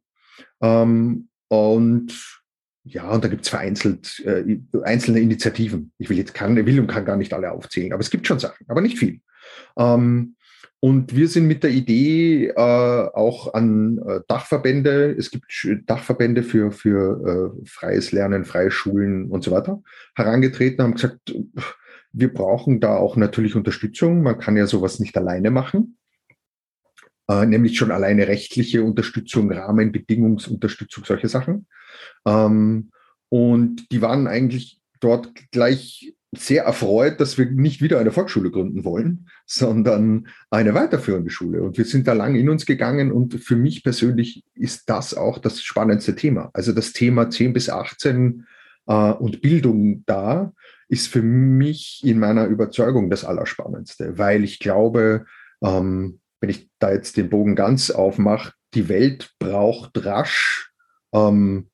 [0.61, 2.41] Ähm, und
[2.83, 5.91] ja, und da gibt es vereinzelt äh, einzelne Initiativen.
[5.97, 8.39] Ich will jetzt kann, will und kann gar nicht alle aufzählen, aber es gibt schon
[8.39, 9.21] Sachen, aber nicht viel.
[9.77, 10.35] Ähm,
[10.79, 15.45] und wir sind mit der Idee äh, auch an äh, Dachverbände, es gibt
[15.87, 19.81] Dachverbände für, für äh, freies Lernen, freie Schulen und so weiter,
[20.15, 21.33] herangetreten, haben gesagt,
[22.11, 24.21] wir brauchen da auch natürlich Unterstützung.
[24.21, 25.97] Man kann ja sowas nicht alleine machen
[27.29, 31.67] äh, nämlich schon alleine rechtliche Unterstützung, Rahmenbedingungsunterstützung, solche Sachen.
[32.25, 32.91] Ähm,
[33.29, 38.83] und die waren eigentlich dort gleich sehr erfreut, dass wir nicht wieder eine Volksschule gründen
[38.83, 41.63] wollen, sondern eine weiterführende Schule.
[41.63, 45.37] Und wir sind da lang in uns gegangen und für mich persönlich ist das auch
[45.37, 46.49] das spannendste Thema.
[46.53, 48.45] Also das Thema 10 bis 18
[48.87, 50.53] äh, und Bildung da
[50.87, 55.25] ist für mich in meiner Überzeugung das Allerspannendste, weil ich glaube,
[55.63, 60.71] ähm, wenn ich da jetzt den Bogen ganz aufmache, die Welt braucht rasch,
[61.11, 61.69] ähm,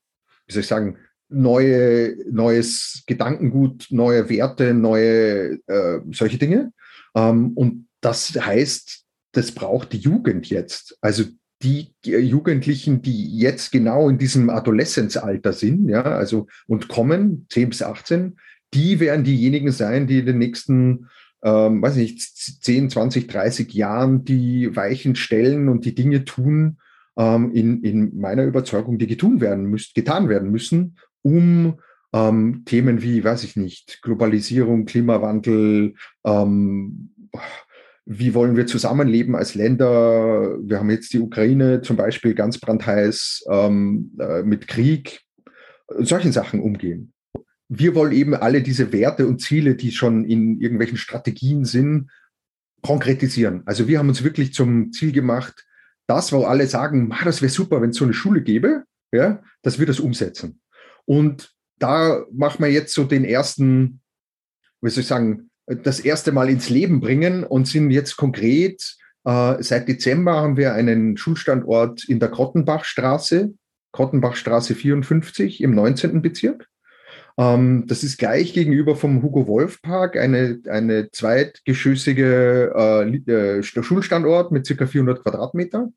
[0.47, 6.71] wie soll ich sagen, neue, neues Gedankengut, neue Werte, neue äh, solche Dinge.
[7.15, 9.03] Ähm, und das heißt,
[9.33, 10.97] das braucht die Jugend jetzt.
[11.01, 11.25] Also
[11.61, 17.81] die Jugendlichen, die jetzt genau in diesem Adoleszenzalter sind, ja, also und kommen, 10 bis
[17.81, 18.37] 18,
[18.73, 21.09] die werden diejenigen sein, die in den nächsten,
[21.43, 26.77] ähm, weiß nicht, 10, 20, 30 Jahren die Weichen stellen und die Dinge tun,
[27.17, 31.79] ähm, in, in meiner Überzeugung, die getun werden müssen, getan werden müssen, um
[32.13, 35.95] ähm, Themen wie, weiß ich nicht, Globalisierung, Klimawandel,
[36.25, 37.11] ähm,
[38.05, 40.57] wie wollen wir zusammenleben als Länder?
[40.61, 45.21] Wir haben jetzt die Ukraine zum Beispiel ganz brandheiß ähm, äh, mit Krieg,
[45.99, 47.13] solchen Sachen umgehen.
[47.73, 52.11] Wir wollen eben alle diese Werte und Ziele, die schon in irgendwelchen Strategien sind,
[52.81, 53.63] konkretisieren.
[53.65, 55.65] Also wir haben uns wirklich zum Ziel gemacht,
[56.05, 58.83] das, wo alle sagen, das wäre super, wenn es so eine Schule gäbe,
[59.13, 60.59] ja, dass wir das umsetzen.
[61.05, 64.01] Und da machen wir jetzt so den ersten,
[64.81, 69.63] wie soll ich sagen, das erste Mal ins Leben bringen und sind jetzt konkret, äh,
[69.63, 73.53] seit Dezember haben wir einen Schulstandort in der Krottenbachstraße,
[73.93, 76.21] Krottenbachstraße 54 im 19.
[76.21, 76.67] Bezirk.
[77.37, 84.51] Ähm, das ist gleich gegenüber vom Hugo Wolf Park, eine, eine zweitgeschossige äh, äh, Schulstandort
[84.51, 85.89] mit circa 400 Quadratmeter.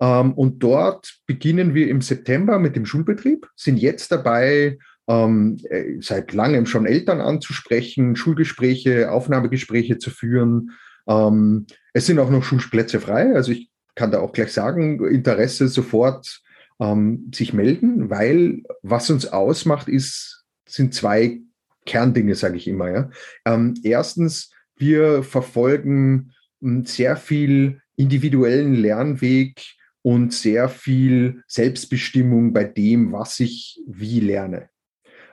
[0.00, 4.78] Ähm, und dort beginnen wir im September mit dem Schulbetrieb, sind jetzt dabei,
[5.08, 10.72] ähm, äh, seit langem schon Eltern anzusprechen, Schulgespräche, Aufnahmegespräche zu führen.
[11.08, 13.34] Ähm, es sind auch noch Schulplätze frei.
[13.34, 16.42] Also ich kann da auch gleich sagen, Interesse sofort
[16.78, 20.37] ähm, sich melden, weil was uns ausmacht, ist,
[20.68, 21.40] sind zwei
[21.86, 22.90] Kerndinge, sage ich immer.
[22.90, 23.10] Ja.
[23.44, 29.60] Ähm, erstens, wir verfolgen hm, sehr viel individuellen Lernweg
[30.02, 34.68] und sehr viel Selbstbestimmung bei dem, was ich wie lerne.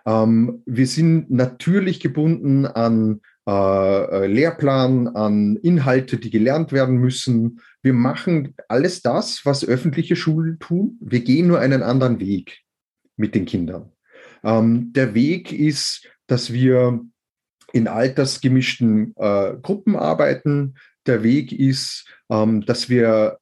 [0.06, 7.62] Ähm, wir sind natürlich gebunden an äh, äh, Lehrplan, an Inhalte, die gelernt werden müssen.
[7.84, 10.98] Wir machen alles das, was öffentliche Schulen tun.
[11.00, 12.62] Wir gehen nur einen anderen Weg
[13.18, 13.92] mit den Kindern.
[14.46, 17.02] Ähm, der Weg ist, dass wir
[17.74, 20.76] in altersgemischten äh, Gruppen arbeiten.
[21.08, 23.40] Der Weg ist, ähm, dass wir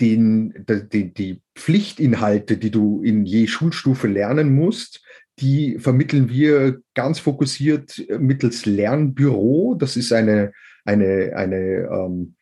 [0.00, 5.04] den, die, die Pflichtinhalte, die du in je Schulstufe lernen musst,
[5.40, 9.76] die vermitteln wir ganz fokussiert mittels Lernbüro.
[9.78, 10.52] Das ist eine,
[10.84, 12.34] eine, eine, ähm,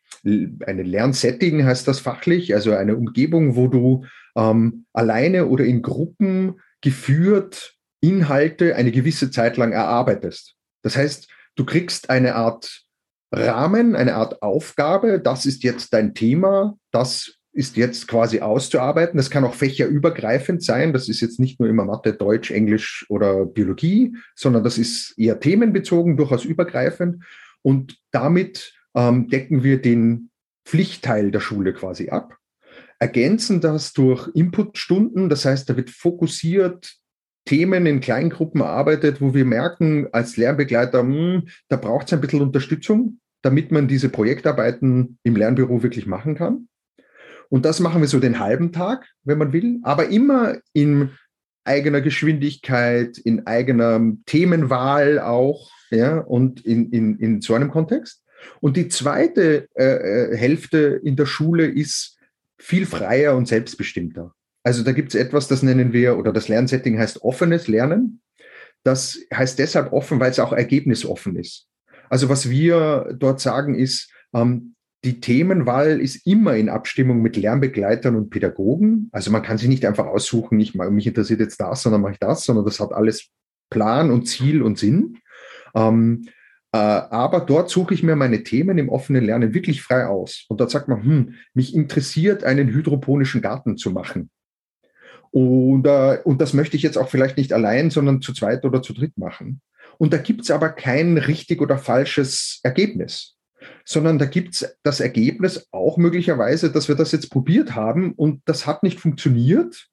[0.65, 6.55] eine Lernsetting, heißt das fachlich, also eine Umgebung, wo du ähm, alleine oder in Gruppen
[6.87, 10.55] geführt Inhalte eine gewisse Zeit lang erarbeitest.
[10.85, 12.85] Das heißt, du kriegst eine Art
[13.33, 19.17] Rahmen, eine Art Aufgabe, das ist jetzt dein Thema, das ist jetzt quasi auszuarbeiten.
[19.17, 20.93] Das kann auch fächerübergreifend sein.
[20.93, 25.41] Das ist jetzt nicht nur immer Mathe, Deutsch, Englisch oder Biologie, sondern das ist eher
[25.41, 27.25] themenbezogen, durchaus übergreifend.
[27.63, 30.31] Und damit ähm, decken wir den
[30.65, 32.37] Pflichtteil der Schule quasi ab,
[32.99, 35.29] ergänzen das durch Inputstunden.
[35.29, 36.97] Das heißt, da wird fokussiert
[37.45, 42.21] Themen in Kleingruppen erarbeitet, wo wir merken als Lernbegleiter, mh, hm, da braucht es ein
[42.21, 46.69] bisschen Unterstützung, damit man diese Projektarbeiten im Lernbüro wirklich machen kann.
[47.49, 51.11] Und das machen wir so den halben Tag, wenn man will, aber immer in
[51.65, 58.25] eigener Geschwindigkeit, in eigener Themenwahl auch, ja, und in, in, in so einem Kontext.
[58.61, 62.16] Und die zweite äh, äh Hälfte in der Schule ist
[62.59, 64.35] viel freier und selbstbestimmter.
[64.63, 68.21] Also da gibt es etwas, das nennen wir, oder das Lernsetting heißt offenes Lernen.
[68.83, 71.69] Das heißt deshalb offen, weil es auch ergebnisoffen ist.
[72.09, 74.75] Also was wir dort sagen ist, ähm,
[75.05, 79.09] die Themenwahl ist immer in Abstimmung mit Lernbegleitern und Pädagogen.
[79.13, 82.19] Also man kann sich nicht einfach aussuchen, ich, mich interessiert jetzt das, sondern mache ich
[82.19, 83.29] das, sondern das hat alles
[83.71, 85.19] Plan und Ziel und Sinn.
[85.75, 86.31] Ähm, äh,
[86.77, 90.45] aber dort suche ich mir meine Themen im offenen Lernen wirklich frei aus.
[90.49, 94.31] Und dort sagt man, hm, mich interessiert, einen hydroponischen Garten zu machen.
[95.31, 98.83] Und, äh, und das möchte ich jetzt auch vielleicht nicht allein, sondern zu zweit oder
[98.83, 99.61] zu dritt machen.
[99.99, 103.37] Und da gibt es aber kein richtig oder falsches Ergebnis
[103.85, 108.43] sondern da gibt es das Ergebnis auch möglicherweise, dass wir das jetzt probiert haben und
[108.45, 109.89] das hat nicht funktioniert.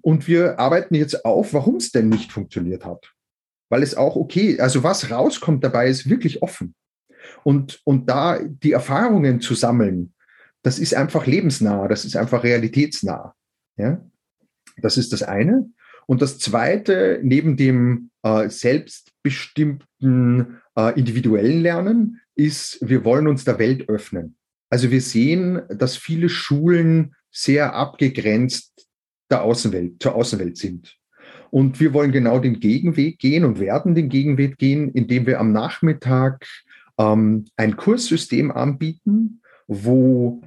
[0.00, 3.13] Und wir arbeiten jetzt auf, warum es denn nicht funktioniert hat.
[3.74, 6.76] Weil es auch okay, also was rauskommt dabei, ist wirklich offen.
[7.42, 10.14] Und, und da die Erfahrungen zu sammeln,
[10.62, 13.34] das ist einfach lebensnah, das ist einfach realitätsnah.
[13.76, 14.00] Ja?
[14.76, 15.68] Das ist das eine.
[16.06, 23.58] Und das zweite, neben dem äh, selbstbestimmten äh, individuellen Lernen, ist, wir wollen uns der
[23.58, 24.36] Welt öffnen.
[24.70, 28.86] Also wir sehen, dass viele Schulen sehr abgegrenzt
[29.32, 30.96] der Außenwelt, zur Außenwelt sind.
[31.54, 35.52] Und wir wollen genau den Gegenweg gehen und werden den Gegenweg gehen, indem wir am
[35.52, 36.44] Nachmittag
[36.98, 40.42] ähm, ein Kurssystem anbieten, wo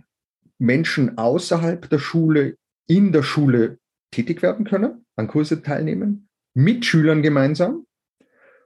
[0.57, 2.57] Menschen außerhalb der Schule
[2.87, 3.79] in der Schule
[4.11, 7.85] tätig werden können, an Kurse teilnehmen, mit Schülern gemeinsam.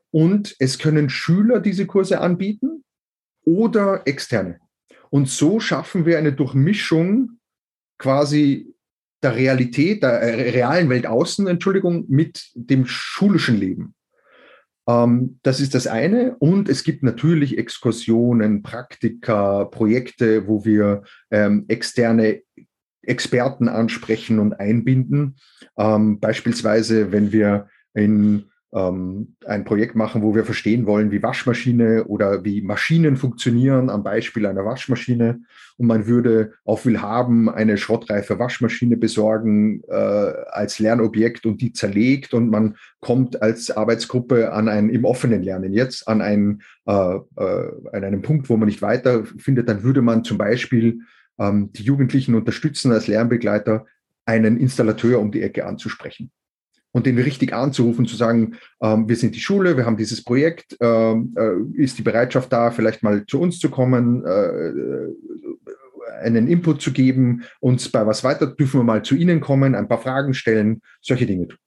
[0.09, 2.83] Und es können Schüler diese Kurse anbieten
[3.45, 4.59] oder externe.
[5.11, 7.37] Und so schaffen wir eine Durchmischung
[7.99, 8.73] quasi
[9.23, 13.93] der Realität, der äh, realen Welt außen, Entschuldigung, mit dem schulischen Leben.
[14.87, 16.35] Ähm, das ist das eine.
[16.39, 22.41] Und es gibt natürlich Exkursionen, Praktika, Projekte, wo wir ähm, externe
[23.03, 25.37] Experten ansprechen und einbinden.
[25.77, 32.05] Ähm, beispielsweise, wenn wir in ähm, ein Projekt machen, wo wir verstehen wollen, wie Waschmaschine
[32.05, 35.41] oder wie Maschinen funktionieren, am Beispiel einer Waschmaschine.
[35.77, 42.33] Und man würde auf Willhaben eine schrottreife Waschmaschine besorgen äh, als Lernobjekt und die zerlegt
[42.33, 47.71] und man kommt als Arbeitsgruppe an ein, im offenen Lernen jetzt an einen, äh, äh,
[47.91, 51.01] an einem Punkt, wo man nicht weiterfindet, dann würde man zum Beispiel
[51.39, 53.85] ähm, die Jugendlichen unterstützen als Lernbegleiter,
[54.25, 56.31] einen Installateur um die Ecke anzusprechen
[56.91, 60.77] und den richtig anzurufen, zu sagen, ähm, wir sind die Schule, wir haben dieses Projekt,
[60.81, 64.73] ähm, äh, ist die Bereitschaft da, vielleicht mal zu uns zu kommen, äh,
[66.21, 69.87] einen Input zu geben, uns bei was weiter, dürfen wir mal zu Ihnen kommen, ein
[69.87, 71.57] paar Fragen stellen, solche Dinge tun.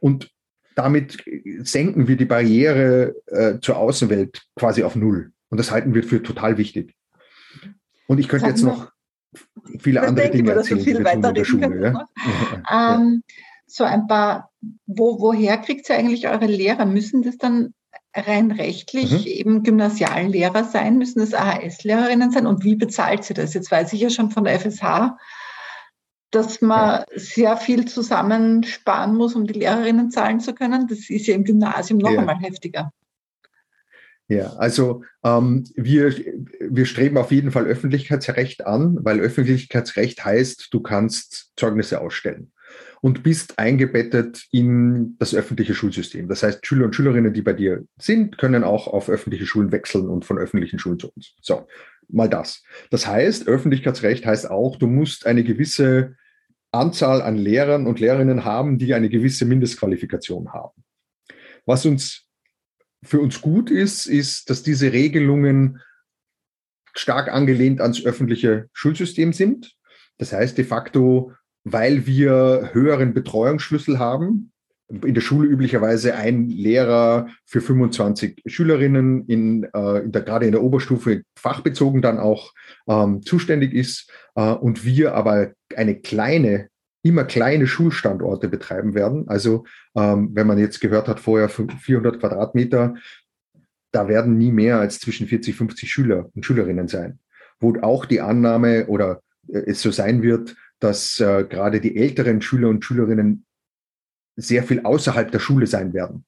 [0.00, 0.30] Und
[0.74, 1.22] damit
[1.58, 5.32] senken wir die Barriere äh, zur Außenwelt quasi auf Null.
[5.50, 6.94] Und das halten wir für total wichtig.
[8.06, 8.90] Und ich könnte jetzt noch
[9.78, 12.06] viele andere Dinge erzählen, die wir tun in der Schule.
[12.70, 12.96] Ja?
[12.96, 13.22] Ähm,
[13.66, 14.50] so ein paar,
[14.86, 16.84] wo, woher kriegt ihr eigentlich eure Lehrer?
[16.84, 17.74] Müssen das dann
[18.14, 19.26] rein rechtlich mhm.
[19.26, 20.98] eben Gymnasiallehrer sein?
[20.98, 22.46] Müssen das AHS-Lehrerinnen sein?
[22.46, 23.54] Und wie bezahlt sie das?
[23.54, 25.16] Jetzt weiß ich ja schon von der FSH,
[26.30, 27.06] dass man ja.
[27.14, 30.86] sehr viel zusammensparen muss, um die Lehrerinnen zahlen zu können.
[30.88, 32.20] Das ist ja im Gymnasium noch ja.
[32.20, 32.92] einmal heftiger.
[34.28, 36.14] Ja, also ähm, wir,
[36.60, 42.52] wir streben auf jeden Fall Öffentlichkeitsrecht an, weil Öffentlichkeitsrecht heißt, du kannst Zeugnisse ausstellen
[43.02, 46.28] und bist eingebettet in das öffentliche Schulsystem.
[46.28, 50.08] Das heißt, Schüler und Schülerinnen, die bei dir sind, können auch auf öffentliche Schulen wechseln
[50.08, 51.34] und von öffentlichen Schulen zu uns.
[51.40, 51.66] So,
[52.08, 52.62] mal das.
[52.90, 56.14] Das heißt, Öffentlichkeitsrecht heißt auch, du musst eine gewisse
[56.70, 60.84] Anzahl an Lehrern und Lehrerinnen haben, die eine gewisse Mindestqualifikation haben.
[61.66, 62.28] Was uns
[63.02, 65.80] für uns gut ist, ist, dass diese Regelungen
[66.94, 69.74] stark angelehnt ans öffentliche Schulsystem sind.
[70.18, 71.32] Das heißt de facto,
[71.64, 74.52] weil wir höheren Betreuungsschlüssel haben.
[74.88, 80.52] In der Schule üblicherweise ein Lehrer für 25 Schülerinnen, in, äh, in der, gerade in
[80.52, 82.52] der Oberstufe fachbezogen dann auch
[82.86, 86.68] ähm, zuständig ist äh, und wir aber eine kleine
[87.02, 89.28] immer kleine Schulstandorte betreiben werden.
[89.28, 89.64] Also
[89.96, 92.94] ähm, wenn man jetzt gehört hat vorher 400 Quadratmeter,
[93.90, 97.18] da werden nie mehr als zwischen 40, 50 Schüler und Schülerinnen sein.
[97.60, 102.42] Wo auch die Annahme oder äh, es so sein wird, dass äh, gerade die älteren
[102.42, 103.46] Schüler und Schülerinnen
[104.36, 106.24] sehr viel außerhalb der Schule sein werden.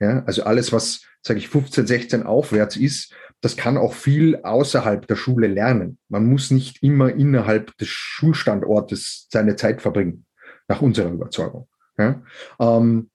[0.00, 5.06] Ja, also alles, was, sage ich, 15, 16 aufwärts ist, das kann auch viel außerhalb
[5.06, 5.98] der Schule lernen.
[6.08, 10.24] Man muss nicht immer innerhalb des Schulstandortes seine Zeit verbringen,
[10.66, 11.68] nach unserer Überzeugung.
[11.98, 12.22] Ja,
[12.58, 13.10] ähm,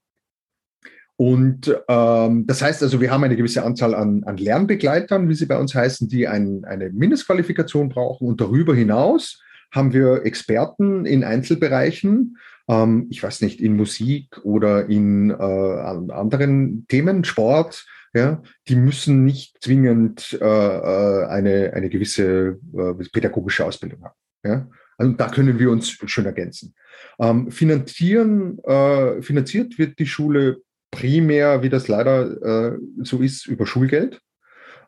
[1.18, 5.48] und ähm, das heißt also, wir haben eine gewisse Anzahl an, an Lernbegleitern, wie sie
[5.48, 8.26] bei uns heißen, die ein, eine Mindestqualifikation brauchen.
[8.26, 9.42] Und darüber hinaus
[9.72, 12.38] haben wir Experten in Einzelbereichen,
[12.68, 19.26] ähm, ich weiß nicht, in Musik oder in äh, anderen Themen, Sport, ja, die müssen
[19.26, 24.16] nicht zwingend äh, äh, eine, eine gewisse äh, pädagogische Ausbildung haben.
[24.44, 24.68] Ja?
[24.98, 26.74] Also da können wir uns schön ergänzen.
[27.20, 33.66] Ähm, finanzieren, äh, finanziert wird die Schule primär, wie das leider äh, so ist, über
[33.66, 34.22] Schulgeld.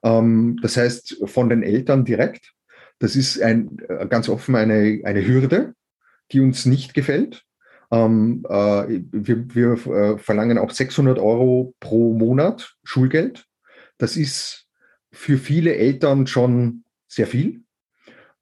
[0.03, 2.53] Ähm, das heißt, von den Eltern direkt.
[3.01, 5.73] Das ist ein, äh, ganz offen eine, eine Hürde,
[6.31, 7.45] die uns nicht gefällt.
[7.89, 13.47] Ähm, äh, wir, wir äh, verlangen auch 600 Euro pro Monat Schulgeld.
[13.97, 14.67] Das ist
[15.11, 17.63] für viele Eltern schon sehr viel.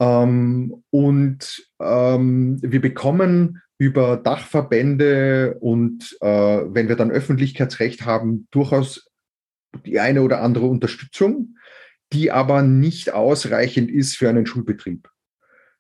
[0.01, 9.09] Ähm, und ähm, wir bekommen über Dachverbände und äh, wenn wir dann Öffentlichkeitsrecht haben, durchaus
[9.85, 11.55] die eine oder andere Unterstützung
[12.13, 15.09] die aber nicht ausreichend ist für einen Schulbetrieb.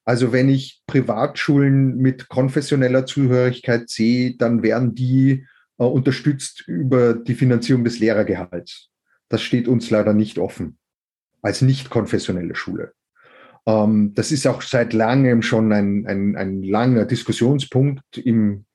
[0.05, 5.45] Also wenn ich Privatschulen mit konfessioneller Zuhörigkeit sehe, dann werden die
[5.77, 8.89] äh, unterstützt über die Finanzierung des Lehrergehalts.
[9.29, 10.77] Das steht uns leider nicht offen
[11.41, 12.93] als nicht konfessionelle Schule.
[13.65, 18.65] Ähm, das ist auch seit langem schon ein, ein, ein langer Diskussionspunkt im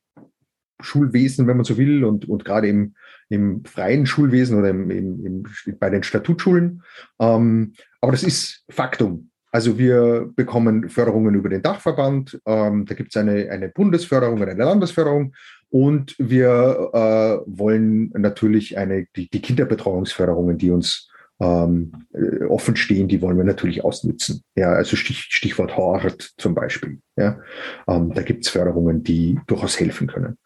[0.81, 2.95] Schulwesen, wenn man so will, und, und gerade im,
[3.35, 5.43] im freien Schulwesen oder im, im, im,
[5.79, 6.81] bei den Statutschulen.
[7.19, 9.29] Ähm, aber das ist Faktum.
[9.51, 14.49] Also wir bekommen Förderungen über den Dachverband, ähm, da gibt es eine, eine Bundesförderung und
[14.49, 15.33] eine Landesförderung
[15.69, 21.09] und wir äh, wollen natürlich eine, die, die Kinderbetreuungsförderungen, die uns
[21.39, 24.41] ähm, äh, offen stehen, die wollen wir natürlich ausnutzen.
[24.55, 26.99] Ja, also Stich, Stichwort Hort zum Beispiel.
[27.17, 27.39] Ja,
[27.87, 30.37] ähm, da gibt es Förderungen, die durchaus helfen können.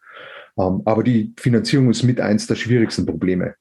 [0.60, 3.54] Ähm, aber die Finanzierung ist mit eins der schwierigsten Probleme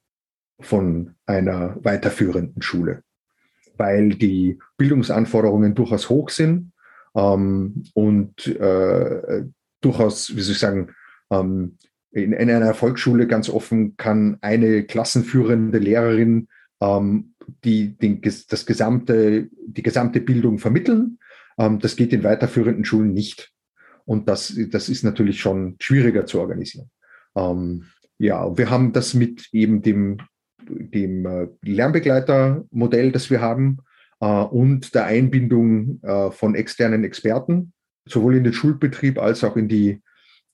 [0.60, 3.04] von einer weiterführenden Schule,
[3.78, 6.74] weil die Bildungsanforderungen durchaus hoch sind
[7.16, 9.44] ähm, und äh,
[9.82, 10.90] durchaus, wie soll ich sagen,
[11.32, 11.78] ähm,
[12.12, 16.48] in, in einer Volksschule ganz offen kann eine klassenführende Lehrerin
[16.82, 21.20] ähm, die den, das gesamte, die gesamte Bildung vermitteln.
[21.58, 23.52] Ähm, das geht in weiterführenden Schulen nicht.
[24.10, 26.90] Und das, das ist natürlich schon schwieriger zu organisieren.
[27.36, 27.86] Ähm,
[28.18, 30.18] ja, wir haben das mit eben dem,
[30.68, 33.78] dem äh, Lernbegleitermodell, das wir haben,
[34.20, 37.72] äh, und der Einbindung äh, von externen Experten,
[38.08, 40.02] sowohl in den Schulbetrieb als auch in die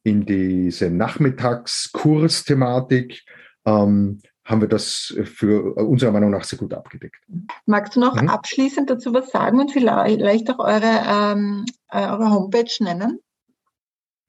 [0.04, 3.24] in diese Nachmittagskursthematik,
[3.66, 7.24] ähm, haben wir das für unserer Meinung nach sehr gut abgedeckt.
[7.66, 8.28] Magst du noch mhm.
[8.28, 13.22] abschließend dazu was sagen und vielleicht auch eure, ähm, äh, eure Homepage nennen?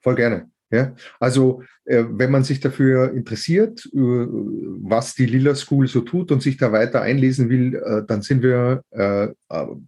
[0.03, 0.51] Voll gerne.
[0.71, 6.33] Ja, also äh, wenn man sich dafür interessiert, äh, was die Lila School so tut
[6.33, 9.29] und sich da weiter einlesen will, äh, dann sind wir äh,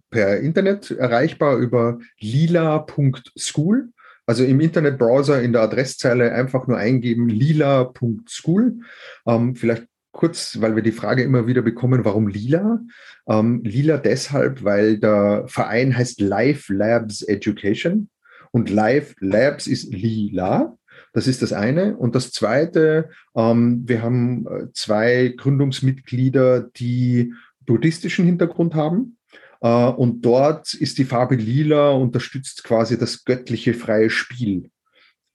[0.09, 3.89] per Internet erreichbar über lila.school.
[4.25, 8.79] Also im Internetbrowser in der Adresszeile einfach nur eingeben lila.school.
[9.27, 12.79] Ähm, vielleicht kurz, weil wir die Frage immer wieder bekommen, warum lila?
[13.27, 18.09] Ähm, lila deshalb, weil der Verein heißt Life Labs Education
[18.51, 20.77] und Life Labs ist lila.
[21.13, 21.97] Das ist das eine.
[21.97, 27.33] Und das zweite, ähm, wir haben äh, zwei Gründungsmitglieder, die
[27.65, 29.15] buddhistischen Hintergrund haben.
[29.61, 34.71] Uh, und dort ist die Farbe lila, unterstützt quasi das göttliche freie Spiel.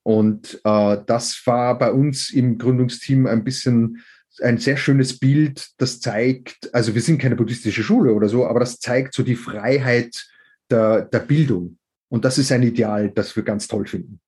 [0.01, 4.03] Und uh, das war bei uns im Gründungsteam ein bisschen
[4.41, 8.59] ein sehr schönes Bild, das zeigt, also wir sind keine buddhistische Schule oder so, aber
[8.59, 10.25] das zeigt so die Freiheit
[10.69, 11.77] der, der Bildung.
[12.15, 14.21] Und das ist ein Ideal, das wir ganz toll finden.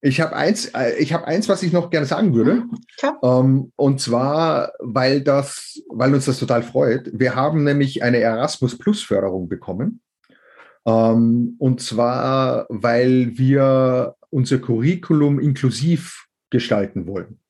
[0.00, 2.62] Ich habe eins, äh, ich habe eins, was ich noch gerne sagen würde.
[3.02, 3.18] Ja.
[3.22, 7.10] Ähm, und zwar, weil das, weil uns das total freut.
[7.12, 10.00] Wir haben nämlich eine Erasmus Plus Förderung bekommen.
[10.86, 17.40] Ähm, und zwar, weil wir unser Curriculum inklusiv gestalten wollen.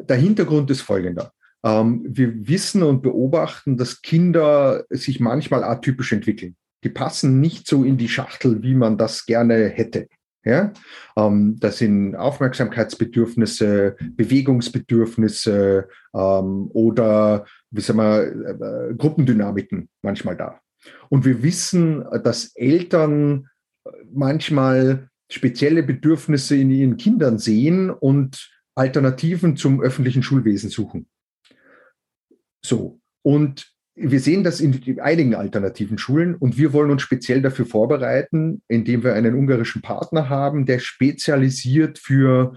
[0.00, 1.32] Der Hintergrund ist folgender.
[1.64, 6.56] Ähm, wir wissen und beobachten, dass Kinder sich manchmal atypisch entwickeln.
[6.84, 10.08] Die passen nicht so in die Schachtel, wie man das gerne hätte.
[10.42, 10.72] Ja,
[11.16, 20.58] ähm, das sind Aufmerksamkeitsbedürfnisse, Bewegungsbedürfnisse ähm, oder wie sagen wir, äh, Gruppendynamiken manchmal da.
[21.10, 23.48] Und wir wissen, dass Eltern
[24.10, 31.06] manchmal spezielle Bedürfnisse in ihren Kindern sehen und Alternativen zum öffentlichen Schulwesen suchen.
[32.64, 33.00] So.
[33.22, 33.70] Und
[34.02, 39.04] wir sehen das in einigen alternativen Schulen und wir wollen uns speziell dafür vorbereiten, indem
[39.04, 42.56] wir einen ungarischen Partner haben, der spezialisiert für,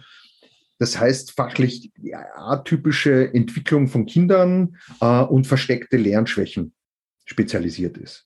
[0.80, 1.92] das heißt fachlich
[2.36, 6.74] atypische Entwicklung von Kindern äh, und versteckte Lernschwächen
[7.26, 8.26] spezialisiert ist.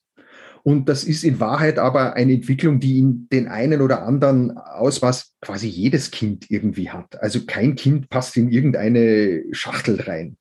[0.62, 5.34] Und das ist in Wahrheit aber eine Entwicklung, die in den einen oder anderen Ausmaß
[5.40, 7.20] quasi jedes Kind irgendwie hat.
[7.20, 10.36] Also kein Kind passt in irgendeine Schachtel rein.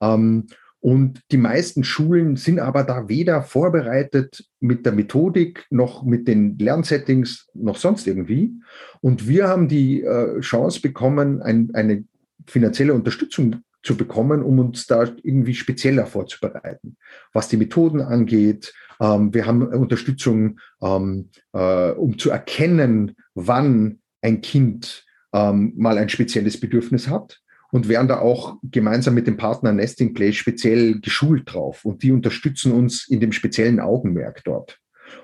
[0.00, 0.46] Ähm,
[0.80, 6.58] und die meisten Schulen sind aber da weder vorbereitet mit der Methodik noch mit den
[6.58, 8.52] Lernsettings noch sonst irgendwie.
[9.00, 12.04] Und wir haben die äh, Chance bekommen, ein, eine
[12.46, 16.96] finanzielle Unterstützung zu bekommen, um uns da irgendwie spezieller vorzubereiten,
[17.32, 24.42] was die Methoden angeht, ähm, wir haben Unterstützung, ähm, äh, um zu erkennen, wann ein
[24.42, 27.40] Kind ähm, mal ein spezielles Bedürfnis hat
[27.72, 31.84] und werden da auch gemeinsam mit dem Partner Nesting Play speziell geschult drauf.
[31.84, 34.78] Und die unterstützen uns in dem speziellen Augenmerk dort.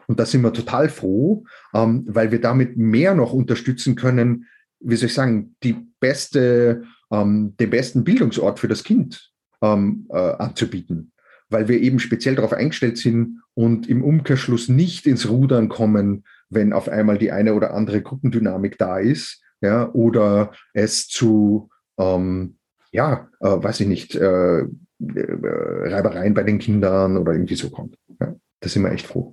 [0.06, 1.44] Und da sind wir total froh,
[1.74, 4.46] ähm, weil wir damit mehr noch unterstützen können,
[4.80, 9.32] wie soll ich sagen, die beste, ähm, den besten Bildungsort für das Kind
[9.62, 11.12] ähm, äh, anzubieten
[11.48, 16.72] weil wir eben speziell darauf eingestellt sind und im Umkehrschluss nicht ins Rudern kommen, wenn
[16.72, 22.56] auf einmal die eine oder andere Gruppendynamik da ist, ja, oder es zu, ähm,
[22.92, 24.66] ja, äh, weiß ich nicht, äh, äh,
[24.98, 27.98] Reibereien bei den Kindern oder irgendwie so kommt.
[28.20, 29.32] Ja, da sind wir echt froh.